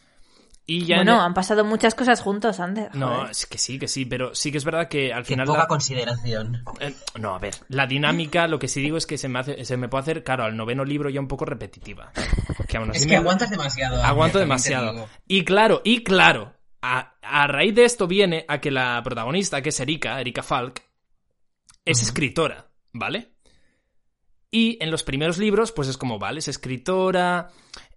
Y 0.69 0.85
ya 0.85 0.97
en 0.97 1.05
bueno, 1.05 1.13
el- 1.21 1.25
han 1.27 1.33
pasado 1.33 1.63
muchas 1.63 1.95
cosas 1.95 2.19
juntos, 2.19 2.59
Ander. 2.59 2.93
No, 2.93 3.29
es 3.29 3.45
que 3.45 3.57
sí, 3.57 3.79
que 3.79 3.87
sí, 3.87 4.03
pero 4.05 4.35
sí 4.35 4.51
que 4.51 4.57
es 4.57 4.65
verdad 4.65 4.89
que 4.89 5.13
al 5.13 5.23
Que 5.23 5.29
final... 5.29 5.47
poca 5.47 5.59
la- 5.59 5.67
consideración. 5.67 6.61
eh, 6.81 6.93
no, 7.17 7.33
a 7.35 7.39
ver, 7.39 7.55
la 7.69 7.87
dinámica, 7.87 8.47
lo 8.47 8.59
que 8.59 8.67
sí 8.67 8.81
digo 8.81 8.97
es 8.97 9.07
que 9.07 9.17
se 9.17 9.29
me, 9.29 9.39
hace, 9.39 9.63
se 9.63 9.77
me 9.77 9.87
puede 9.87 10.01
hacer, 10.01 10.23
claro, 10.25 10.43
al 10.43 10.57
noveno 10.57 10.83
libro 10.83 11.09
ya 11.09 11.21
un 11.21 11.29
poco 11.29 11.45
repetitiva. 11.45 12.11
Que 12.67 12.75
aún 12.77 12.89
así 12.89 12.99
Es 12.99 13.05
me- 13.05 13.11
que 13.11 13.15
aguantas 13.15 13.49
demasiado. 13.49 14.03
Aguanto 14.03 14.39
también 14.39 14.59
te 14.61 14.69
demasiado. 14.69 15.09
Y 15.25 15.45
claro, 15.45 15.81
y 15.85 16.03
claro, 16.03 16.53
a, 16.81 17.13
a 17.21 17.47
raíz 17.47 17.73
de 17.73 17.85
esto 17.85 18.05
viene 18.05 18.43
a 18.49 18.59
que 18.59 18.69
la 18.69 19.01
protagonista, 19.03 19.61
que 19.61 19.69
es 19.69 19.79
Erika, 19.79 20.19
Erika 20.19 20.43
Falk, 20.43 20.81
es 21.85 22.01
escritora, 22.03 22.67
¿vale? 22.91 23.31
Y 24.51 24.77
en 24.83 24.91
los 24.91 25.03
primeros 25.03 25.37
libros, 25.37 25.71
pues 25.71 25.87
es 25.87 25.97
como, 25.97 26.19
vale, 26.19 26.39
es 26.39 26.47
escritora, 26.49 27.49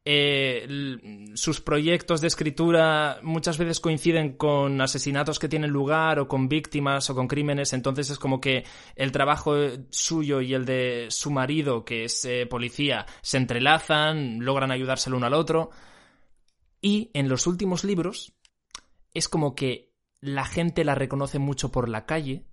eh, 0.04 0.66
sus 1.34 1.60
proyectos 1.60 2.20
de 2.20 2.28
escritura 2.28 3.18
muchas 3.22 3.58
veces 3.58 3.80
coinciden 3.80 4.36
con 4.36 4.80
asesinatos 4.80 5.38
que 5.38 5.48
tienen 5.48 5.70
lugar 5.70 6.18
o 6.18 6.28
con 6.28 6.48
víctimas 6.48 7.10
o 7.10 7.14
con 7.14 7.28
crímenes, 7.28 7.72
entonces 7.72 8.08
es 8.10 8.18
como 8.18 8.40
que 8.40 8.64
el 8.96 9.12
trabajo 9.12 9.54
suyo 9.90 10.40
y 10.40 10.54
el 10.54 10.64
de 10.64 11.08
su 11.10 11.30
marido, 11.30 11.84
que 11.84 12.04
es 12.04 12.24
eh, 12.24 12.46
policía, 12.46 13.06
se 13.20 13.36
entrelazan, 13.36 14.44
logran 14.44 14.70
ayudarse 14.70 15.10
el 15.10 15.14
uno 15.14 15.26
al 15.26 15.34
otro. 15.34 15.70
Y 16.80 17.10
en 17.12 17.28
los 17.28 17.46
últimos 17.46 17.84
libros 17.84 18.32
es 19.12 19.28
como 19.28 19.54
que 19.54 19.92
la 20.20 20.44
gente 20.44 20.84
la 20.84 20.94
reconoce 20.94 21.38
mucho 21.38 21.70
por 21.70 21.88
la 21.88 22.06
calle. 22.06 22.46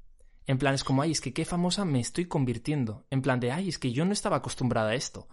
En 0.45 0.58
plan, 0.58 0.74
es 0.74 0.84
como, 0.84 1.02
ay, 1.02 1.12
es 1.12 1.22
que 1.22 1.34
qué 1.34 1.45
famosa 1.45 1.86
me 1.86 2.00
estoy 2.00 2.26
convirtiendo. 2.26 3.06
En 3.10 3.22
plan 3.22 3.39
de, 3.39 3.52
ay, 3.52 3.70
es 3.70 3.80
que 3.80 3.91
yo 3.91 4.06
no 4.06 4.14
estaba 4.14 4.38
acostumbrada 4.38 4.91
a 4.91 4.95
esto. 4.95 5.28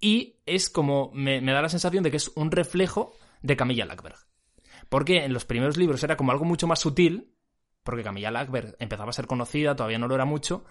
Y 0.00 0.40
es 0.46 0.68
como, 0.68 1.10
me, 1.14 1.40
me 1.40 1.52
da 1.52 1.62
la 1.62 1.68
sensación 1.68 2.04
de 2.04 2.10
que 2.10 2.18
es 2.18 2.30
un 2.34 2.50
reflejo 2.50 3.14
de 3.42 3.56
Camilla 3.56 3.86
Lackberg. 3.86 4.16
Porque 4.88 5.24
en 5.24 5.32
los 5.32 5.44
primeros 5.44 5.76
libros 5.76 6.02
era 6.04 6.16
como 6.16 6.32
algo 6.32 6.44
mucho 6.44 6.66
más 6.66 6.80
sutil, 6.80 7.34
porque 7.82 8.02
Camilla 8.02 8.30
Lackberg 8.30 8.76
empezaba 8.78 9.10
a 9.10 9.14
ser 9.14 9.26
conocida, 9.26 9.76
todavía 9.76 9.98
no 9.98 10.08
lo 10.08 10.14
era 10.14 10.24
mucho, 10.24 10.64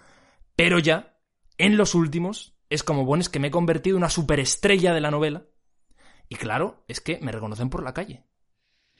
pero 0.54 0.78
ya, 0.78 1.18
en 1.58 1.76
los 1.76 1.94
últimos, 1.94 2.56
es 2.70 2.82
como, 2.82 3.04
bueno, 3.04 3.22
es 3.22 3.28
que 3.28 3.38
me 3.38 3.48
he 3.48 3.50
convertido 3.50 3.96
en 3.96 4.02
una 4.02 4.10
superestrella 4.10 4.94
de 4.94 5.00
la 5.00 5.10
novela. 5.10 5.44
Y 6.28 6.36
claro, 6.36 6.84
es 6.88 7.00
que 7.00 7.18
me 7.20 7.32
reconocen 7.32 7.70
por 7.70 7.82
la 7.82 7.94
calle. 7.94 8.24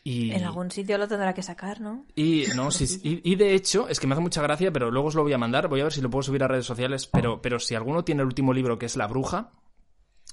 Y... 0.05 0.31
En 0.31 0.45
algún 0.45 0.71
sitio 0.71 0.99
lo 0.99 1.09
tendrá 1.09 1.35
que 1.35 1.43
sacar, 1.43 1.81
¿no? 1.81 2.07
Y, 2.15 2.45
no, 2.55 2.71
sí, 2.71 2.87
sí. 2.87 3.01
y, 3.03 3.33
y 3.33 3.35
de 3.35 3.55
hecho, 3.55 3.89
es 3.89 3.99
que 3.99 4.07
me 4.07 4.15
hace 4.15 4.23
mucha 4.23 4.41
gracia, 4.41 4.73
pero 4.73 4.91
luego 4.91 5.09
os 5.09 5.17
lo 5.17 5.25
voy 5.25 5.33
a 5.33 5.39
mandar. 5.39 5.67
Voy 5.67 5.81
a 5.81 5.85
ver 5.85 5.93
si 5.93 6.01
lo 6.01 6.11
puedo 6.11 6.23
subir 6.23 6.45
a 6.45 6.49
redes 6.49 6.65
sociales. 6.65 7.09
Pero, 7.09 7.43
pero 7.43 7.59
si 7.59 7.75
alguno 7.75 8.05
tiene 8.05 8.23
el 8.23 8.29
último 8.29 8.53
libro, 8.53 8.79
que 8.79 8.87
es 8.87 8.97
La 8.97 9.09
Bruja, 9.09 9.51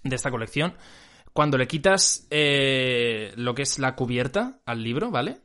de 0.04 0.16
esta 0.16 0.32
colección, 0.32 0.76
cuando 1.34 1.58
le 1.58 1.68
quitas 1.68 2.28
eh, 2.30 3.34
lo 3.38 3.56
que 3.56 3.64
es 3.64 3.80
la 3.80 3.96
cubierta 3.96 4.60
al 4.66 4.84
libro, 4.84 5.10
¿vale? 5.12 5.42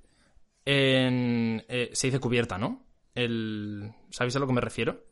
En- 0.64 1.64
eh, 1.68 1.90
se 1.92 2.08
dice 2.08 2.20
cubierta, 2.20 2.58
¿no? 2.58 2.84
El, 3.14 3.92
¿Sabéis 4.10 4.36
a 4.36 4.38
lo 4.38 4.46
que 4.46 4.52
me 4.52 4.60
refiero? 4.60 5.04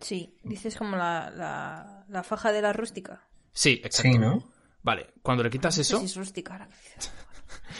Sí. 0.00 0.36
Dices 0.44 0.76
como 0.76 0.96
la, 0.96 1.30
la, 1.34 2.04
la 2.08 2.22
faja 2.22 2.52
de 2.52 2.62
la 2.62 2.72
rústica. 2.72 3.28
Sí, 3.52 3.80
exacto. 3.84 4.12
Sí, 4.12 4.18
¿no? 4.18 4.44
Vale, 4.82 5.08
cuando 5.22 5.42
le 5.42 5.50
quitas 5.50 5.76
eso. 5.78 5.98
Sí, 5.98 6.04
es 6.04 6.14
rústica 6.16 6.52
ahora. 6.52 6.68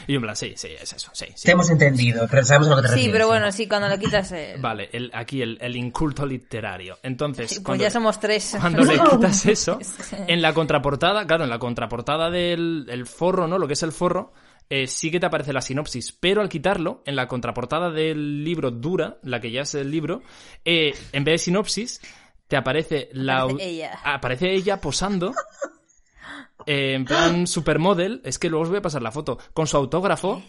Y 0.07 0.13
yo 0.13 0.17
en 0.17 0.23
plan, 0.23 0.37
sí, 0.37 0.55
sí, 0.57 0.69
es 0.81 0.93
eso, 0.93 1.11
sí. 1.13 1.27
sí. 1.35 1.45
Te 1.47 1.53
hemos 1.53 1.69
entendido, 1.71 2.27
pero 2.31 2.45
sabemos 2.45 2.69
a 2.69 2.71
lo 2.71 2.77
que 2.77 2.83
te 2.83 2.89
Sí, 2.89 2.95
refieres. 2.95 3.13
pero 3.15 3.27
bueno, 3.29 3.53
sí, 3.53 3.67
cuando 3.69 3.89
le 3.89 3.99
quitas 3.99 4.33
el... 4.33 4.61
Vale, 4.61 4.89
el, 4.93 5.11
aquí 5.15 5.43
el, 5.43 5.59
el 5.61 5.77
inculto 5.77 6.25
literario. 6.27 6.99
Entonces, 7.03 7.51
Sí, 7.51 7.57
pues 7.57 7.65
cuando- 7.65 7.85
ya 7.85 7.91
somos 7.91 8.21
tres. 8.21 8.57
Cuando 8.61 8.83
le 8.83 8.99
quitas 9.11 9.47
eso, 9.47 9.79
en 10.27 10.43
la 10.43 10.53
contraportada, 10.55 11.27
claro, 11.27 11.45
en 11.45 11.51
la 11.51 11.59
contraportada 11.59 12.31
del 12.31 12.87
el 12.89 13.07
forro, 13.07 13.47
¿no? 13.49 13.59
Lo 13.59 13.67
que 13.67 13.73
es 13.75 13.83
el 13.83 13.93
forro, 13.93 14.33
eh, 14.71 14.87
sí 14.87 15.11
que 15.11 15.19
te 15.21 15.27
aparece 15.27 15.53
la 15.53 15.63
sinopsis, 15.63 16.13
pero 16.13 16.41
al 16.43 16.49
quitarlo, 16.49 17.03
en 17.07 17.17
la 17.17 17.27
contraportada 17.27 17.91
del 17.91 18.45
libro 18.45 18.71
dura, 18.71 19.17
la 19.23 19.41
que 19.41 19.51
ya 19.51 19.63
es 19.63 19.75
el 19.75 19.91
libro, 19.91 20.23
eh, 20.65 20.93
en 21.13 21.25
vez 21.25 21.35
de 21.35 21.39
sinopsis, 21.39 22.01
te 22.49 22.57
aparece 22.57 23.09
la... 23.13 23.43
Aparece 23.43 23.65
ella. 23.69 23.99
Aparece 24.05 24.53
ella 24.55 24.81
posando, 24.81 25.33
eh, 26.69 26.95
en 26.95 27.05
plan 27.05 27.47
supermodel, 27.49 28.21
es 28.25 28.39
que 28.39 28.49
luego 28.51 28.63
os 28.65 28.69
voy 28.69 28.79
a 28.79 28.83
pasar 28.83 29.03
la 29.03 29.11
foto, 29.13 29.39
con 29.55 29.67
su 29.67 29.77
autógrafo, 29.77 30.43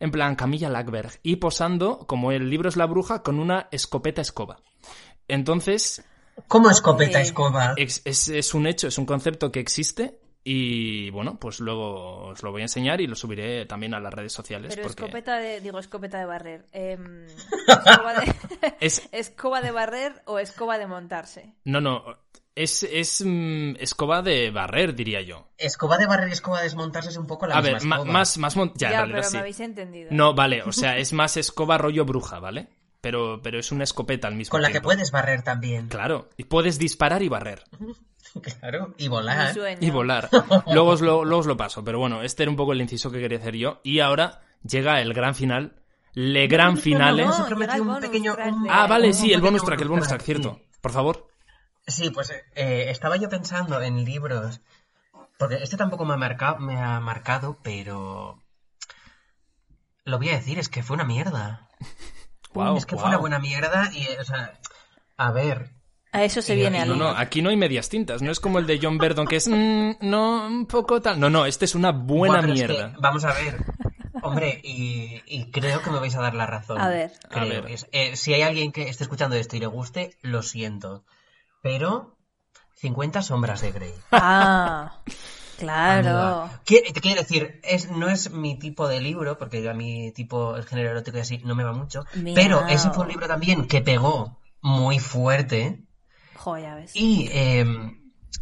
en 0.00 0.10
plan 0.10 0.34
Camilla 0.36 0.68
Lackberg, 0.70 1.20
y 1.22 1.36
posando, 1.36 2.06
como 2.06 2.32
el 2.32 2.48
libro 2.50 2.68
es 2.68 2.76
la 2.76 2.86
bruja, 2.86 3.22
con 3.22 3.38
una 3.38 3.68
escopeta 3.70 4.20
escoba. 4.22 4.56
Entonces, 5.28 6.04
¿Cómo 6.48 6.70
escopeta 6.70 7.20
escoba? 7.20 7.74
es, 7.76 8.02
es- 8.04 8.28
es 8.28 8.54
un 8.54 8.66
hecho, 8.66 8.88
es 8.88 8.98
un 8.98 9.06
concepto 9.06 9.50
que 9.52 9.60
existe 9.60 10.18
y 10.46 11.08
bueno, 11.10 11.38
pues 11.38 11.60
luego 11.60 12.26
os 12.26 12.42
lo 12.42 12.50
voy 12.52 12.60
a 12.60 12.64
enseñar 12.64 13.00
y 13.00 13.06
lo 13.06 13.14
subiré 13.14 13.64
también 13.64 13.94
a 13.94 14.00
las 14.00 14.12
redes 14.12 14.32
sociales. 14.32 14.74
Pero 14.74 14.86
porque 14.88 15.04
escopeta 15.04 15.38
de... 15.38 15.60
Digo, 15.62 15.78
escopeta 15.78 16.18
de 16.18 16.26
barrer. 16.26 16.66
Em, 16.72 17.24
escoba, 17.68 18.14
de... 18.20 18.34
es, 18.80 19.08
¿Escoba 19.12 19.62
de 19.62 19.70
barrer 19.70 20.22
o 20.26 20.38
escoba 20.38 20.76
de 20.76 20.86
montarse? 20.86 21.54
no, 21.64 21.80
no, 21.80 22.04
es, 22.54 22.82
es 22.84 23.22
mm, 23.24 23.76
escoba 23.80 24.22
de 24.22 24.50
barrer, 24.50 24.94
diría 24.94 25.20
yo. 25.22 25.48
Escoba 25.58 25.98
de 25.98 26.06
barrer 26.06 26.28
y 26.28 26.32
escoba 26.32 26.58
de 26.58 26.64
desmontarse 26.64 27.10
es 27.10 27.16
un 27.16 27.26
poco 27.26 27.46
la 27.46 27.54
A 27.56 27.62
misma 27.62 27.72
ver, 27.72 27.82
escoba. 27.82 28.04
más, 28.12 28.38
más, 28.38 28.56
mon- 28.56 28.72
ya, 28.74 28.90
Ya, 28.90 29.00
en 29.02 29.10
realidad 29.10 29.16
pero 29.18 29.28
sí. 29.30 29.34
me 29.34 29.40
habéis 29.40 29.60
entendido. 29.60 30.08
No, 30.12 30.34
vale, 30.34 30.62
o 30.62 30.72
sea, 30.72 30.96
es 30.98 31.12
más 31.12 31.36
escoba 31.36 31.78
rollo 31.78 32.04
bruja, 32.04 32.38
¿vale? 32.40 32.68
Pero, 33.00 33.40
pero 33.42 33.58
es 33.58 33.70
una 33.70 33.84
escopeta 33.84 34.28
al 34.28 34.34
mismo 34.34 34.52
Con 34.52 34.62
la 34.62 34.68
que 34.68 34.74
tiempo. 34.74 34.86
puedes 34.88 35.10
barrer 35.10 35.42
también. 35.42 35.88
Claro, 35.88 36.30
y 36.38 36.44
puedes 36.44 36.78
disparar 36.78 37.22
y 37.22 37.28
barrer. 37.28 37.64
Claro, 38.60 38.94
y 38.98 39.04
Mi 39.04 39.08
volar. 39.08 39.54
sueño. 39.54 39.78
y 39.80 39.90
volar. 39.90 40.28
Luego 40.72 40.88
os, 40.90 41.00
lo, 41.02 41.24
luego 41.24 41.40
os 41.40 41.46
lo 41.46 41.56
paso, 41.56 41.84
pero 41.84 42.00
bueno, 42.00 42.22
este 42.22 42.42
era 42.42 42.50
un 42.50 42.56
poco 42.56 42.72
el 42.72 42.80
inciso 42.80 43.10
que 43.12 43.20
quería 43.20 43.38
hacer 43.38 43.54
yo. 43.54 43.80
Y 43.84 44.00
ahora 44.00 44.40
llega 44.66 45.00
el 45.00 45.12
gran 45.14 45.36
final. 45.36 45.76
Le 46.14 46.48
gran 46.48 46.76
finale. 46.76 47.24
no, 47.26 47.48
llega 47.48 47.74
el 47.76 47.82
bonus 47.82 48.00
track 48.00 48.12
de- 48.12 48.68
Ah, 48.70 48.86
vale, 48.88 49.12
sí, 49.12 49.32
el 49.32 49.40
bonus 49.40 49.62
track, 49.64 49.80
el 49.82 49.88
bonus 49.88 50.08
track, 50.08 50.22
cierto. 50.22 50.58
Por 50.80 50.90
favor. 50.90 51.28
Sí, 51.86 52.10
pues 52.10 52.30
eh, 52.54 52.86
estaba 52.88 53.16
yo 53.16 53.28
pensando 53.28 53.80
en 53.82 54.04
libros, 54.04 54.60
porque 55.38 55.56
este 55.62 55.76
tampoco 55.76 56.04
me 56.04 56.14
ha, 56.14 56.16
marcado, 56.16 56.58
me 56.58 56.78
ha 56.80 56.98
marcado, 57.00 57.58
pero 57.62 58.38
lo 60.04 60.18
voy 60.18 60.30
a 60.30 60.36
decir, 60.36 60.58
es 60.58 60.68
que 60.68 60.82
fue 60.82 60.94
una 60.94 61.04
mierda. 61.04 61.68
Guau, 62.54 62.76
es 62.76 62.86
que 62.86 62.96
fue 62.96 63.08
una 63.08 63.18
buena 63.18 63.38
mierda 63.38 63.90
y, 63.92 64.04
eh, 64.04 64.16
o 64.20 64.24
sea, 64.24 64.54
a 65.16 65.30
ver, 65.32 65.70
A 66.12 66.22
eso 66.24 66.40
se 66.40 66.54
Y- 66.54 66.58
viene 66.58 66.78
y 66.78 66.80
al 66.82 66.88
No, 66.88 66.94
no, 66.94 67.08
aquí 67.08 67.42
no 67.42 67.50
hay 67.50 67.56
medias 67.56 67.88
tintas. 67.88 68.22
No 68.22 68.30
es 68.30 68.38
como 68.38 68.60
el 68.60 68.66
de 68.68 68.78
John 68.80 68.98
Verdon, 68.98 69.26
que 69.26 69.36
es. 69.36 69.48
mm, 69.48 69.94
no, 70.02 70.46
un 70.46 70.66
poco 70.66 71.02
tal. 71.02 71.18
No, 71.18 71.28
no, 71.28 71.44
este 71.46 71.64
es 71.64 71.74
una 71.74 71.90
buena 71.90 72.38
es 72.38 72.46
que, 72.46 72.52
mierda. 72.52 72.94
vamos 73.00 73.24
a 73.24 73.32
ver, 73.34 73.58
hombre, 74.22 74.60
y, 74.62 75.20
y 75.26 75.50
creo 75.50 75.82
que 75.82 75.90
me 75.90 75.98
vais 75.98 76.14
a 76.14 76.20
dar 76.22 76.34
la 76.34 76.46
razón. 76.46 76.80
A 76.80 76.88
ver. 76.88 77.10
A 77.24 77.28
Creo. 77.28 77.62
ver. 77.62 77.70
Es- 77.72 77.88
eh, 77.90 78.14
si 78.16 78.32
hay 78.32 78.42
alguien 78.42 78.70
que 78.70 78.88
esté 78.88 79.02
escuchando 79.02 79.34
esto 79.34 79.56
y 79.56 79.60
le 79.60 79.66
guste, 79.66 80.16
lo 80.22 80.42
siento. 80.42 81.04
Pero 81.64 82.18
50 82.74 83.22
sombras 83.22 83.62
de 83.62 83.72
Grey. 83.72 83.94
Ah, 84.12 85.00
claro. 85.58 86.50
Quiere- 86.66 86.92
Te 86.92 87.00
quiero 87.00 87.22
decir, 87.22 87.58
es, 87.64 87.90
no 87.90 88.08
es 88.10 88.30
mi 88.30 88.58
tipo 88.58 88.86
de 88.86 89.00
libro, 89.00 89.38
porque 89.38 89.66
a 89.66 89.72
mi 89.72 90.12
tipo, 90.12 90.56
el 90.56 90.64
género 90.66 90.90
erótico 90.90 91.16
y 91.16 91.20
así, 91.20 91.38
no 91.38 91.54
me 91.54 91.64
va 91.64 91.72
mucho. 91.72 92.04
Pero 92.34 92.66
ese 92.68 92.90
fue 92.90 93.04
un 93.04 93.08
libro 93.08 93.26
también 93.26 93.66
que 93.66 93.80
pegó 93.80 94.38
muy 94.60 94.98
fuerte. 94.98 95.86
Joder, 96.36 96.62
ya 96.64 96.74
ves. 96.74 96.94
Y 96.94 97.28
eh, 97.32 97.64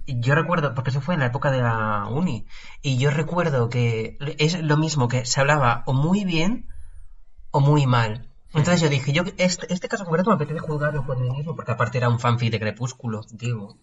yo 0.09 0.35
recuerdo, 0.35 0.75
porque 0.75 0.91
eso 0.91 1.01
fue 1.01 1.14
en 1.14 1.20
la 1.20 1.27
época 1.27 1.53
de 1.53 1.62
la 1.62 2.07
uni, 2.11 2.45
y 2.83 2.99
yo 2.99 3.11
recuerdo 3.12 3.68
que 3.68 4.18
es 4.39 4.61
lo 4.61 4.77
mismo, 4.77 5.07
que 5.07 5.25
se 5.27 5.41
hablaba 5.41 5.85
o 5.87 5.93
muy 5.93 6.25
bien 6.25 6.66
o 7.53 7.61
muy 7.61 7.87
mal. 7.87 8.32
Entonces 8.55 8.80
yo 8.82 8.88
dije, 8.88 9.12
yo 9.12 9.22
este, 9.38 9.72
este 9.72 9.88
caso 9.88 10.05
concreto 10.05 10.30
me 10.30 10.36
apetece 10.36 10.59
juzgarlo 10.61 11.05
por 11.07 11.18
mí 11.18 11.30
mismo, 11.30 11.57
porque 11.57 11.72
aparte 11.72 11.98
era 11.98 12.09
un 12.09 12.20
fanfic 12.20 12.50
de 12.50 12.61
Crepúsculo, 12.61 13.22
digo. 13.30 13.78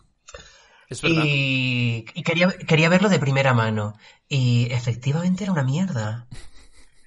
Es 0.90 1.02
verdad. 1.02 1.24
Y, 1.26 2.06
y 2.14 2.24
quería, 2.24 2.50
quería 2.52 2.90
verlo 2.90 3.10
de 3.10 3.20
primera 3.20 3.54
mano. 3.54 3.96
Y 4.28 4.72
efectivamente 4.72 5.44
era 5.44 5.54
una 5.54 5.64
mierda. 5.64 6.28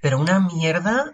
Pero 0.01 0.19
una 0.19 0.41
mierda. 0.41 1.13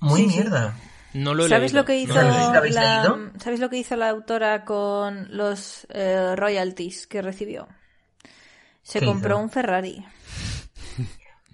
Muy 0.00 0.22
Sí, 0.22 0.28
sí. 0.28 0.34
mierda. 0.36 0.76
No 1.14 1.34
lo 1.34 1.46
he 1.46 1.48
¿Sabes 1.48 1.72
leído, 1.72 1.82
lo 1.82 1.86
que 1.86 1.92
no 1.94 1.98
hizo 2.00 2.14
lo 2.14 2.20
he 2.20 2.24
¿Lo 2.24 2.32
leído. 2.32 2.54
habéis 2.58 2.74
la, 2.74 3.02
leído? 3.02 3.30
¿Sabes 3.40 3.60
lo 3.60 3.70
que 3.70 3.78
hizo 3.78 3.96
la 3.96 4.08
autora 4.10 4.64
con 4.64 5.28
los 5.36 5.86
eh, 5.90 6.34
royalties 6.36 7.06
que 7.06 7.22
recibió? 7.22 7.68
Se 8.82 9.00
¿Qué 9.00 9.06
compró 9.06 9.36
hizo? 9.36 9.42
un 9.42 9.50
Ferrari. 9.50 10.04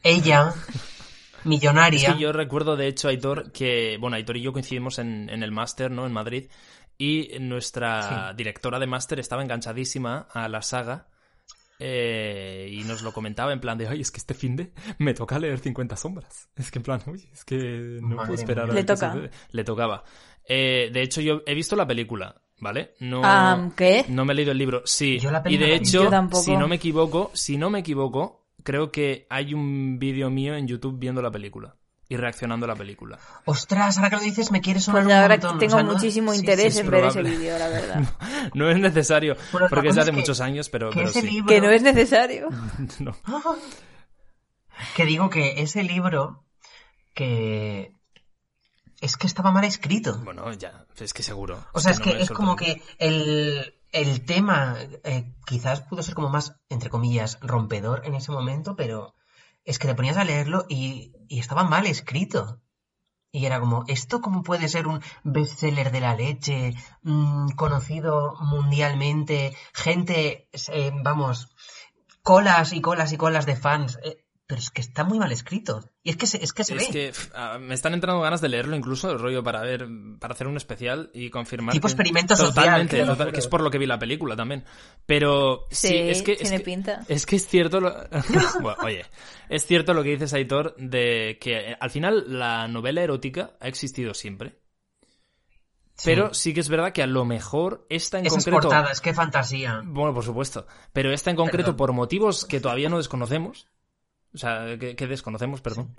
Ella, 0.03 0.53
millonaria. 1.45 2.09
Es 2.09 2.15
que 2.15 2.21
yo 2.21 2.33
recuerdo, 2.33 2.77
de 2.77 2.87
hecho, 2.89 3.09
Aitor, 3.09 3.53
que, 3.53 3.97
bueno, 4.01 4.17
Aitor 4.17 4.37
y 4.37 4.43
yo 4.43 4.53
coincidimos 4.53 4.99
en, 4.99 5.29
en 5.31 5.43
el 5.43 5.53
máster, 5.53 5.91
¿no? 5.91 6.07
En 6.07 6.13
Madrid. 6.13 6.49
y 6.99 7.31
nuestra 7.41 8.29
Sí. 8.31 8.37
directora 8.37 8.79
de 8.79 8.87
máster 8.87 9.19
estaba 9.19 9.43
enganchadísima 9.43 10.29
a 10.33 10.47
la 10.49 10.63
saga 10.63 11.09
eh, 11.79 12.69
y 12.71 12.85
nos 12.85 13.03
lo 13.03 13.13
comentaba 13.13 13.53
en 13.53 13.61
plan 13.61 13.77
de, 13.77 13.89
oye, 13.89 14.03
es 14.03 14.11
que 14.13 14.19
este 14.19 14.35
fin 14.35 14.55
de 14.55 14.73
me 14.99 15.15
toca 15.15 15.39
leer 15.39 15.59
50 15.59 15.97
sombras. 15.97 16.49
Es 16.57 16.71
que 16.71 16.79
en 16.79 16.83
plan, 16.85 17.01
oye, 17.07 17.29
es 17.33 17.45
que 17.45 17.57
no 18.01 18.09
Madre 18.17 18.27
puedo 18.29 18.35
esperar 18.35 18.71
a 18.71 18.75
Le 18.75 18.85
toca. 18.85 19.13
sucede". 19.13 19.31
Le 19.51 19.65
tocaba. 19.65 20.05
Eh, 20.47 20.91
de 20.93 21.03
hecho, 21.03 21.21
yo 21.21 21.43
he 21.47 21.55
visto 21.55 21.75
la 21.75 21.87
película, 21.87 22.41
¿vale? 22.61 22.95
No, 23.01 23.23
Ah, 23.25 23.71
¿qué? 23.77 24.05
no 24.09 24.25
me 24.25 24.33
he 24.33 24.37
leído 24.37 24.53
el 24.53 24.59
libro. 24.59 24.83
Sí, 24.85 25.19
Yo 25.19 25.31
la 25.33 25.43
y 25.47 25.57
de 25.57 25.75
hecho, 25.75 26.05
Yo 26.05 26.11
tampoco. 26.11 26.43
si 26.45 26.57
no 26.57 26.69
me 26.69 26.77
equivoco, 26.77 27.31
si 27.35 27.57
no 27.57 27.69
me 27.71 27.81
equivoco, 27.81 28.42
creo 28.63 28.91
que 28.93 29.27
hay 29.31 29.55
un 29.55 29.99
vídeo 29.99 30.31
mío 30.31 30.55
en 30.55 30.67
YouTube 30.69 30.99
viendo 30.99 31.23
la 31.23 31.31
película 31.31 31.77
y 32.09 32.17
reaccionando 32.17 32.65
a 32.67 32.69
la 32.69 32.75
película. 32.77 33.19
Ostras, 33.47 33.97
ahora 33.97 34.11
que 34.11 34.17
lo 34.17 34.23
dices 34.23 34.51
me 34.51 34.61
quieres 34.61 34.85
sonar 34.85 35.05
Pues 35.05 35.15
un 35.15 35.21
ahora 35.23 35.35
montón. 35.37 35.59
tengo 35.59 35.75
o 35.75 35.79
sea, 35.79 35.83
¿no? 35.87 35.93
muchísimo 35.95 36.35
interés 36.35 36.75
sí, 36.75 36.81
en 36.81 36.91
ver 36.91 37.05
ese 37.05 37.23
vídeo, 37.23 37.59
la 37.59 37.69
verdad. 37.71 38.03
No 38.55 38.71
es 38.71 38.79
necesario, 38.79 39.37
Bueno, 39.53 39.69
porque 39.71 39.89
es 39.89 39.95
de 39.95 40.01
hace 40.03 40.11
que- 40.11 40.17
muchos 40.19 40.41
años, 40.41 40.69
pero, 40.69 40.91
Que 40.91 40.97
pero 40.97 41.09
ese 41.09 41.21
sí. 41.23 41.31
libro... 41.31 41.49
Que 41.49 41.61
no 41.61 41.71
es 41.71 41.83
necesario. 41.83 42.49
No. 43.01 43.17
Que 44.97 45.05
digo 45.07 45.31
que 45.31 45.63
ese 45.63 45.83
libro 45.85 46.45
que... 47.15 47.95
Es 49.01 49.17
que 49.17 49.27
estaba 49.27 49.51
mal 49.53 49.65
escrito. 49.65 50.19
Bueno, 50.25 50.53
ya, 50.53 50.87
es 50.99 51.13
que 51.13 51.23
seguro. 51.23 51.65
O 51.73 51.81
sea, 51.81 51.93
es 51.93 52.01
que 52.01 52.21
es 52.23 52.31
como 52.31 52.55
que 52.57 52.81
el, 52.99 53.75
el 53.93 54.25
tema 54.25 54.77
eh, 55.05 55.35
quizás 55.47 55.83
pudo 55.83 56.03
ser 56.03 56.15
como 56.15 56.31
más, 56.31 56.57
entre 56.69 56.91
comillas, 56.91 57.39
rompedor 57.41 58.03
en 58.05 58.15
ese 58.15 58.33
momento, 58.33 58.75
pero 58.75 59.15
es 59.65 59.79
que 59.79 59.87
te 59.87 59.95
ponías 59.95 60.17
a 60.17 60.25
leerlo 60.25 60.65
y, 60.69 61.13
estaba 61.29 61.65
mal 61.65 61.87
escrito. 61.87 62.61
Y 63.31 63.47
era 63.47 63.61
como, 63.61 63.85
¿esto 63.89 64.21
cómo 64.21 64.43
puede 64.43 64.69
ser 64.69 64.87
un 64.87 65.01
bestseller 65.25 65.91
de 65.91 66.01
la 66.01 66.15
leche, 66.15 66.75
mm, 67.03 67.51
conocido 67.51 68.35
mundialmente, 68.41 69.57
gente, 69.73 70.49
eh, 70.53 70.93
vamos, 71.03 71.49
colas 72.23 72.75
y 72.75 72.83
colas 72.83 73.13
y 73.13 73.17
colas 73.17 73.47
de 73.47 73.57
fans? 73.57 73.99
Eh, 74.05 74.27
pero 74.47 74.61
es 74.61 74.71
que 74.71 74.83
está 74.83 75.05
muy 75.05 75.19
mal 75.19 75.33
escrito. 75.33 75.92
Y 76.05 76.11
es 76.11 76.17
que 76.17 76.27
se, 76.27 76.43
es 76.43 76.53
que 76.53 76.65
se 76.65 76.75
Es 76.75 76.89
ve. 76.89 76.93
que 76.93 77.13
ah, 77.35 77.59
me 77.61 77.75
están 77.75 77.95
entrando 77.95 78.21
ganas 78.21 78.41
de 78.41 78.49
leerlo 78.49 78.75
incluso, 78.75 79.09
el 79.13 79.21
rollo 79.21 79.45
para 79.45 79.61
ver, 79.61 79.87
para 80.19 80.35
hacer 80.35 80.49
un 80.49 80.57
especial 80.57 81.11
y 81.15 81.31
confirmar. 81.31 81.73
Tipo 81.75 81.87
que- 81.87 81.93
experimento 81.93 82.35
social, 82.35 82.53
Totalmente, 82.55 83.05
total- 83.05 83.33
que 83.33 83.39
es 83.39 83.47
por 83.47 83.61
lo 83.61 83.71
que 83.71 83.79
vi 83.79 83.87
la 83.87 84.01
película 84.01 84.35
también. 84.35 84.65
Pero 85.07 85.67
sí, 85.71 85.89
Sí, 85.89 85.97
es 85.97 86.23
que. 86.23 86.33
es 86.33 86.51
que- 86.51 86.59
pinta. 86.61 87.05
Es 87.07 87.25
que 87.25 87.37
es 87.37 87.47
cierto 87.47 87.81
lo... 87.81 87.95
Bueno, 88.61 88.79
oye, 88.83 89.05
es 89.49 89.65
cierto 89.65 89.95
lo 89.95 90.03
que 90.03 90.11
dices, 90.11 90.33
Aitor, 90.35 90.75
de 90.77 91.39
que 91.41 91.71
eh, 91.73 91.77
al 91.79 91.91
final 91.91 92.25
la 92.27 92.67
novela 92.67 93.01
erótica 93.03 93.53
ha 93.61 93.69
existido 93.69 94.13
siempre. 94.13 94.59
Sí. 95.95 96.07
Pero 96.07 96.35
sí 96.35 96.53
que 96.53 96.61
es 96.61 96.69
verdad 96.69 96.93
que 96.93 97.03
a 97.03 97.07
lo 97.07 97.25
mejor 97.25 97.87
esta 97.89 98.19
en 98.19 98.27
Esas 98.27 98.45
concreto. 98.45 98.63
portadas, 98.69 99.01
qué 99.01 99.15
fantasía. 99.15 99.83
Bueno, 99.85 100.13
por 100.13 100.25
supuesto. 100.25 100.67
Pero 100.93 101.13
esta 101.13 101.31
en 101.31 101.37
concreto, 101.37 101.67
Perdón. 101.67 101.77
por 101.77 101.93
motivos 101.93 102.45
que 102.45 102.59
todavía 102.61 102.89
no 102.89 102.97
desconocemos, 102.97 103.69
o 104.35 104.39
sea, 104.39 104.79
que, 104.79 104.97
que 104.97 105.07
desconocemos, 105.07 105.61
perdón, 105.61 105.97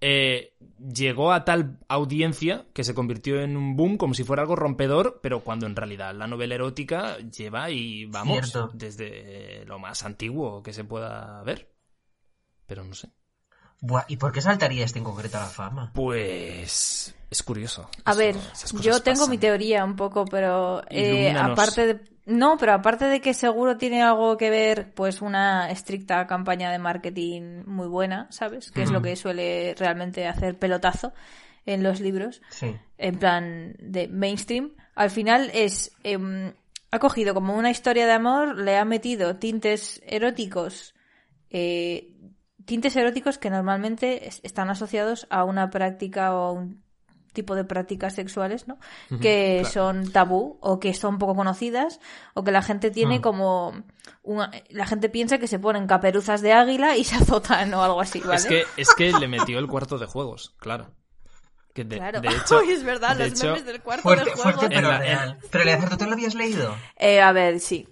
eh, 0.00 0.52
llegó 0.92 1.32
a 1.32 1.44
tal 1.44 1.78
audiencia 1.88 2.66
que 2.74 2.84
se 2.84 2.94
convirtió 2.94 3.40
en 3.40 3.56
un 3.56 3.76
boom 3.76 3.96
como 3.96 4.12
si 4.14 4.24
fuera 4.24 4.42
algo 4.42 4.54
rompedor, 4.54 5.20
pero 5.22 5.40
cuando 5.42 5.66
en 5.66 5.74
realidad 5.74 6.14
la 6.14 6.26
novela 6.26 6.54
erótica 6.54 7.16
lleva 7.18 7.70
y 7.70 8.04
vamos 8.04 8.50
Cierto. 8.50 8.70
desde 8.74 9.64
lo 9.66 9.78
más 9.78 10.04
antiguo 10.04 10.62
que 10.62 10.72
se 10.74 10.84
pueda 10.84 11.42
ver. 11.44 11.72
Pero 12.66 12.84
no 12.84 12.94
sé. 12.94 13.08
Buah, 13.80 14.04
¿y 14.08 14.16
por 14.16 14.32
qué 14.32 14.40
saltaría 14.40 14.84
este 14.84 14.98
en 14.98 15.04
concreto 15.04 15.36
a 15.38 15.40
la 15.40 15.46
fama? 15.46 15.92
Pues 15.94 17.14
es 17.30 17.42
curioso. 17.42 17.88
A 18.04 18.10
Eso- 18.12 18.18
ver, 18.18 18.36
yo 18.82 19.00
tengo 19.02 19.18
pasan. 19.20 19.30
mi 19.30 19.38
teoría 19.38 19.84
un 19.84 19.96
poco, 19.96 20.24
pero 20.26 20.82
eh, 20.90 21.30
aparte 21.32 21.86
de... 21.86 22.15
No, 22.26 22.56
pero 22.58 22.72
aparte 22.72 23.04
de 23.06 23.20
que 23.20 23.32
seguro 23.34 23.76
tiene 23.78 24.02
algo 24.02 24.36
que 24.36 24.50
ver, 24.50 24.92
pues 24.94 25.22
una 25.22 25.70
estricta 25.70 26.26
campaña 26.26 26.72
de 26.72 26.78
marketing 26.78 27.62
muy 27.66 27.86
buena, 27.86 28.26
¿sabes? 28.30 28.72
Que 28.72 28.82
es 28.82 28.90
lo 28.90 29.00
que 29.00 29.14
suele 29.16 29.74
realmente 29.78 30.26
hacer 30.26 30.58
pelotazo 30.58 31.12
en 31.66 31.82
los 31.84 32.00
libros, 32.00 32.42
Sí. 32.50 32.74
en 32.98 33.18
plan 33.18 33.76
de 33.78 34.08
mainstream. 34.08 34.72
Al 34.96 35.10
final 35.10 35.50
es... 35.54 35.92
em, 36.02 36.52
ha 36.90 36.98
cogido 36.98 37.34
como 37.34 37.54
una 37.56 37.70
historia 37.70 38.06
de 38.06 38.12
amor, 38.12 38.56
le 38.58 38.76
ha 38.76 38.84
metido 38.84 39.36
tintes 39.36 40.00
eróticos, 40.06 40.94
eh, 41.50 42.12
tintes 42.64 42.96
eróticos 42.96 43.38
que 43.38 43.50
normalmente 43.50 44.26
es- 44.28 44.40
están 44.44 44.70
asociados 44.70 45.26
a 45.30 45.44
una 45.44 45.70
práctica 45.70 46.34
o 46.34 46.42
a 46.44 46.52
un 46.52 46.82
tipo 47.36 47.54
de 47.54 47.62
prácticas 47.64 48.14
sexuales, 48.16 48.66
¿no? 48.66 48.78
Que 49.20 49.58
claro. 49.60 49.72
son 49.72 50.10
tabú 50.10 50.58
o 50.60 50.80
que 50.80 50.92
son 50.94 51.18
poco 51.18 51.36
conocidas 51.36 52.00
o 52.34 52.42
que 52.42 52.50
la 52.50 52.62
gente 52.62 52.90
tiene 52.90 53.20
Mm. 53.20 53.22
como 53.22 53.84
una- 54.24 54.50
la 54.70 54.86
gente 54.86 55.08
piensa 55.08 55.38
que 55.38 55.46
se 55.46 55.60
ponen 55.60 55.86
caperuzas 55.86 56.40
de 56.42 56.52
águila 56.52 56.96
y 56.96 57.04
se 57.04 57.14
azotan 57.14 57.72
o 57.74 57.84
algo 57.84 58.00
así, 58.00 58.18
¿vale? 58.20 58.34
Es 58.36 58.46
que, 58.46 58.64
es 58.76 58.92
que 58.94 59.12
le 59.12 59.28
metió 59.28 59.60
el 59.60 59.68
cuarto 59.68 59.98
de 59.98 60.06
juegos, 60.06 60.56
claro. 60.58 60.90
Que 61.74 61.84
de, 61.84 61.98
claro. 61.98 62.20
de 62.22 62.28
hecho, 62.28 62.60
es 62.68 62.82
verdad, 62.82 63.16
de 63.16 63.28
los 63.28 63.38
hecho- 63.38 63.48
memes 63.52 63.66
del 63.66 63.82
cuarto 63.82 64.02
Fuerte, 64.02 64.24
de 64.24 64.30
juegos. 64.32 64.54
fuerte 64.54 64.74
pero 64.74 64.88
En 64.88 64.92
la- 64.94 64.98
real. 64.98 65.38
Pero 65.50 65.88
¿tú 65.90 65.96
te 65.98 66.06
lo 66.06 66.12
habías 66.14 66.34
leído? 66.34 66.74
Eh, 66.96 67.20
a 67.20 67.30
ver, 67.32 67.60
sí. 67.60 67.86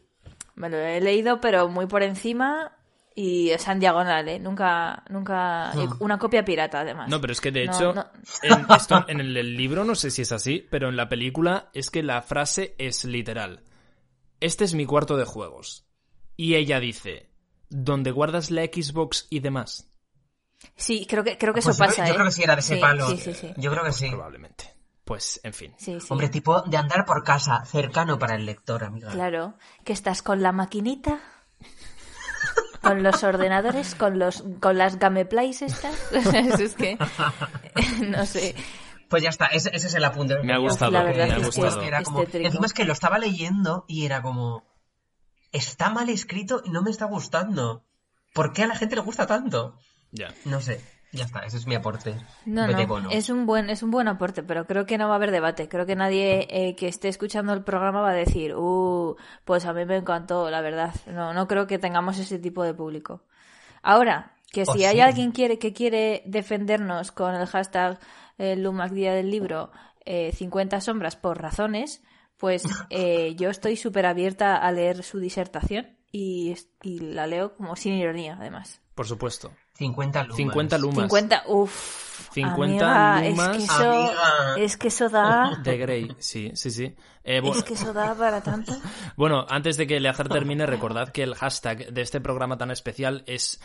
Me 0.57 0.71
lo 0.71 0.79
he 0.79 1.01
leído, 1.01 1.41
pero 1.41 1.69
muy 1.69 1.87
por 1.87 2.03
encima 2.03 2.74
y 3.15 3.53
o 3.53 3.59
sea, 3.59 3.73
en 3.75 3.81
diagonal, 3.81 4.29
¿eh? 4.29 4.39
Nunca, 4.41 5.05
nunca... 5.09 5.73
Mm. 5.75 5.97
Una 6.03 6.19
copia 6.19 6.45
pirata, 6.45 6.81
además. 6.81 7.09
No, 7.09 7.21
pero 7.21 7.33
es 7.33 7.41
que 7.41 7.53
de 7.53 7.67
No, 7.67 7.73
hecho, 7.73 7.93
no. 7.95 8.07
En, 8.43 8.67
esto- 8.77 9.05
en 9.09 9.21
el, 9.21 9.37
el 9.37 9.57
libro 9.57 9.85
no 9.85 9.95
sé 9.95 10.11
si 10.11 10.23
es 10.23 10.33
así, 10.33 10.67
pero 10.71 10.89
en 10.89 10.97
la 10.97 11.09
película 11.09 11.71
es 11.75 11.91
que 11.91 12.03
la 12.03 12.23
frase 12.23 12.75
es 12.79 13.05
literal. 13.05 13.63
Este 14.41 14.65
es 14.65 14.75
mi 14.75 14.85
cuarto 14.87 15.17
de 15.17 15.25
juegos. 15.25 15.87
Y 16.37 16.57
ella 16.57 16.81
dice, 16.81 17.31
donde 17.69 18.11
guardas 18.11 18.51
la 18.51 18.63
Xbox 18.65 19.27
y 19.31 19.39
demás. 19.41 19.89
Sí, 20.77 21.07
creo 21.09 21.23
que, 21.23 21.39
creo 21.39 21.53
que 21.55 21.61
Pues 21.63 21.75
eso 21.77 21.85
yo- 21.85 21.89
pasa, 21.89 22.07
yo 22.07 22.13
¿eh? 22.13 22.15
creo 22.15 22.27
que 22.27 22.33
sí 22.33 22.43
era 22.43 22.55
de 22.57 22.61
ese 22.61 22.75
Sí, 22.75 22.81
palo. 22.81 23.07
Sí, 23.09 23.17
sí, 23.19 23.35
sí. 23.35 23.53
Yo 23.57 23.71
creo 23.71 23.85
que 23.85 23.93
sí. 23.93 24.09
Probablemente. 24.09 24.75
Pues, 25.05 25.39
en 25.45 25.53
fin. 25.53 25.75
Sí, 25.77 26.01
sí. 26.01 26.07
Hombre, 26.09 26.31
tipo 26.31 26.63
de 26.63 26.79
andar 26.79 27.05
por 27.05 27.23
casa, 27.23 27.63
cercano 27.67 28.19
para 28.19 28.35
el 28.37 28.47
lector, 28.47 28.83
amiga. 28.85 29.11
Claro, 29.11 29.55
que 29.85 29.93
estás 29.93 30.23
con 30.23 30.43
la 30.43 30.51
maquinita, 30.51 31.21
con 32.85 33.03
los 33.03 33.25
ordenadores, 33.25 33.95
con 33.97 34.19
los 34.21 34.45
con 34.61 34.79
las 34.79 34.99
gameplays 34.99 35.63
estas. 35.63 35.97
es 36.13 36.75
que 36.75 36.97
no 38.07 38.25
sé. 38.27 38.55
Pues 39.09 39.23
ya 39.23 39.29
está, 39.31 39.47
ese, 39.47 39.71
ese 39.75 39.87
es 39.89 39.95
el 39.95 40.05
apunte. 40.05 40.39
Me 40.43 40.53
ha 40.55 40.59
gustado, 40.59 40.91
La 40.93 41.03
verdad 41.03 41.27
me 41.27 41.33
ha 41.35 41.37
es 41.39 41.51
que 41.55 41.61
gustado. 41.61 41.83
Era 41.83 42.03
como- 42.03 42.23
este. 42.23 42.45
Encima 42.47 42.67
es 42.67 42.73
que 42.73 42.85
lo 42.85 42.93
estaba 42.93 43.19
leyendo 43.19 43.85
y 43.89 44.05
era 44.07 44.23
como... 44.23 44.65
Está 45.53 45.91
mal 45.91 46.09
escrito 46.09 46.63
y 46.65 46.71
no 46.71 46.83
me 46.83 46.91
está 46.91 47.05
gustando. 47.05 47.85
¿Por 48.33 48.53
qué 48.53 48.65
a 48.65 48.67
la 48.67 48.75
gente 48.75 48.97
le 48.97 49.03
gusta 49.03 49.27
tanto? 49.27 49.79
Ya. 50.11 50.35
No 50.45 50.61
sé. 50.61 50.81
Ya 51.15 51.25
está, 51.25 51.41
ese 51.41 51.59
es 51.59 51.67
mi 51.67 51.75
aporte. 51.75 52.17
No, 52.45 52.67
no, 52.67 53.11
es 53.11 53.31
un 53.31 53.47
buen 53.47 53.71
es 53.71 53.83
un 53.83 53.91
buen 53.91 54.09
aporte, 54.09 54.43
pero 54.43 54.67
creo 54.67 54.85
que 54.85 54.99
no 54.99 55.07
va 55.07 55.15
a 55.15 55.17
haber 55.17 55.31
debate. 55.31 55.69
Creo 55.69 55.87
que 55.87 55.95
nadie 55.95 56.47
eh, 56.51 56.75
que 56.75 56.89
esté 56.89 57.09
escuchando 57.09 57.53
el 57.53 57.63
programa 57.63 58.01
va 58.01 58.11
a 58.11 58.15
decir, 58.15 58.55
"Uh, 58.57 59.17
pues 59.45 59.65
a 59.65 59.73
mí 59.73 59.85
me 59.85 59.97
encantó, 59.97 60.51
la 60.51 60.61
verdad." 60.61 60.95
No, 61.07 61.33
no 61.33 61.47
creo 61.47 61.67
que 61.67 61.79
tengamos 61.79 62.19
ese 62.19 62.39
tipo 62.39 62.65
de 62.65 62.75
público. 62.75 63.23
Ahora, 63.83 64.35
que 64.55 64.63
O 64.63 64.73
si 64.73 64.85
hay 64.85 64.97
sí. 64.97 65.01
alguien 65.01 65.33
quiere 65.33 65.59
que 65.59 65.73
quiere 65.73 66.23
defendernos 66.27 67.13
con 67.13 67.35
el 67.35 67.47
hashtag 67.47 67.99
eh, 68.39 68.57
Lumac 68.57 68.93
Día 68.93 69.13
del 69.13 69.31
Libro 69.31 69.71
eh, 70.05 70.33
50 70.33 70.81
sombras 70.81 71.17
por 71.17 71.41
razones, 71.41 72.03
pues 72.37 72.65
eh, 72.91 73.35
yo 73.37 73.51
estoy 73.51 73.77
súper 73.77 74.07
abierta 74.07 74.57
a 74.57 74.73
leer 74.73 75.03
su 75.03 75.19
disertación 75.19 75.99
y, 76.13 76.55
y 76.83 77.01
la 77.01 77.27
leo 77.27 77.57
como 77.57 77.77
sin 77.77 77.95
ironía, 77.95 78.37
además. 78.39 78.81
Por 78.95 79.07
supuesto. 79.07 79.53
50 79.75 80.23
lumas. 80.25 80.37
50 80.37 80.79
lumas. 80.79 80.97
50, 81.05 81.43
uff. 81.49 82.31
50 82.33 83.15
amiga, 83.17 83.31
lumas. 83.31 83.57
Es 83.57 83.57
que 83.57 83.65
eso, 83.65 83.91
Amiga. 83.91 84.55
es 84.59 84.77
que 84.77 84.89
eso 84.89 85.09
da. 85.09 85.61
De 85.65 85.77
Grey, 85.77 86.17
sí, 86.19 86.51
sí, 86.55 86.71
sí. 86.71 86.95
Eh, 87.25 87.41
bu- 87.41 87.57
Es 87.57 87.63
que 87.65 87.75
eso 87.75 87.93
da 87.93 88.15
para 88.15 88.41
tanto. 88.43 88.73
Bueno, 89.17 89.47
antes 89.49 89.77
de 89.77 89.87
que 89.87 89.97
Eleazar 89.97 90.29
termine, 90.29 90.67
recordad 90.67 91.09
que 91.11 91.23
el 91.23 91.35
hashtag 91.35 91.93
de 91.93 92.03
este 92.03 92.21
programa 92.21 92.57
tan 92.59 92.71
especial 92.71 93.25
es 93.27 93.61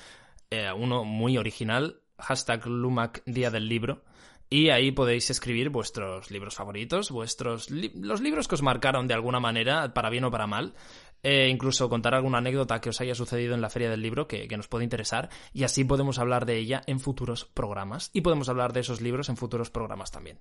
eh, 0.52 0.72
uno 0.76 1.04
muy 1.04 1.38
original, 1.38 2.00
hashtag 2.18 2.66
Lumac 2.68 3.22
Día 3.26 3.50
del 3.52 3.68
Libro. 3.70 4.04
Y 4.52 4.72
ahí 4.72 4.92
podéis 4.92 5.30
escribir 5.30 5.70
vuestros 5.70 6.32
libros 6.32 6.56
favoritos, 6.56 7.12
vuestros 7.12 7.70
li- 7.70 7.92
los 7.96 8.20
libros 8.20 8.48
que 8.48 8.56
os 8.56 8.64
marcaron 8.64 9.08
de 9.08 9.14
alguna 9.14 9.40
manera, 9.40 9.94
para 9.94 10.10
bien 10.10 10.24
o 10.24 10.32
para 10.32 10.48
mal. 10.48 10.74
Eh, 11.22 11.50
incluso 11.50 11.90
contar 11.90 12.16
alguna 12.16 12.38
anécdota 12.38 12.80
que 12.80 12.90
os 12.90 13.02
haya 13.02 13.14
sucedido 13.16 13.54
en 13.54 13.62
la 13.62 13.70
feria 13.70 13.90
del 13.90 14.02
libro 14.02 14.28
que, 14.28 14.48
nos 14.56 14.68
puede 14.68 14.84
interesar. 14.84 15.30
Y 15.54 15.64
así 15.64 15.84
podemos 15.84 16.20
hablar 16.20 16.46
de 16.46 16.58
ella 16.58 16.82
en 16.88 17.00
futuros 17.00 17.46
programas. 17.46 18.10
Y 18.14 18.22
podemos 18.22 18.50
hablar 18.50 18.74
de 18.74 18.82
esos 18.82 19.02
libros 19.02 19.30
en 19.30 19.38
futuros 19.38 19.70
programas 19.70 20.12
también. 20.12 20.40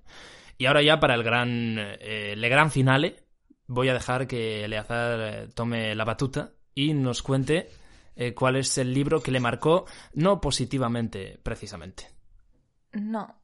Y 0.57 0.65
ahora 0.65 0.81
ya 0.81 0.99
para 0.99 1.15
el 1.15 1.23
gran, 1.23 1.75
eh, 1.77 2.35
gran 2.37 2.71
finale, 2.71 3.23
voy 3.69 3.87
a 3.89 3.93
dejar 3.93 4.27
que 4.27 4.65
Eleazar 4.65 5.19
eh, 5.21 5.47
tome 5.53 5.95
la 5.95 6.03
batuta 6.03 6.51
y 6.73 6.93
nos 6.93 7.21
cuente 7.21 7.69
eh, 8.15 8.33
cuál 8.33 8.57
es 8.57 8.77
el 8.77 8.93
libro 8.93 9.21
que 9.21 9.31
le 9.31 9.39
marcó, 9.39 9.85
no 10.13 10.41
positivamente, 10.41 11.39
precisamente. 11.41 12.09
No. 12.91 13.41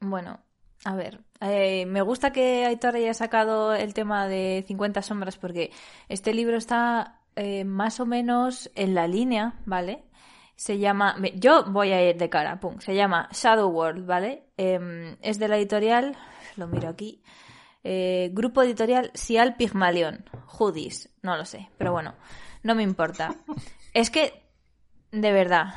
Bueno, 0.00 0.40
A 0.88 0.94
ver, 0.94 1.20
eh, 1.42 1.84
me 1.84 2.00
gusta 2.00 2.32
que 2.32 2.64
Aitor 2.64 2.96
haya 2.96 3.12
sacado 3.12 3.74
el 3.74 3.92
tema 3.92 4.26
de 4.26 4.64
50 4.66 5.02
sombras 5.02 5.36
porque 5.36 5.70
este 6.08 6.32
libro 6.32 6.56
está 6.56 7.20
eh, 7.36 7.64
más 7.64 8.00
o 8.00 8.06
menos 8.06 8.70
en 8.74 8.94
la 8.94 9.06
línea, 9.06 9.60
¿vale? 9.66 10.06
Se 10.56 10.78
llama, 10.78 11.14
yo 11.34 11.64
voy 11.70 11.92
a 11.92 12.08
ir 12.08 12.16
de 12.16 12.30
cara, 12.30 12.58
pum, 12.58 12.80
se 12.80 12.94
llama 12.94 13.28
Shadow 13.32 13.68
World, 13.68 14.06
¿vale? 14.06 14.46
Em, 14.56 15.18
es 15.20 15.38
de 15.38 15.48
la 15.48 15.58
editorial, 15.58 16.16
lo 16.56 16.68
miro 16.68 16.88
aquí, 16.88 17.22
eh, 17.84 18.30
grupo 18.32 18.62
editorial 18.62 19.10
Sial 19.12 19.56
Pigmalión, 19.56 20.24
Hoodies, 20.46 21.10
no 21.20 21.36
lo 21.36 21.44
sé, 21.44 21.68
pero 21.76 21.92
bueno, 21.92 22.14
no 22.62 22.74
me 22.74 22.82
importa. 22.82 23.34
Es 23.92 24.08
que, 24.08 24.42
de 25.12 25.32
verdad, 25.32 25.74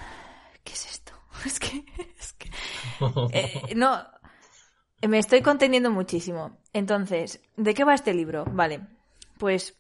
¿qué 0.64 0.72
es 0.72 0.86
esto? 0.86 1.12
Es 1.46 1.60
que, 1.60 1.84
es 2.18 2.34
que, 2.34 3.76
no, 3.76 4.06
me 5.08 5.20
estoy 5.20 5.42
conteniendo 5.42 5.92
muchísimo. 5.92 6.58
Entonces, 6.74 7.42
¿de 7.58 7.74
qué 7.74 7.84
va 7.84 7.94
este 7.94 8.14
libro? 8.14 8.46
Vale, 8.46 8.82
pues 9.38 9.76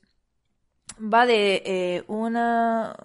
va 1.01 1.25
de 1.25 1.61
eh, 1.65 2.03
una, 2.07 2.95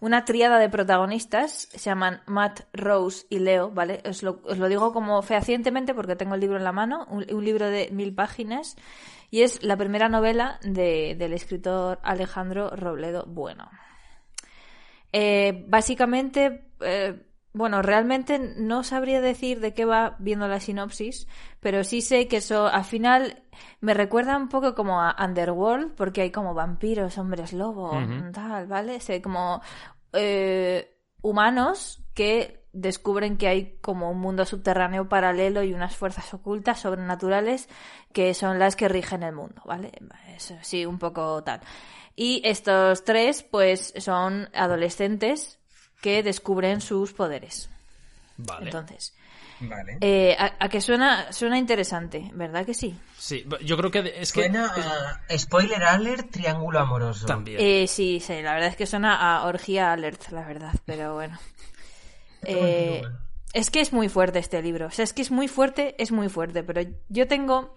una 0.00 0.24
tríada 0.24 0.58
de 0.58 0.68
protagonistas, 0.68 1.68
se 1.70 1.90
llaman 1.90 2.22
Matt, 2.26 2.60
Rose 2.72 3.26
y 3.30 3.38
Leo, 3.38 3.70
¿vale? 3.70 4.02
Os 4.08 4.22
lo, 4.22 4.40
digo 4.68 4.92
como 4.92 5.20
fehacientemente 5.22 5.94
porque 5.94 6.16
tengo 6.16 6.34
el 6.34 6.40
libro 6.40 6.56
en 6.56 6.64
la 6.64 6.72
mano, 6.72 7.06
un, 7.10 7.44
libro 7.44 7.68
de 7.68 7.90
mil 7.90 8.14
páginas, 8.14 8.76
y 9.30 9.42
es 9.42 9.62
la 9.62 9.76
primera 9.76 10.08
novela 10.08 10.58
de- 10.62 11.16
del 11.18 11.32
escritor 11.32 11.98
Alejandro 12.02 12.70
Robledo 12.70 13.24
Bueno. 13.26 13.68
Eh, 15.12 15.64
básicamente, 15.68 16.70
eh, 16.80 17.20
bueno, 17.54 17.82
realmente 17.82 18.40
no 18.56 18.82
sabría 18.82 19.20
decir 19.20 19.60
de 19.60 19.72
qué 19.74 19.84
va 19.84 20.16
viendo 20.18 20.48
la 20.48 20.58
sinopsis, 20.58 21.28
pero 21.60 21.84
sí 21.84 22.02
sé 22.02 22.26
que 22.26 22.38
eso 22.38 22.66
al 22.66 22.84
final 22.84 23.44
me 23.80 23.94
recuerda 23.94 24.36
un 24.36 24.48
poco 24.48 24.74
como 24.74 25.00
a 25.00 25.14
Underworld, 25.24 25.94
porque 25.94 26.22
hay 26.22 26.32
como 26.32 26.52
vampiros, 26.52 27.16
hombres 27.16 27.52
lobo, 27.52 27.92
tal, 28.32 28.66
¿vale? 28.66 28.98
Sé 28.98 29.22
como 29.22 29.62
eh, 30.12 30.98
humanos 31.22 32.02
que 32.12 32.66
descubren 32.72 33.36
que 33.36 33.46
hay 33.46 33.78
como 33.80 34.10
un 34.10 34.18
mundo 34.18 34.44
subterráneo 34.44 35.08
paralelo 35.08 35.62
y 35.62 35.74
unas 35.74 35.96
fuerzas 35.96 36.34
ocultas 36.34 36.80
sobrenaturales 36.80 37.68
que 38.12 38.34
son 38.34 38.58
las 38.58 38.74
que 38.74 38.88
rigen 38.88 39.22
el 39.22 39.32
mundo, 39.32 39.62
¿vale? 39.64 39.92
Eso 40.36 40.56
sí, 40.62 40.84
un 40.84 40.98
poco 40.98 41.44
tal. 41.44 41.60
Y 42.16 42.42
estos 42.44 43.04
tres, 43.04 43.44
pues, 43.44 43.94
son 43.98 44.48
adolescentes 44.54 45.60
que 46.04 46.22
descubren 46.22 46.80
sus 46.82 47.12
poderes. 47.14 47.70
Vale. 48.36 48.66
Entonces, 48.66 49.14
Vale. 49.60 49.96
eh, 50.02 50.36
a, 50.38 50.52
a 50.58 50.68
que 50.68 50.80
suena, 50.82 51.32
suena 51.32 51.56
interesante, 51.56 52.30
¿verdad 52.34 52.66
que 52.66 52.74
sí? 52.74 52.98
Sí, 53.16 53.46
yo 53.64 53.76
creo 53.78 53.90
que 53.90 54.00
es 54.20 54.32
que 54.32 54.42
Suena 54.42 54.66
a 55.30 55.38
spoiler 55.38 55.82
alert, 55.82 56.30
triángulo 56.30 56.78
amoroso. 56.80 57.24
también. 57.26 57.58
Eh, 57.60 57.86
sí, 57.86 58.20
sí, 58.20 58.42
la 58.42 58.52
verdad 58.52 58.68
es 58.68 58.76
que 58.76 58.86
suena 58.86 59.16
a 59.16 59.46
orgía 59.46 59.92
alert, 59.92 60.28
la 60.30 60.44
verdad, 60.46 60.74
pero 60.84 61.14
bueno. 61.14 61.38
Eh, 62.46 63.02
es 63.54 63.70
que 63.70 63.80
es 63.80 63.94
muy 63.94 64.10
fuerte 64.10 64.38
este 64.38 64.60
libro. 64.60 64.88
O 64.88 64.90
sea, 64.90 65.02
es 65.04 65.14
que 65.14 65.22
es 65.22 65.30
muy 65.30 65.48
fuerte, 65.48 65.94
es 65.96 66.12
muy 66.12 66.28
fuerte. 66.28 66.62
Pero 66.62 66.82
yo 67.08 67.26
tengo. 67.26 67.74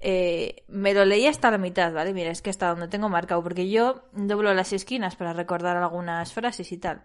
eh, 0.00 0.64
me 0.68 0.92
lo 0.92 1.06
leí 1.06 1.26
hasta 1.26 1.50
la 1.50 1.56
mitad, 1.56 1.94
¿vale? 1.94 2.12
Mira, 2.12 2.30
es 2.30 2.42
que 2.42 2.50
hasta 2.50 2.68
donde 2.68 2.88
tengo 2.88 3.08
marcado. 3.08 3.42
Porque 3.42 3.70
yo 3.70 4.04
doblo 4.12 4.52
las 4.52 4.74
esquinas 4.74 5.16
para 5.16 5.32
recordar 5.32 5.78
algunas 5.78 6.34
frases 6.34 6.70
y 6.72 6.76
tal. 6.76 7.04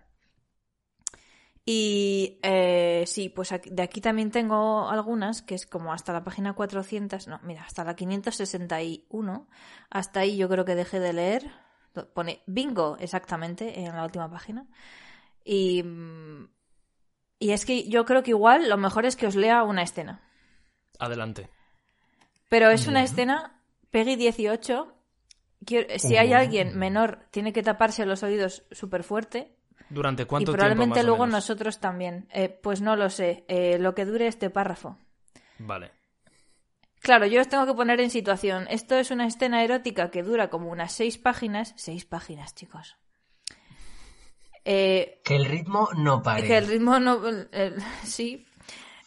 Y 1.70 2.40
eh, 2.44 3.04
sí, 3.08 3.28
pues 3.28 3.52
aquí- 3.52 3.70
de 3.70 3.84
aquí 3.84 4.00
también 4.00 4.32
tengo 4.32 4.88
algunas, 4.88 5.42
que 5.42 5.54
es 5.54 5.66
como 5.68 5.92
hasta 5.92 6.14
la 6.14 6.24
página 6.24 6.54
400, 6.54 7.28
no, 7.28 7.42
mira, 7.44 7.64
hasta 7.66 7.84
la 7.84 7.94
561, 7.94 9.50
hasta 9.90 10.22
ahí 10.22 10.38
yo 10.38 10.48
creo 10.48 10.64
que 10.64 10.76
dejé 10.76 11.02
de 11.02 11.12
leer, 11.12 11.52
pone 12.14 12.42
bingo 12.46 12.96
exactamente 13.02 13.82
en 13.82 13.94
la 13.98 14.06
última 14.06 14.32
página. 14.32 14.66
Y, 15.44 15.84
mm, 15.84 16.48
y 17.40 17.52
es 17.52 17.66
que 17.66 17.90
yo 17.90 18.06
creo 18.06 18.24
que 18.24 18.32
igual 18.32 18.70
lo 18.70 18.78
mejor 18.78 19.06
es 19.06 19.18
que 19.18 19.28
os 19.28 19.36
lea 19.36 19.64
una 19.64 19.84
escena. 19.84 20.22
Adelante. 21.00 21.50
Pero 22.48 22.70
es 22.70 22.88
una 22.88 23.04
escena, 23.04 23.62
Peggy 23.92 24.16
18, 24.16 24.94
quiero- 25.66 26.00
si 26.00 26.16
hay 26.16 26.32
alguien 26.32 26.78
menor, 26.80 27.28
tiene 27.32 27.52
que 27.52 27.62
taparse 27.62 28.06
los 28.06 28.24
oídos 28.24 28.64
súper 28.72 29.04
fuerte. 29.04 29.57
¿Durante 29.90 30.24
Y 30.24 30.26
cuánto 30.26 30.52
probablemente 30.52 30.96
tiempo 30.96 30.98
más 30.98 31.04
o 31.04 31.08
luego 31.08 31.26
menos? 31.28 31.44
nosotros 31.44 31.80
también. 31.80 32.28
Eh, 32.32 32.50
pues 32.50 32.82
no 32.82 32.96
lo 32.96 33.10
sé. 33.10 33.46
Eh, 33.48 33.78
lo 33.80 33.96
que 33.96 34.06
dure 34.06 34.28
este 34.28 34.50
párrafo. 34.50 34.98
Vale. 35.60 35.92
Claro, 37.00 37.26
yo 37.26 37.40
os 37.42 37.48
tengo 37.48 37.66
que 37.66 37.74
poner 37.74 38.02
en 38.02 38.10
situación. 38.10 38.68
Esto 38.70 38.96
es 38.98 39.12
una 39.12 39.28
escena 39.28 39.64
erótica 39.64 40.12
que 40.12 40.24
dura 40.24 40.50
como 40.50 40.70
unas 40.70 40.92
seis 40.92 41.18
páginas. 41.18 41.74
Seis 41.78 42.06
páginas, 42.06 42.54
chicos. 42.56 42.98
Eh, 44.66 45.22
Que 45.24 45.36
el 45.38 45.46
ritmo 45.46 45.90
no 45.98 46.22
pare. 46.22 46.46
que 46.46 46.58
el 46.58 46.68
ritmo 46.68 47.00
no. 47.00 47.22
sí. 48.04 48.46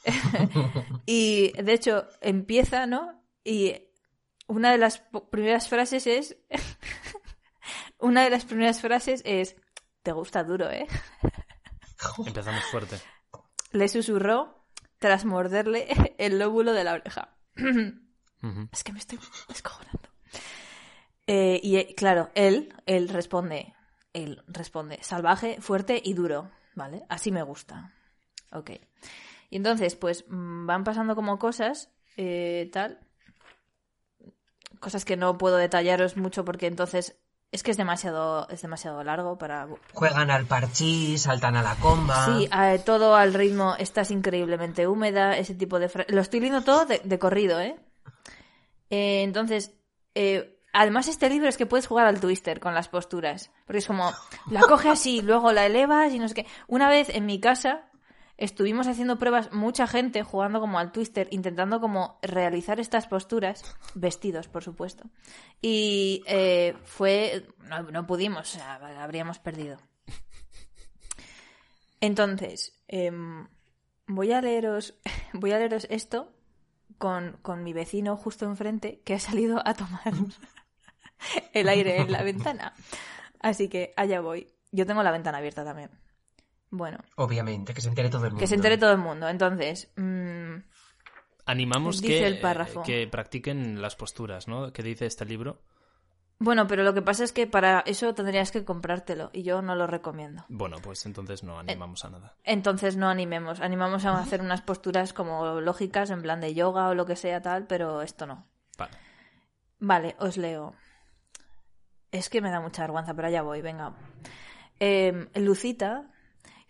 y 1.06 1.52
de 1.62 1.72
hecho, 1.74 2.06
empieza, 2.22 2.86
¿no? 2.86 3.22
Y 3.44 3.74
una 4.46 4.72
de 4.72 4.78
las 4.78 5.02
primeras 5.30 5.68
frases 5.68 6.06
es. 6.06 6.38
una 7.98 8.24
de 8.24 8.30
las 8.30 8.44
primeras 8.46 8.80
frases 8.80 9.20
es. 9.26 9.56
Te 10.02 10.12
gusta 10.12 10.44
duro, 10.44 10.70
¿eh? 10.70 10.86
Empezamos 12.26 12.64
fuerte. 12.64 12.96
Le 13.72 13.88
susurró 13.88 14.64
tras 14.98 15.24
morderle 15.24 15.88
el 16.18 16.38
lóbulo 16.38 16.72
de 16.72 16.84
la 16.84 16.94
oreja. 16.94 17.36
Es 18.72 18.84
que 18.84 18.92
me 18.94 18.98
estoy 18.98 19.18
descojonando. 19.48 20.08
Eh, 21.26 21.60
y 21.62 21.76
eh, 21.76 21.94
claro, 21.94 22.30
él, 22.34 22.74
él 22.86 23.10
responde, 23.10 23.74
él 24.14 24.42
responde, 24.48 24.98
salvaje, 25.02 25.60
fuerte 25.60 26.00
y 26.02 26.14
duro, 26.14 26.50
¿vale? 26.74 27.04
Así 27.10 27.30
me 27.30 27.42
gusta. 27.42 27.92
Ok. 28.50 28.70
Y 29.50 29.56
entonces, 29.56 29.94
pues, 29.94 30.24
mm, 30.28 30.66
van 30.66 30.84
pasando 30.84 31.14
como 31.14 31.38
cosas, 31.38 31.92
eh, 32.16 32.70
tal. 32.72 32.98
Cosas 34.80 35.04
que 35.04 35.16
no 35.18 35.36
puedo 35.36 35.56
detallaros 35.56 36.16
mucho 36.16 36.44
porque 36.44 36.66
entonces 36.66 37.20
es 37.52 37.62
que 37.62 37.70
es 37.72 37.76
demasiado, 37.76 38.48
es 38.48 38.62
demasiado 38.62 39.02
largo 39.02 39.36
para 39.38 39.66
Juegan 39.92 40.30
al 40.30 40.46
parchís, 40.46 41.22
saltan 41.22 41.56
a 41.56 41.62
la 41.62 41.74
comba. 41.76 42.24
Sí, 42.26 42.48
eh, 42.52 42.80
todo 42.84 43.16
al 43.16 43.34
ritmo, 43.34 43.74
estás 43.78 44.10
increíblemente 44.10 44.86
húmeda, 44.86 45.36
ese 45.36 45.54
tipo 45.54 45.78
de... 45.78 45.88
fra- 45.88 46.06
Lo 46.08 46.20
estoy 46.20 46.40
leyendo 46.40 46.62
todo 46.62 46.86
de, 46.86 47.00
de 47.02 47.18
corrido, 47.18 47.60
¿eh? 47.60 47.76
Eh, 48.90 49.22
Entonces, 49.22 49.72
eh, 50.14 50.60
además 50.72 51.08
este 51.08 51.28
libro 51.28 51.48
es 51.48 51.56
que 51.56 51.66
puedes 51.66 51.86
jugar 51.86 52.06
al 52.06 52.20
twister 52.20 52.60
con 52.60 52.74
las 52.74 52.88
posturas, 52.88 53.50
porque 53.66 53.78
es 53.78 53.86
como, 53.86 54.12
la 54.50 54.60
coges 54.60 54.92
así, 54.92 55.20
luego 55.22 55.52
la 55.52 55.66
elevas 55.66 56.12
y 56.12 56.18
no 56.18 56.28
sé 56.28 56.34
qué. 56.34 56.46
Una 56.68 56.88
vez 56.88 57.08
en 57.08 57.26
mi 57.26 57.40
casa 57.40 57.89
estuvimos 58.40 58.88
haciendo 58.88 59.18
pruebas, 59.18 59.52
mucha 59.52 59.86
gente 59.86 60.22
jugando 60.24 60.60
como 60.60 60.78
al 60.78 60.90
twister, 60.90 61.28
intentando 61.30 61.78
como 61.80 62.18
realizar 62.22 62.80
estas 62.80 63.06
posturas, 63.06 63.62
vestidos, 63.94 64.48
por 64.48 64.64
supuesto. 64.64 65.04
Y 65.60 66.24
eh, 66.26 66.74
fue, 66.84 67.46
no, 67.92 68.06
pudimos, 68.06 68.56
habríamos 68.56 69.38
perdido. 69.38 69.78
Entonces, 72.00 72.82
em, 72.88 73.46
voy 74.06 74.32
a 74.32 74.40
leeros, 74.40 74.94
voy 75.34 75.52
a 75.52 75.58
leeros 75.58 75.86
esto 75.90 76.32
con, 76.96 77.38
con 77.42 77.62
mi 77.62 77.74
vecino 77.74 78.16
justo 78.16 78.46
enfrente 78.46 79.02
que 79.04 79.14
ha 79.14 79.20
salido 79.20 79.62
a 79.64 79.74
tomar 79.74 80.14
el 81.52 81.68
aire 81.68 82.00
en 82.00 82.10
la 82.10 82.22
ventana. 82.22 82.72
Así 83.38 83.68
que 83.68 83.92
allá 83.96 84.20
voy. 84.20 84.48
Yo 84.72 84.86
tengo 84.86 85.02
la 85.02 85.10
ventana 85.10 85.38
abierta 85.38 85.62
también. 85.62 85.90
Bueno, 86.70 86.98
Obviamente, 87.16 87.74
que 87.74 87.80
se 87.80 87.88
entere 87.88 88.08
todo 88.10 88.24
el 88.26 88.30
mundo. 88.30 88.40
que 88.40 88.46
se 88.46 88.54
entere 88.54 88.78
todo 88.78 88.92
el 88.92 88.98
mundo. 88.98 89.28
Entonces, 89.28 89.90
mm, 89.96 90.54
Animamos 91.46 92.00
Dice 92.00 92.18
que, 92.20 92.26
el 92.26 92.38
párrafo. 92.40 92.80
eh, 92.80 92.84
que 92.84 93.08
practiquen 93.08 93.82
las 93.82 93.96
posturas, 93.96 94.46
¿no? 94.46 94.72
Que 94.72 94.82
dice 94.84 95.06
este 95.06 95.24
libro. 95.24 95.62
bueno, 96.38 96.66
pero 96.68 96.84
lo 96.84 96.94
que 96.94 97.02
pasa 97.02 97.24
es 97.24 97.32
que 97.32 97.46
para 97.48 97.80
eso 97.80 98.14
tendrías 98.14 98.52
que 98.52 98.64
comprártelo 98.64 99.30
y 99.32 99.42
yo 99.42 99.60
no 99.60 99.74
lo 99.74 99.86
recomiendo. 99.88 100.44
Bueno, 100.48 100.76
pues 100.80 101.04
entonces 101.06 101.42
no 101.42 101.58
animamos 101.58 102.04
a 102.04 102.10
nada. 102.10 102.36
Entonces 102.44 102.96
no 102.96 103.08
animemos, 103.08 103.60
animamos 103.60 104.04
a 104.04 104.16
hacer 104.18 104.40
unas 104.42 104.62
posturas 104.62 105.12
como 105.12 105.60
lógicas 105.60 106.10
en 106.10 106.22
plan 106.22 106.40
de 106.40 106.54
yoga 106.54 106.88
o 106.88 106.94
lo 106.94 107.04
que 107.04 107.16
sea 107.16 107.42
tal, 107.42 107.66
pero 107.66 108.00
esto 108.02 108.26
no. 108.26 108.46
Vale. 108.78 108.92
Vale, 109.80 110.16
os 110.20 110.36
leo. 110.36 110.74
Es 112.12 112.28
que 112.28 112.40
me 112.40 112.50
da 112.50 112.60
mucha 112.60 112.82
vergüenza, 112.82 113.12
pero 113.14 113.26
allá 113.28 113.42
voy, 113.42 113.60
venga. 113.60 113.92
Em, 114.78 115.28
Lucita 115.34 116.10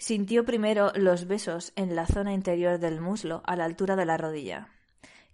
sintió 0.00 0.46
primero 0.46 0.92
los 0.94 1.26
besos 1.26 1.72
en 1.76 1.94
la 1.94 2.06
zona 2.06 2.32
interior 2.32 2.78
del 2.78 3.02
muslo, 3.02 3.42
a 3.44 3.54
la 3.54 3.66
altura 3.66 3.96
de 3.96 4.06
la 4.06 4.16
rodilla. 4.16 4.68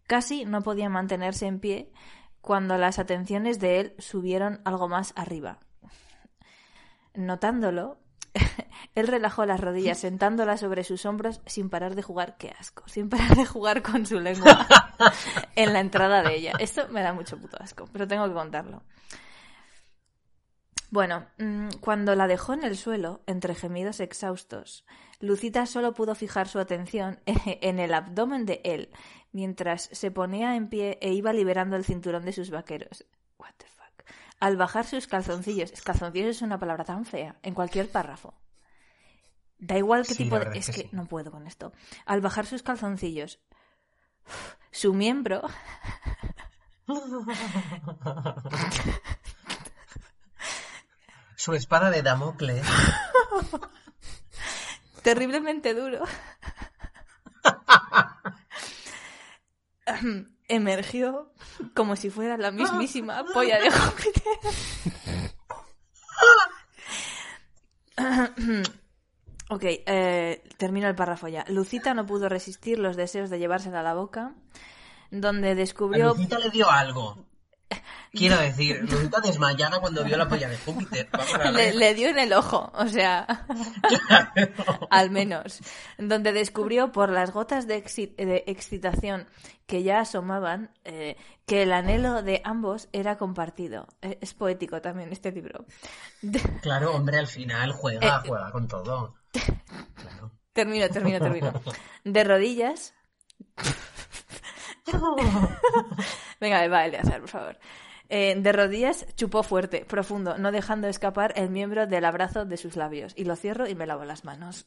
Casi 0.08 0.44
no 0.44 0.62
podía 0.62 0.88
mantenerse 0.88 1.46
en 1.46 1.60
pie 1.60 1.92
cuando 2.40 2.76
las 2.76 2.98
atenciones 2.98 3.60
de 3.60 3.80
él 3.80 3.94
subieron 3.98 4.60
algo 4.64 4.88
más 4.88 5.12
arriba. 5.16 5.60
Notándolo, 7.14 8.00
Él 8.94 9.06
relajó 9.06 9.46
las 9.46 9.60
rodillas 9.60 9.98
sentándolas 9.98 10.60
sobre 10.60 10.82
sus 10.82 11.06
hombros 11.06 11.40
sin 11.46 11.70
parar 11.70 11.94
de 11.94 12.02
jugar, 12.02 12.36
qué 12.36 12.54
asco, 12.58 12.82
sin 12.88 13.08
parar 13.08 13.36
de 13.36 13.46
jugar 13.46 13.82
con 13.82 14.04
su 14.04 14.18
lengua 14.20 14.66
en 15.54 15.72
la 15.72 15.80
entrada 15.80 16.22
de 16.22 16.34
ella. 16.34 16.52
Esto 16.58 16.88
me 16.88 17.02
da 17.02 17.12
mucho 17.12 17.38
puto 17.38 17.56
asco, 17.60 17.88
pero 17.92 18.08
tengo 18.08 18.26
que 18.26 18.34
contarlo. 18.34 18.82
Bueno, 20.90 21.26
mm, 21.38 21.68
cuando 21.80 22.14
la 22.14 22.26
dejó 22.26 22.54
en 22.54 22.64
el 22.64 22.76
suelo, 22.76 23.22
entre 23.26 23.54
gemidos 23.54 24.00
exhaustos, 24.00 24.84
Lucita 25.20 25.66
solo 25.66 25.94
pudo 25.94 26.14
fijar 26.14 26.48
su 26.48 26.58
atención 26.58 27.20
en 27.26 27.78
el 27.80 27.94
abdomen 27.94 28.46
de 28.46 28.60
él, 28.64 28.90
mientras 29.32 29.88
se 29.92 30.10
ponía 30.10 30.56
en 30.56 30.68
pie 30.68 30.98
e 31.00 31.12
iba 31.12 31.32
liberando 31.32 31.76
el 31.76 31.84
cinturón 31.84 32.24
de 32.24 32.32
sus 32.32 32.50
vaqueros. 32.50 33.04
What 33.38 33.52
the 33.58 33.66
fuck. 33.66 34.04
Al 34.40 34.56
bajar 34.56 34.86
sus 34.86 35.06
calzoncillos, 35.06 35.72
calzoncillos 35.82 36.36
es 36.36 36.42
una 36.42 36.58
palabra 36.58 36.84
tan 36.84 37.04
fea, 37.04 37.36
en 37.42 37.54
cualquier 37.54 37.90
párrafo. 37.90 38.34
Da 39.58 39.78
igual 39.78 40.06
qué 40.06 40.14
Sí, 40.14 40.24
tipo 40.24 40.38
de... 40.38 40.58
Es 40.58 40.66
que 40.66 40.72
que 40.72 40.82
sí. 40.82 40.88
no 40.92 41.06
puedo 41.06 41.30
con 41.30 41.46
esto. 41.46 41.72
Al 42.04 42.20
bajar 42.20 42.44
sus 42.46 42.62
calzoncillos, 42.62 43.38
su 44.70 44.92
miembro 44.92 45.42
Su 51.36 51.54
espada 51.54 51.90
de 51.90 52.02
Damocles. 52.02 52.66
terriblemente 55.06 55.72
duro. 55.72 56.02
Emergió 60.48 61.32
como 61.76 61.94
si 61.94 62.10
fuera 62.10 62.36
la 62.36 62.50
mismísima 62.50 63.24
polla 63.32 63.60
de 63.60 63.70
Júpiter. 63.70 64.22
ok, 69.48 69.62
eh, 69.62 70.42
termino 70.56 70.88
el 70.88 70.96
párrafo 70.96 71.28
ya. 71.28 71.44
Lucita 71.48 71.94
no 71.94 72.04
pudo 72.04 72.28
resistir 72.28 72.80
los 72.80 72.96
deseos 72.96 73.30
de 73.30 73.38
llevársela 73.38 73.80
a 73.80 73.84
la 73.84 73.94
boca, 73.94 74.34
donde 75.12 75.52
A 75.52 75.54
descubrió... 75.54 76.14
Lucita 76.14 76.40
le 76.40 76.50
dio 76.50 76.68
algo. 76.68 77.24
Quiero 78.16 78.38
decir, 78.38 78.80
Lucita 78.82 79.20
desmayada 79.20 79.80
cuando 79.80 80.04
vio 80.04 80.16
la 80.16 80.28
polla 80.28 80.48
de 80.48 80.56
Júpiter. 80.58 81.08
Le, 81.74 81.94
dio 81.94 82.08
en 82.08 82.18
el 82.18 82.32
ojo, 82.32 82.70
o 82.74 82.86
sea, 82.86 83.46
al 84.90 85.10
menos, 85.10 85.60
donde 85.98 86.32
descubrió 86.32 86.92
por 86.92 87.10
las 87.10 87.32
gotas 87.32 87.66
de, 87.66 87.76
excitación 88.46 89.26
que 89.66 89.82
ya 89.82 90.00
asomaban 90.00 90.70
eh, 90.84 91.16
que 91.44 91.62
el 91.62 91.72
anhelo 91.72 92.22
de 92.22 92.40
ambos 92.44 92.88
era 92.92 93.18
compartido. 93.18 93.86
Eh, 94.02 94.18
Es 94.20 94.34
poético 94.34 94.80
también 94.80 95.12
este 95.12 95.32
libro. 95.32 95.64
Claro, 96.62 96.94
hombre, 96.94 97.18
al 97.18 97.26
final 97.26 97.72
juega, 97.72 98.22
Eh, 98.24 98.28
juega 98.28 98.50
con 98.50 98.68
todo. 98.68 99.14
Claro. 99.94 100.30
termino, 100.52 100.88
termino, 100.88 101.18
termino. 101.18 101.52
De 102.04 102.24
rodillas. 102.24 102.94
Venga, 106.40 106.66
va, 106.68 106.86
Eleazar, 106.86 107.20
por 107.20 107.28
favor. 107.28 107.58
Eh, 108.08 108.36
de 108.38 108.52
rodillas 108.52 109.06
chupó 109.16 109.42
fuerte, 109.42 109.84
profundo, 109.84 110.38
no 110.38 110.52
dejando 110.52 110.86
escapar 110.88 111.32
el 111.36 111.50
miembro 111.50 111.86
del 111.86 112.04
abrazo 112.04 112.44
de 112.44 112.56
sus 112.56 112.76
labios. 112.76 113.12
Y 113.16 113.24
lo 113.24 113.34
cierro 113.36 113.66
y 113.68 113.74
me 113.74 113.86
lavo 113.86 114.04
las 114.04 114.24
manos. 114.24 114.66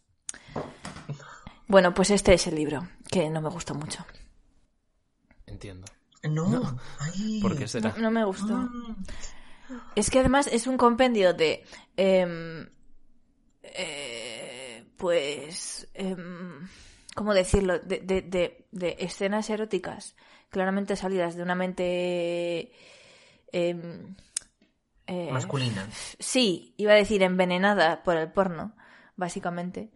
Bueno, 1.67 1.93
pues 1.93 2.09
este 2.11 2.33
es 2.33 2.47
el 2.47 2.55
libro, 2.55 2.87
que 3.11 3.29
no 3.29 3.41
me 3.41 3.49
gustó 3.49 3.75
mucho. 3.75 4.05
Entiendo. 5.45 5.85
No, 6.23 6.77
ay. 6.99 7.39
¿Por 7.41 7.57
qué 7.57 7.67
será? 7.67 7.93
No, 7.95 8.03
no 8.03 8.11
me 8.11 8.25
gustó. 8.25 8.53
Ah, 8.55 9.91
Es 9.95 10.09
que 10.09 10.19
además 10.19 10.47
es 10.47 10.67
un 10.67 10.77
compendio 10.77 11.33
de. 11.33 11.63
em, 11.95 12.67
eh, 13.63 14.83
pues. 14.97 15.87
em, 15.93 16.67
¿Cómo 17.15 17.33
decirlo? 17.33 17.79
De, 17.79 17.99
de- 17.99 18.21
de- 18.21 18.65
de 18.71 18.95
escenas 18.99 19.49
eróticas 19.49 20.15
claramente 20.49 20.95
salidas 20.95 21.35
de 21.35 21.43
una 21.43 21.55
mente. 21.55 22.71
Em, 23.51 24.15
eh, 25.07 25.29
Masculina. 25.31 25.87
Sí, 26.19 26.73
iba 26.77 26.91
a 26.93 26.95
decir 26.95 27.23
envenenada 27.23 28.03
por 28.03 28.17
el 28.17 28.31
porno, 28.31 28.75
básicamente. 29.15 29.91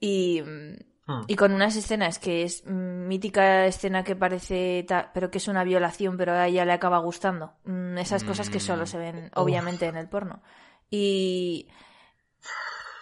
Y. 0.00 0.42
mm, 0.42 0.74
Hmm. 1.06 1.22
y 1.26 1.34
con 1.34 1.52
unas 1.52 1.74
escenas 1.76 2.18
que 2.20 2.42
es 2.44 2.62
mm, 2.66 3.08
mítica 3.08 3.64
escena 3.66 4.04
que 4.04 4.14
parece 4.14 4.84
ta- 4.86 5.10
pero 5.14 5.30
que 5.30 5.38
es 5.38 5.48
una 5.48 5.64
violación 5.64 6.16
pero 6.18 6.34
a 6.34 6.46
ella 6.46 6.64
le 6.66 6.72
acaba 6.72 6.98
gustando 6.98 7.54
Mm, 7.64 7.96
esas 7.98 8.22
cosas 8.22 8.48
que 8.50 8.60
solo 8.60 8.84
se 8.86 8.98
ven 8.98 9.30
obviamente 9.34 9.86
en 9.86 9.96
el 9.96 10.08
porno 10.08 10.42
y 10.90 11.66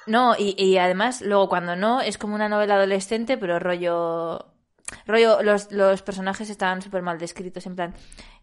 no 0.07 0.34
y, 0.39 0.55
y 0.62 0.78
además 0.78 1.20
luego 1.22 1.49
cuando 1.49 1.76
no 1.76 2.01
es 2.01 2.16
como 2.18 2.34
una 2.34 2.49
novela 2.49 2.76
adolescente 2.76 3.36
pero 3.36 3.59
rollo 3.59 4.47
rollo 5.07 5.43
los, 5.43 5.70
los 5.72 6.01
personajes 6.03 6.49
estaban 6.49 6.80
súper 6.80 7.03
mal 7.03 7.18
descritos 7.18 7.66
en 7.66 7.76
plan 7.76 7.95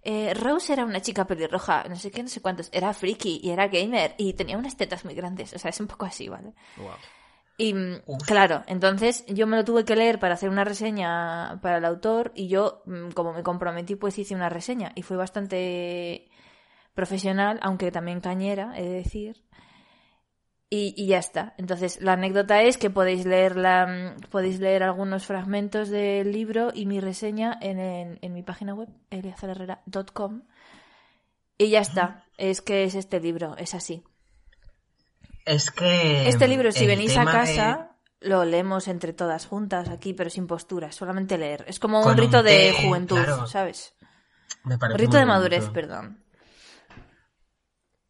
eh, 0.05 0.33
Rose 0.33 0.71
era 0.71 0.85
una 0.85 1.01
chica 1.01 1.25
pelirroja 1.25 1.83
no 1.89 1.95
sé 1.97 2.11
qué 2.11 2.21
no 2.23 2.29
sé 2.29 2.41
cuántos 2.41 2.69
era 2.71 2.93
friki 2.93 3.41
y 3.43 3.49
era 3.49 3.67
gamer 3.67 4.15
y 4.17 4.33
tenía 4.33 4.57
unas 4.57 4.77
tetas 4.77 5.03
muy 5.03 5.15
grandes 5.15 5.53
o 5.53 5.59
sea 5.59 5.69
es 5.69 5.79
un 5.81 5.87
poco 5.87 6.05
así 6.05 6.29
vale 6.29 6.53
Wow. 6.77 6.91
y 7.57 7.73
mm, 7.73 8.01
Uf. 8.05 8.23
claro, 8.25 8.63
entonces 8.67 9.25
yo 9.27 9.47
me 9.47 9.57
lo 9.57 9.63
tuve 9.65 9.83
que 9.85 9.95
leer 9.95 10.19
para 10.19 10.35
hacer 10.35 10.49
una 10.49 10.63
reseña 10.63 11.59
para 11.61 11.77
el 11.77 11.85
autor 11.85 12.31
y 12.35 12.47
yo, 12.47 12.81
mm, 12.85 13.11
como 13.11 13.33
me 13.33 13.43
comprometí, 13.43 13.95
pues 13.95 14.17
hice 14.19 14.35
una 14.35 14.49
reseña 14.49 14.91
y 14.95 15.01
fue 15.03 15.17
bastante 15.17 16.29
profesional, 16.93 17.59
aunque 17.61 17.91
también 17.91 18.21
cañera, 18.21 18.73
he 18.77 18.83
de 18.83 18.89
decir. 18.89 19.43
Y, 20.69 20.93
y 20.97 21.07
ya 21.07 21.19
está. 21.19 21.53
Entonces, 21.57 22.01
la 22.01 22.13
anécdota 22.13 22.61
es 22.63 22.77
que 22.77 22.89
podéis 22.89 23.25
leer, 23.25 23.55
la, 23.55 24.15
podéis 24.31 24.59
leer 24.59 24.81
algunos 24.83 25.25
fragmentos 25.25 25.89
del 25.89 26.31
libro 26.31 26.71
y 26.73 26.85
mi 26.87 26.99
reseña 26.99 27.57
en, 27.61 27.79
en, 27.79 28.19
en 28.21 28.33
mi 28.33 28.41
página 28.41 28.73
web, 28.73 28.89
eliazarherrera.com. 29.11 30.41
Y 31.57 31.69
ya 31.69 31.79
está. 31.81 32.25
Es 32.37 32.61
que 32.61 32.83
es 32.83 32.95
este 32.95 33.19
libro, 33.19 33.55
es 33.57 33.75
así. 33.75 34.03
Es 35.45 35.69
que. 35.71 36.27
Este 36.27 36.47
libro, 36.47 36.71
si 36.71 36.87
venís 36.87 37.15
a 37.15 37.21
de- 37.21 37.31
casa, 37.31 37.91
lo 38.19 38.43
leemos 38.43 38.87
entre 38.87 39.13
todas 39.13 39.45
juntas 39.45 39.89
aquí, 39.89 40.13
pero 40.13 40.29
sin 40.31 40.47
postura, 40.47 40.91
solamente 40.91 41.37
leer. 41.37 41.63
Es 41.67 41.79
como 41.79 42.01
Con 42.01 42.13
un 42.13 42.17
rito 42.17 42.39
un 42.39 42.45
de 42.45 42.73
juventud, 42.83 43.15
claro. 43.23 43.47
¿sabes? 43.47 43.93
Me 44.63 44.77
parece 44.79 44.97
rito 44.97 45.17
de 45.17 45.25
bonito. 45.25 45.33
madurez, 45.37 45.69
perdón. 45.69 46.24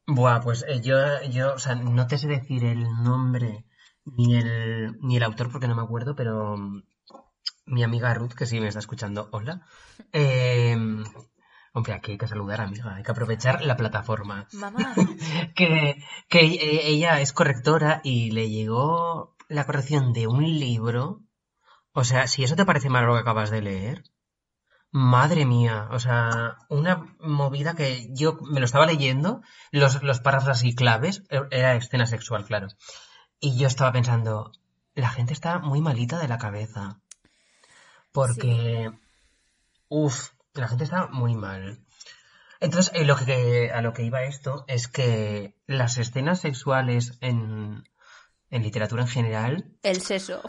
Buah, 0.07 0.41
pues 0.41 0.63
eh, 0.67 0.81
yo, 0.81 0.97
yo, 1.31 1.55
o 1.55 1.59
sea, 1.59 1.75
no 1.75 2.07
te 2.07 2.17
sé 2.17 2.27
decir 2.27 2.63
el 2.63 2.83
nombre 3.03 3.65
ni 4.05 4.35
el, 4.35 4.97
ni 5.01 5.17
el 5.17 5.23
autor 5.23 5.51
porque 5.51 5.67
no 5.67 5.75
me 5.75 5.81
acuerdo, 5.81 6.15
pero 6.15 6.57
mm, 6.57 6.83
mi 7.65 7.83
amiga 7.83 8.13
Ruth, 8.13 8.33
que 8.33 8.45
sí 8.45 8.59
me 8.59 8.67
está 8.67 8.79
escuchando, 8.79 9.29
hola. 9.31 9.65
Eh, 10.13 10.77
hombre, 11.73 11.93
aquí 11.93 12.11
hay 12.11 12.17
que 12.17 12.27
saludar, 12.27 12.61
amiga, 12.61 12.95
hay 12.95 13.03
que 13.03 13.11
aprovechar 13.11 13.63
la 13.63 13.77
plataforma. 13.77 14.47
Mamá. 14.53 14.93
que, 15.55 16.03
que 16.29 16.39
eh, 16.39 16.87
ella 16.87 17.19
es 17.19 17.33
correctora 17.33 18.01
y 18.03 18.31
le 18.31 18.49
llegó 18.49 19.35
la 19.47 19.65
corrección 19.65 20.13
de 20.13 20.27
un 20.27 20.43
libro. 20.43 21.21
O 21.93 22.03
sea, 22.03 22.27
si 22.27 22.43
eso 22.43 22.55
te 22.55 22.65
parece 22.65 22.89
malo 22.89 23.07
lo 23.07 23.13
que 23.15 23.21
acabas 23.21 23.49
de 23.49 23.61
leer, 23.61 24.03
madre 24.97 25.43
mía, 25.45 25.89
o 25.91 25.99
sea, 25.99 26.55
una 26.69 27.05
movida 27.19 27.73
que 27.75 28.07
yo 28.13 28.37
me 28.49 28.61
lo 28.61 28.65
estaba 28.65 28.85
leyendo, 28.85 29.41
los, 29.71 30.01
los 30.01 30.21
párrafos 30.21 30.47
así 30.49 30.73
claves, 30.73 31.23
e- 31.29 31.41
era 31.51 31.75
escena 31.75 32.05
sexual, 32.05 32.45
claro. 32.45 32.67
Y 33.41 33.57
yo 33.57 33.67
estaba 33.67 33.91
pensando, 33.91 34.53
la 34.93 35.09
gente 35.09 35.33
está 35.33 35.59
muy 35.59 35.81
malita 35.81 36.17
de 36.17 36.29
la 36.29 36.37
cabeza. 36.37 37.01
Porque, 38.13 38.89
uff, 39.89 40.29
la 40.53 40.69
gente 40.69 40.85
está 40.85 41.07
muy 41.07 41.35
mal. 41.35 41.79
Entonces, 42.61 42.93
eh, 42.95 43.03
lo 43.03 43.17
que, 43.17 43.71
a 43.73 43.81
lo 43.81 43.91
que 43.91 44.03
iba 44.03 44.23
esto 44.23 44.63
es 44.69 44.87
que 44.87 45.55
las 45.67 45.97
escenas 45.97 46.39
sexuales 46.39 47.17
en, 47.19 47.83
en 48.49 48.63
literatura 48.63 49.01
en 49.01 49.09
general, 49.09 49.71
El 49.83 50.01
seso. 50.01 50.41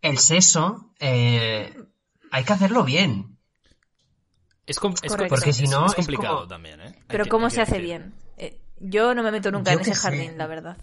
el 0.00 0.18
sexo, 0.18 0.92
eh, 1.00 1.74
hay 2.30 2.44
que 2.44 2.52
hacerlo 2.52 2.84
bien. 2.84 3.31
Es, 4.66 4.78
com- 4.78 4.94
es, 5.02 5.10
Correcto. 5.12 5.34
Porque 5.34 5.52
si 5.52 5.64
es- 5.64 5.70
no, 5.70 5.86
es 5.86 5.92
es 5.92 5.96
complicado 5.96 6.36
como- 6.36 6.48
también, 6.48 6.80
¿eh? 6.80 6.94
Pero 7.08 7.24
que- 7.24 7.30
¿cómo 7.30 7.50
se 7.50 7.60
hace 7.62 7.72
decir. 7.72 7.86
bien? 7.86 8.14
Eh, 8.38 8.60
yo 8.80 9.14
no 9.14 9.22
me 9.22 9.30
meto 9.32 9.50
nunca 9.50 9.72
Yo 9.72 9.76
en 9.78 9.82
ese 9.82 9.94
sé. 9.94 10.00
jardín, 10.00 10.38
la 10.38 10.46
verdad. 10.46 10.76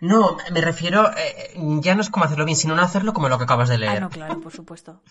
No, 0.00 0.38
me 0.50 0.60
refiero, 0.62 1.10
eh, 1.16 1.54
ya 1.82 1.94
no 1.94 2.00
es 2.00 2.08
como 2.08 2.24
hacerlo 2.24 2.46
bien, 2.46 2.56
sino 2.56 2.74
no 2.74 2.82
hacerlo 2.82 3.12
como 3.12 3.28
lo 3.28 3.36
que 3.36 3.44
acabas 3.44 3.68
de 3.68 3.76
leer. 3.78 3.98
Ah, 3.98 4.00
no, 4.00 4.08
claro, 4.08 4.40
por 4.40 4.52
supuesto. 4.52 5.02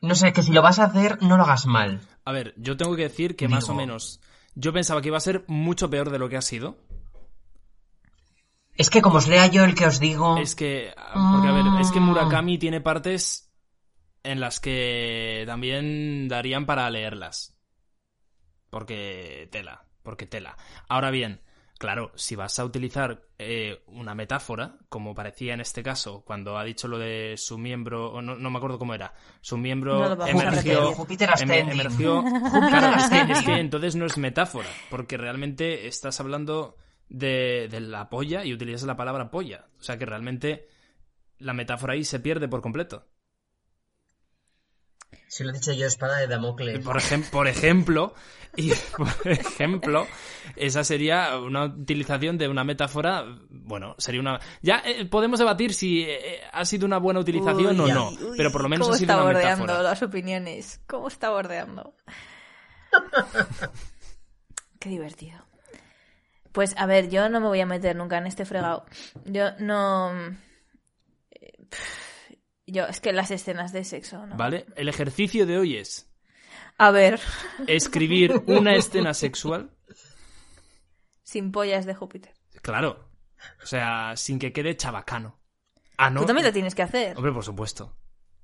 No 0.00 0.14
sé, 0.16 0.32
que 0.32 0.42
si 0.42 0.52
lo 0.52 0.62
vas 0.62 0.78
a 0.80 0.84
hacer, 0.84 1.22
no 1.22 1.36
lo 1.36 1.44
hagas 1.44 1.66
mal. 1.66 2.00
A 2.24 2.32
ver, 2.32 2.54
yo 2.56 2.76
tengo 2.76 2.96
que 2.96 3.02
decir 3.02 3.36
que 3.36 3.46
más 3.48 3.64
o 3.64 3.72
Digo- 3.72 3.76
menos 3.76 4.20
yo 4.54 4.72
pensaba 4.72 5.00
que 5.00 5.08
iba 5.08 5.16
a 5.18 5.20
ser 5.20 5.44
mucho 5.46 5.88
peor 5.88 6.10
de 6.10 6.18
lo 6.18 6.28
que 6.28 6.36
ha 6.36 6.42
sido. 6.42 6.78
Es 8.74 8.90
que 8.90 9.02
como 9.02 9.18
os 9.18 9.26
lea 9.28 9.46
yo 9.48 9.64
el 9.64 9.74
que 9.74 9.86
os 9.86 9.98
digo... 9.98 10.36
Es 10.38 10.54
que, 10.54 10.92
porque 10.96 11.48
a 11.48 11.52
ver, 11.52 11.64
es 11.80 11.90
que 11.90 11.98
Ah. 11.98 12.02
Murakami 12.02 12.58
tiene 12.58 12.80
partes 12.80 13.47
en 14.22 14.40
las 14.40 14.60
que 14.60 15.44
también 15.46 16.28
darían 16.28 16.66
para 16.66 16.90
leerlas. 16.90 17.58
Porque 18.70 19.48
tela, 19.50 19.86
porque 20.02 20.26
tela. 20.26 20.56
Ahora 20.88 21.10
bien, 21.10 21.40
Claro, 21.78 22.10
si 22.16 22.34
vas 22.34 22.58
a 22.58 22.64
utilizar 22.64 23.22
eh, 23.38 23.82
una 23.86 24.12
metáfora, 24.16 24.78
como 24.88 25.14
parecía 25.14 25.54
en 25.54 25.60
este 25.60 25.84
caso, 25.84 26.24
cuando 26.24 26.58
ha 26.58 26.64
dicho 26.64 26.88
lo 26.88 26.98
de 26.98 27.36
su 27.36 27.56
miembro, 27.56 28.10
o 28.10 28.20
no, 28.20 28.34
no 28.34 28.50
me 28.50 28.56
acuerdo 28.58 28.80
cómo 28.80 28.94
era, 28.94 29.14
su 29.40 29.56
miembro 29.56 30.16
No 30.16 30.26
emergió. 30.26 30.92
Júpiter 30.92 31.30
em- 31.40 31.70
emergió 31.70 32.24
Claro, 32.50 32.96
es 32.96 33.08
que, 33.08 33.32
es 33.32 33.42
que 33.42 33.60
entonces 33.60 33.94
no 33.94 34.06
es 34.06 34.18
metáfora, 34.18 34.68
porque 34.90 35.16
realmente 35.16 35.86
estás 35.86 36.18
hablando 36.18 36.76
de, 37.08 37.68
de 37.70 37.78
la 37.78 38.10
polla 38.10 38.44
y 38.44 38.52
utilizas 38.52 38.82
la 38.82 38.96
palabra 38.96 39.30
polla. 39.30 39.66
O 39.78 39.82
sea 39.82 39.96
que 39.98 40.06
realmente 40.06 40.66
la 41.38 41.52
metáfora 41.52 41.92
ahí 41.92 42.02
se 42.02 42.18
pierde 42.18 42.48
por 42.48 42.60
completo. 42.60 43.06
Si 45.26 45.44
lo 45.44 45.50
he 45.50 45.52
dicho 45.54 45.72
yo, 45.72 45.86
espada 45.86 46.18
de 46.18 46.26
Damocles. 46.26 46.80
Por, 46.84 46.96
ejem- 46.96 47.28
por 47.30 47.48
ejemplo, 47.48 48.14
y 48.56 48.72
por 48.96 49.08
ejemplo, 49.30 50.06
esa 50.56 50.84
sería 50.84 51.38
una 51.38 51.64
utilización 51.66 52.38
de 52.38 52.48
una 52.48 52.64
metáfora, 52.64 53.24
bueno, 53.50 53.94
sería 53.98 54.20
una... 54.20 54.40
Ya 54.62 54.82
eh, 54.84 55.04
podemos 55.04 55.38
debatir 55.38 55.74
si 55.74 56.02
eh, 56.02 56.40
ha 56.52 56.64
sido 56.64 56.86
una 56.86 56.98
buena 56.98 57.20
utilización 57.20 57.78
o 57.80 57.86
no, 57.88 58.08
uy, 58.10 58.34
pero 58.36 58.50
por 58.50 58.62
lo 58.62 58.68
menos 58.68 58.86
¿cómo 58.86 58.94
ha 58.94 58.98
sido 58.98 59.12
está 59.12 59.22
una 59.22 59.32
bordeando 59.32 59.64
metáfora. 59.64 59.82
las 59.90 60.02
opiniones? 60.02 60.80
¿Cómo 60.86 61.08
está 61.08 61.30
bordeando? 61.30 61.94
Qué 64.80 64.88
divertido. 64.88 65.44
Pues 66.52 66.74
a 66.78 66.86
ver, 66.86 67.08
yo 67.10 67.28
no 67.28 67.40
me 67.40 67.48
voy 67.48 67.60
a 67.60 67.66
meter 67.66 67.94
nunca 67.96 68.18
en 68.18 68.26
este 68.26 68.44
fregado. 68.44 68.86
Yo 69.26 69.50
no... 69.58 70.12
eh, 71.32 71.52
pff, 71.68 72.07
Yo, 72.70 72.84
es 72.86 73.00
que 73.00 73.12
las 73.12 73.30
escenas 73.30 73.72
de 73.72 73.84
sexo, 73.84 74.26
¿no? 74.26 74.36
¿Vale? 74.36 74.66
El 74.76 74.88
ejercicio 74.88 75.46
de 75.46 75.58
hoy 75.58 75.76
es 75.76 76.10
A 76.76 76.90
ver, 76.90 77.18
escribir 77.66 78.42
una 78.46 78.74
escena 78.74 79.14
sexual, 79.14 79.70
sin 81.22 81.52
pollas 81.52 81.86
de 81.86 81.94
Júpiter. 81.94 82.34
claro, 82.62 83.08
o 83.62 83.66
sea, 83.66 84.16
sin 84.16 84.38
que 84.38 84.52
quede 84.52 84.76
chabacano. 84.76 85.38
Ah, 85.96 86.10
no. 86.10 86.20
Tú 86.20 86.26
también 86.26 86.46
lo 86.46 86.52
tienes 86.52 86.74
que 86.74 86.82
hacer. 86.82 87.16
Hombre, 87.16 87.32
por 87.32 87.44
supuesto. 87.44 87.96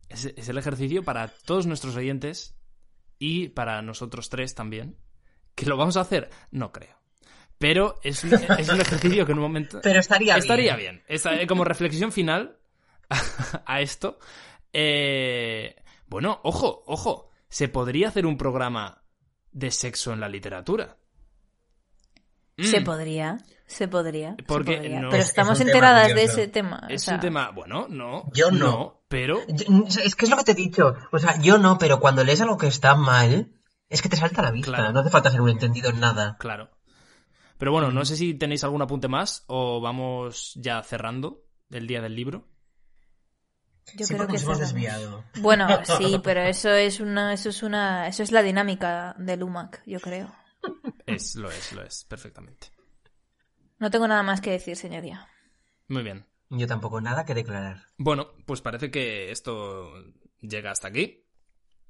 Es, 0.08 0.24
es 0.24 0.48
el 0.48 0.58
ejercicio 0.58 1.02
para 1.02 1.28
todos 1.28 1.66
nuestros 1.66 1.96
oyentes 1.96 2.56
y 3.18 3.48
para 3.48 3.80
nosotros 3.82 4.28
tres 4.28 4.54
también. 4.54 4.98
¿Que 5.54 5.66
lo 5.66 5.76
vamos 5.76 5.96
a 5.96 6.00
hacer? 6.00 6.30
No 6.50 6.72
creo. 6.72 6.96
Pero 7.58 7.98
es 8.02 8.24
un, 8.24 8.34
es 8.34 8.68
un 8.68 8.80
ejercicio 8.80 9.24
que 9.24 9.32
en 9.32 9.38
un 9.38 9.44
momento... 9.44 9.80
Pero 9.82 10.00
estaría, 10.00 10.36
Estaría 10.36 10.74
bien. 10.76 10.96
bien. 10.96 11.04
Esta- 11.08 11.40
eh, 11.40 11.46
como 11.46 11.64
reflexión 11.64 12.10
final 12.12 12.58
a 13.66 13.80
esto. 13.80 14.18
eh, 14.72 15.76
bueno, 16.06 16.40
ojo, 16.44 16.82
ojo. 16.86 17.30
Se 17.48 17.68
podría 17.68 18.08
hacer 18.08 18.26
un 18.26 18.36
programa 18.36 19.02
de 19.52 19.70
sexo 19.70 20.12
en 20.12 20.20
la 20.20 20.28
literatura. 20.28 20.96
Se 22.58 22.80
Mm, 22.80 22.84
podría, 22.84 23.38
se 23.66 23.88
podría. 23.88 24.34
se 24.36 24.42
Porque 24.44 24.76
podría. 24.76 25.00
no- 25.00 25.10
Pero 25.10 25.22
es- 25.22 25.28
estamos 25.28 25.54
es 25.54 25.60
un 25.60 25.66
tema 25.72 25.76
enteradas 25.88 26.14
de 26.14 26.22
ese 26.24 26.48
tema. 26.48 26.80
o 26.84 26.92
Es 26.92 27.02
sea, 27.02 27.14
un 27.14 27.20
tema, 27.20 27.50
bueno, 27.50 27.86
no. 27.88 28.24
Yo 28.32 28.50
no. 28.50 29.04
pero 29.08 29.40
Yo- 29.48 29.84
Es 30.02 30.14
que 30.16 30.24
es 30.26 30.30
lo 30.30 30.36
que 30.36 30.44
te 30.44 30.52
he 30.52 30.56
dicho. 30.56 30.94
O 31.12 31.18
sea, 31.18 31.40
yo 31.40 31.58
no, 31.58 31.78
pero 31.78 32.00
cuando 32.00 32.22
lees 32.24 32.40
algo 32.40 32.56
que 32.58 32.66
está 32.68 32.94
mal, 32.96 33.52
es 33.88 34.02
que 34.02 34.08
te 34.08 34.16
salta 34.16 34.40
a 34.40 34.44
la 34.44 34.50
vista. 34.50 34.72
Claro. 34.72 34.92
No 34.92 35.00
hace 35.00 35.10
falta 35.10 35.30
ser 35.30 35.40
un 35.40 35.48
entendido 35.50 35.90
en 35.90 36.00
nada. 36.00 36.36
Claro. 36.38 36.70
Pero 37.58 37.70
bueno, 37.72 37.90
no 37.92 38.04
sé 38.04 38.16
si 38.16 38.34
tenéis 38.34 38.64
algún 38.64 38.82
apunte 38.82 39.06
más 39.08 39.44
o 39.46 39.80
vamos 39.80 40.52
ya 40.56 40.82
cerrando 40.82 41.44
el 41.70 41.86
día 41.86 42.00
del 42.00 42.16
libro. 42.16 42.48
Yo 43.96 44.06
creo 44.06 44.26
que 44.26 44.32
nos 44.32 44.42
hemos 44.42 44.58
desviado. 44.58 45.24
Bueno, 45.40 45.68
sí, 45.98 46.20
pero 46.22 46.40
eso 46.42 46.70
es 46.70 47.00
una, 47.00 47.32
eso 47.32 47.50
es 47.50 47.62
una, 47.62 48.08
eso 48.08 48.22
es 48.22 48.32
la 48.32 48.42
dinámica 48.42 49.14
del 49.18 49.42
UMAC, 49.42 49.82
yo 49.86 50.00
creo. 50.00 50.34
Es, 51.06 51.36
lo 51.36 51.50
es, 51.50 51.72
lo 51.72 51.82
es, 51.82 52.04
perfectamente. 52.04 52.68
No 53.78 53.90
tengo 53.90 54.08
nada 54.08 54.22
más 54.22 54.40
que 54.40 54.50
decir, 54.50 54.76
señoría. 54.76 55.28
Muy 55.88 56.02
bien. 56.02 56.26
Yo 56.50 56.66
tampoco 56.66 57.00
nada 57.00 57.24
que 57.24 57.34
declarar. 57.34 57.88
Bueno, 57.98 58.28
pues 58.46 58.60
parece 58.60 58.90
que 58.90 59.30
esto 59.30 59.92
llega 60.40 60.70
hasta 60.70 60.88
aquí. 60.88 61.26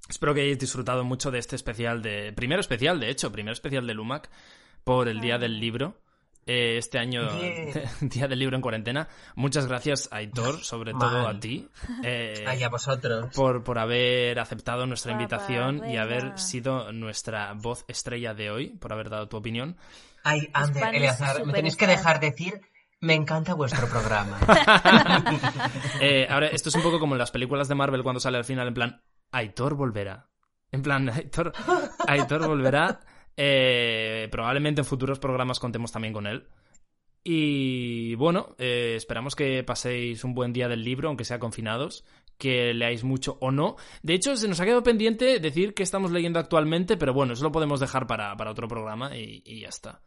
Espero 0.09 0.35
que 0.35 0.43
hayáis 0.43 0.59
disfrutado 0.59 1.05
mucho 1.05 1.31
de 1.31 1.39
este 1.39 1.57
especial 1.57 2.03
de. 2.03 2.33
Primero 2.33 2.61
especial, 2.61 3.01
de 3.01 3.11
hecho, 3.11 3.33
primer 3.33 3.53
especial 3.53 3.87
de 3.87 3.95
Lumac 3.95 4.31
por 4.85 5.09
el 5.09 5.21
Día 5.21 5.39
del 5.39 5.61
Libro. 5.61 6.03
Eh, 6.47 6.77
este 6.79 6.99
año. 6.99 7.23
Día 8.01 8.29
del 8.29 8.39
Libro 8.39 8.57
en 8.57 8.63
cuarentena. 8.63 9.09
Muchas 9.35 9.67
gracias, 9.67 10.09
Aitor, 10.13 10.63
sobre 10.63 10.93
todo 10.93 11.27
a 11.27 11.39
ti. 11.41 11.69
eh, 12.03 12.45
Ay, 12.47 12.63
a 12.63 12.69
vosotros. 12.69 13.35
por, 13.35 13.65
por 13.65 13.79
haber 13.79 14.39
aceptado 14.39 14.87
nuestra 14.87 15.13
Papá, 15.13 15.23
invitación 15.23 15.89
y 15.91 15.97
haber 15.97 16.39
sido 16.39 16.93
nuestra 16.93 17.53
voz 17.55 17.85
estrella 17.89 18.35
de 18.35 18.51
hoy, 18.51 18.69
por 18.77 18.93
haber 18.93 19.09
dado 19.11 19.29
tu 19.29 19.37
opinión. 19.39 19.77
Ay, 20.23 20.49
Ander, 20.53 20.83
Spanish 20.83 20.97
Eleazar, 20.97 21.47
me 21.47 21.53
tenéis 21.53 21.77
que 21.77 21.87
dejar 21.87 22.21
decir, 22.21 22.61
me 23.01 23.15
encanta 23.15 23.55
vuestro 23.55 23.87
programa. 23.89 24.39
Eh, 26.01 26.27
ahora, 26.29 26.49
esto 26.49 26.69
es 26.69 26.75
un 26.75 26.83
poco 26.83 26.99
como 26.99 27.15
en 27.15 27.19
las 27.19 27.31
películas 27.31 27.69
de 27.69 27.75
Marvel 27.75 28.03
cuando 28.03 28.21
sale 28.21 28.37
al 28.39 28.45
final, 28.45 28.69
en 28.69 28.75
plan, 28.75 29.03
Aitor 29.33 29.75
volverá. 29.75 30.29
En 30.71 30.83
plan, 30.83 31.09
Aitor, 31.09 31.53
Aitor 32.07 32.47
volverá. 32.47 33.01
Eh, 33.37 34.29
probablemente 34.31 34.81
en 34.81 34.85
futuros 34.85 35.19
programas 35.19 35.59
contemos 35.59 35.93
también 35.93 36.15
con 36.15 36.27
él. 36.27 36.47
Y 37.23 38.15
bueno, 38.17 38.55
eh, 38.59 38.95
esperamos 38.97 39.35
que 39.35 39.65
paséis 39.65 40.25
un 40.25 40.35
buen 40.35 40.53
día 40.53 40.69
del 40.69 40.85
libro, 40.85 41.09
aunque 41.09 41.25
sea 41.25 41.39
confinados, 41.39 42.05
que 42.37 42.75
leáis 42.75 43.03
mucho 43.03 43.39
o 43.41 43.51
no. 43.51 43.77
De 44.03 44.13
hecho, 44.15 44.37
se 44.37 44.47
nos 44.47 44.61
ha 44.61 44.65
quedado 44.65 44.83
pendiente 44.83 45.41
decir 45.41 45.73
que 45.73 45.83
estamos 45.83 46.11
leyendo 46.11 46.39
actualmente, 46.39 46.99
pero 46.99 47.15
bueno, 47.15 47.33
eso 47.33 47.45
lo 47.45 47.53
podemos 47.53 47.81
dejar 47.81 48.07
para, 48.07 48.37
para 48.37 48.51
otro 48.51 48.69
programa 48.69 49.17
y, 49.17 49.43
y 49.47 49.61
ya 49.61 49.69
está. 49.69 50.03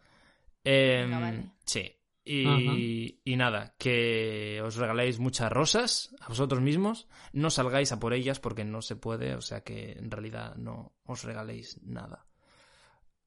Venga, 0.63 1.19
vale. 1.19 1.51
Sí. 1.65 1.93
Y, 2.29 3.21
y 3.23 3.35
nada, 3.37 3.73
que 3.79 4.61
os 4.61 4.75
regaléis 4.75 5.17
muchas 5.17 5.49
rosas 5.49 6.13
a 6.19 6.27
vosotros 6.27 6.61
mismos. 6.61 7.07
No 7.31 7.49
salgáis 7.49 7.93
a 7.93 7.99
por 8.01 8.13
ellas 8.13 8.41
porque 8.41 8.65
no 8.65 8.81
se 8.81 8.97
puede, 8.97 9.33
o 9.33 9.41
sea 9.41 9.61
que 9.61 9.93
en 9.93 10.11
realidad 10.11 10.55
no 10.57 10.93
os 11.05 11.23
regaléis 11.23 11.79
nada. 11.83 12.26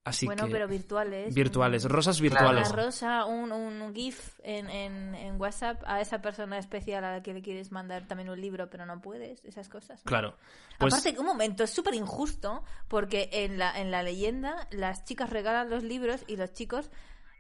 Así 0.02 0.24
bueno, 0.24 0.46
que. 0.46 0.52
pero 0.52 0.66
virtuales. 0.66 1.34
Virtuales, 1.34 1.84
rosas 1.84 2.20
virtuales. 2.20 2.70
Una 2.70 2.84
rosa, 2.84 3.24
un, 3.26 3.52
un 3.52 3.94
GIF 3.94 4.38
en, 4.42 4.70
en, 4.70 5.14
en 5.14 5.38
WhatsApp 5.38 5.82
a 5.84 6.00
esa 6.00 6.22
persona 6.22 6.58
especial 6.58 7.04
a 7.04 7.12
la 7.12 7.22
que 7.22 7.34
le 7.34 7.42
quieres 7.42 7.70
mandar 7.70 8.06
también 8.06 8.30
un 8.30 8.40
libro, 8.40 8.70
pero 8.70 8.86
no 8.86 9.00
puedes, 9.02 9.44
esas 9.44 9.68
cosas. 9.68 10.00
¿no? 10.04 10.08
Claro. 10.08 10.36
Pues 10.78 10.94
Aparte, 10.94 11.18
un 11.18 11.26
momento, 11.26 11.64
es 11.64 11.70
súper 11.70 11.94
injusto 11.94 12.64
porque 12.88 13.28
en 13.30 13.58
la, 13.58 13.78
en 13.78 13.90
la 13.90 14.02
leyenda 14.02 14.66
las 14.70 15.04
chicas 15.04 15.28
regalan 15.28 15.68
los 15.68 15.82
libros 15.84 16.24
y 16.26 16.36
los 16.36 16.54
chicos 16.54 16.90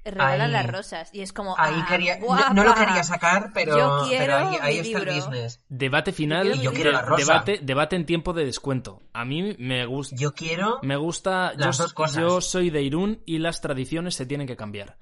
regalan 0.04 0.40
Ahí. 0.42 0.52
las 0.52 0.66
rosas. 0.66 1.10
Y 1.12 1.20
es 1.20 1.32
como. 1.32 1.54
Ahí 1.58 1.74
ah, 1.76 1.86
quería, 1.88 2.18
no- 2.18 2.26
guapa. 2.26 2.54
no 2.54 2.64
lo 2.64 2.74
quería 2.74 3.02
sacar, 3.04 3.50
pero, 3.52 3.76
Yo 3.78 4.04
quiero 4.08 4.24
pero 4.24 4.36
ahí, 4.48 4.56
ahí 4.60 4.78
está 4.78 4.98
el 4.98 5.06
business. 5.06 5.60
debate 5.68 6.12
final. 6.12 6.46
Yo 6.46 6.52
quiero- 6.52 6.62
yo 6.64 6.72
quiero 6.72 6.92
la 6.92 7.02
rosa. 7.02 7.24
Debate, 7.24 7.58
debate 7.62 7.96
en 7.96 8.06
tiempo 8.06 8.32
de 8.32 8.44
descuento. 8.46 9.02
A 9.12 9.24
mí 9.24 9.54
me 9.58 9.84
gusta. 9.86 10.16
Yo 10.16 10.32
quiero... 10.32 10.78
Me 10.82 10.96
gusta. 10.96 11.52
Las 11.56 11.78
yo, 11.78 11.84
dos 11.84 11.92
cosas. 11.94 12.16
yo 12.16 12.40
soy 12.40 12.70
de 12.70 12.82
Irún 12.82 13.22
y 13.26 13.38
las 13.38 13.60
tradiciones 13.60 14.14
se 14.14 14.26
tienen 14.26 14.46
que 14.46 14.56
cambiar. 14.56 14.96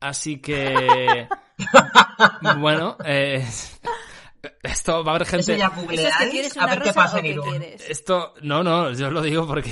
Así 0.00 0.40
que. 0.40 1.28
bueno, 2.58 2.96
eh, 3.04 3.46
esto 4.62 5.04
va 5.04 5.12
a 5.12 5.14
haber 5.16 5.28
gente. 5.28 5.52
Eso 5.54 5.58
ya 5.58 5.66
¿Eso 5.66 5.74
es 5.74 5.80
que 5.80 5.80
googleáis 5.86 6.30
quieres 6.30 6.56
a 6.56 6.66
ver 6.66 6.82
qué 6.82 6.92
pasa 6.92 7.18
en 7.20 7.26
Irún. 7.26 7.62
Esto. 7.88 8.34
No, 8.42 8.62
no, 8.62 8.92
yo 8.92 9.10
lo 9.10 9.22
digo 9.22 9.46
porque. 9.46 9.70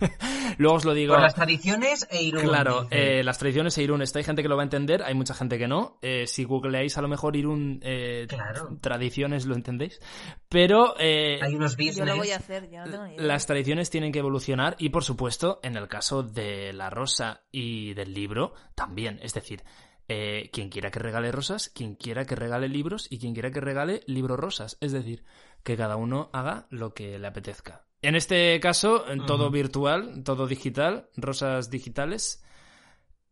Luego 0.58 0.76
os 0.76 0.84
lo 0.84 0.94
digo. 0.94 1.14
Por 1.14 1.22
las 1.22 1.34
tradiciones 1.34 2.06
e 2.10 2.22
Irún. 2.22 2.42
Claro, 2.42 2.86
eh, 2.90 3.22
las 3.24 3.38
tradiciones 3.38 3.76
e 3.78 3.82
Irún. 3.82 4.02
Esto 4.02 4.18
hay 4.18 4.24
gente 4.24 4.42
que 4.42 4.48
lo 4.48 4.56
va 4.56 4.62
a 4.62 4.64
entender, 4.64 5.02
hay 5.02 5.14
mucha 5.14 5.34
gente 5.34 5.58
que 5.58 5.68
no. 5.68 5.98
Eh, 6.02 6.26
si 6.26 6.44
googleáis 6.44 6.96
a 6.98 7.02
lo 7.02 7.08
mejor 7.08 7.36
Irún 7.36 7.80
eh, 7.82 8.26
Claro. 8.28 8.76
tradiciones, 8.80 9.46
lo 9.46 9.54
entendéis. 9.54 10.00
Pero 10.48 10.94
eh, 10.98 11.38
Hay 11.42 11.54
unos 11.54 11.76
Yo 11.76 11.84
business. 11.86 12.06
lo 12.08 12.16
voy 12.16 12.30
a 12.30 12.36
hacer, 12.36 12.70
yo 12.70 12.84
no 12.84 12.90
tengo 12.90 13.04
ni 13.06 13.14
idea. 13.14 13.26
las 13.26 13.46
tradiciones 13.46 13.90
tienen 13.90 14.12
que 14.12 14.18
evolucionar 14.20 14.76
y, 14.78 14.88
por 14.90 15.04
supuesto, 15.04 15.60
en 15.62 15.76
el 15.76 15.88
caso 15.88 16.22
de 16.22 16.72
la 16.72 16.90
rosa 16.90 17.42
y 17.50 17.94
del 17.94 18.14
libro, 18.14 18.54
también. 18.74 19.18
Es 19.22 19.34
decir, 19.34 19.62
eh, 20.08 20.48
quien 20.52 20.70
quiera 20.70 20.90
que 20.90 20.98
regale 21.00 21.30
rosas, 21.32 21.68
quien 21.68 21.94
quiera 21.94 22.24
que 22.24 22.34
regale 22.34 22.68
libros 22.68 23.06
y 23.10 23.18
quien 23.18 23.34
quiera 23.34 23.50
que 23.50 23.60
regale 23.60 24.00
libros 24.06 24.38
rosas. 24.40 24.78
Es 24.80 24.92
decir, 24.92 25.24
que 25.62 25.76
cada 25.76 25.96
uno 25.96 26.30
haga 26.32 26.66
lo 26.70 26.94
que 26.94 27.18
le 27.18 27.26
apetezca. 27.26 27.84
En 28.00 28.14
este 28.14 28.60
caso, 28.60 29.08
en 29.08 29.26
todo 29.26 29.50
virtual, 29.50 30.22
todo 30.24 30.46
digital, 30.46 31.10
rosas 31.16 31.70
digitales 31.70 32.44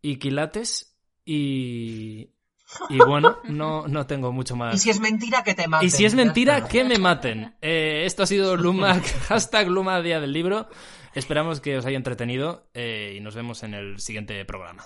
y 0.02 0.16
quilates 0.18 0.98
y... 1.24 2.32
Y 2.88 2.98
bueno, 2.98 3.38
no, 3.44 3.86
no 3.86 4.08
tengo 4.08 4.32
mucho 4.32 4.56
más. 4.56 4.74
Y 4.74 4.78
si 4.78 4.90
es 4.90 4.98
mentira, 4.98 5.44
que 5.44 5.54
te 5.54 5.68
maten. 5.68 5.86
Y 5.86 5.90
si 5.90 6.04
es 6.04 6.16
mentira, 6.16 6.66
que 6.66 6.82
me 6.82 6.98
maten. 6.98 7.56
Eh, 7.62 8.02
esto 8.06 8.24
ha 8.24 8.26
sido 8.26 8.56
Lumac, 8.56 9.04
hashtag 9.28 9.68
Luma 9.68 10.02
Día 10.02 10.18
del 10.18 10.32
Libro. 10.32 10.68
Esperamos 11.14 11.60
que 11.60 11.78
os 11.78 11.86
haya 11.86 11.96
entretenido 11.96 12.68
eh, 12.74 13.14
y 13.16 13.20
nos 13.20 13.36
vemos 13.36 13.62
en 13.62 13.74
el 13.74 14.00
siguiente 14.00 14.44
programa. 14.44 14.84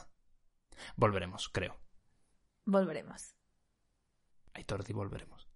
Volveremos, 0.96 1.48
creo. 1.48 1.80
Volveremos. 2.66 3.34
Aitor, 4.52 4.84
di 4.84 4.92
volveremos. 4.92 5.48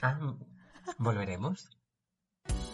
Ah, 0.00 0.18
¿Volveremos? 0.98 1.68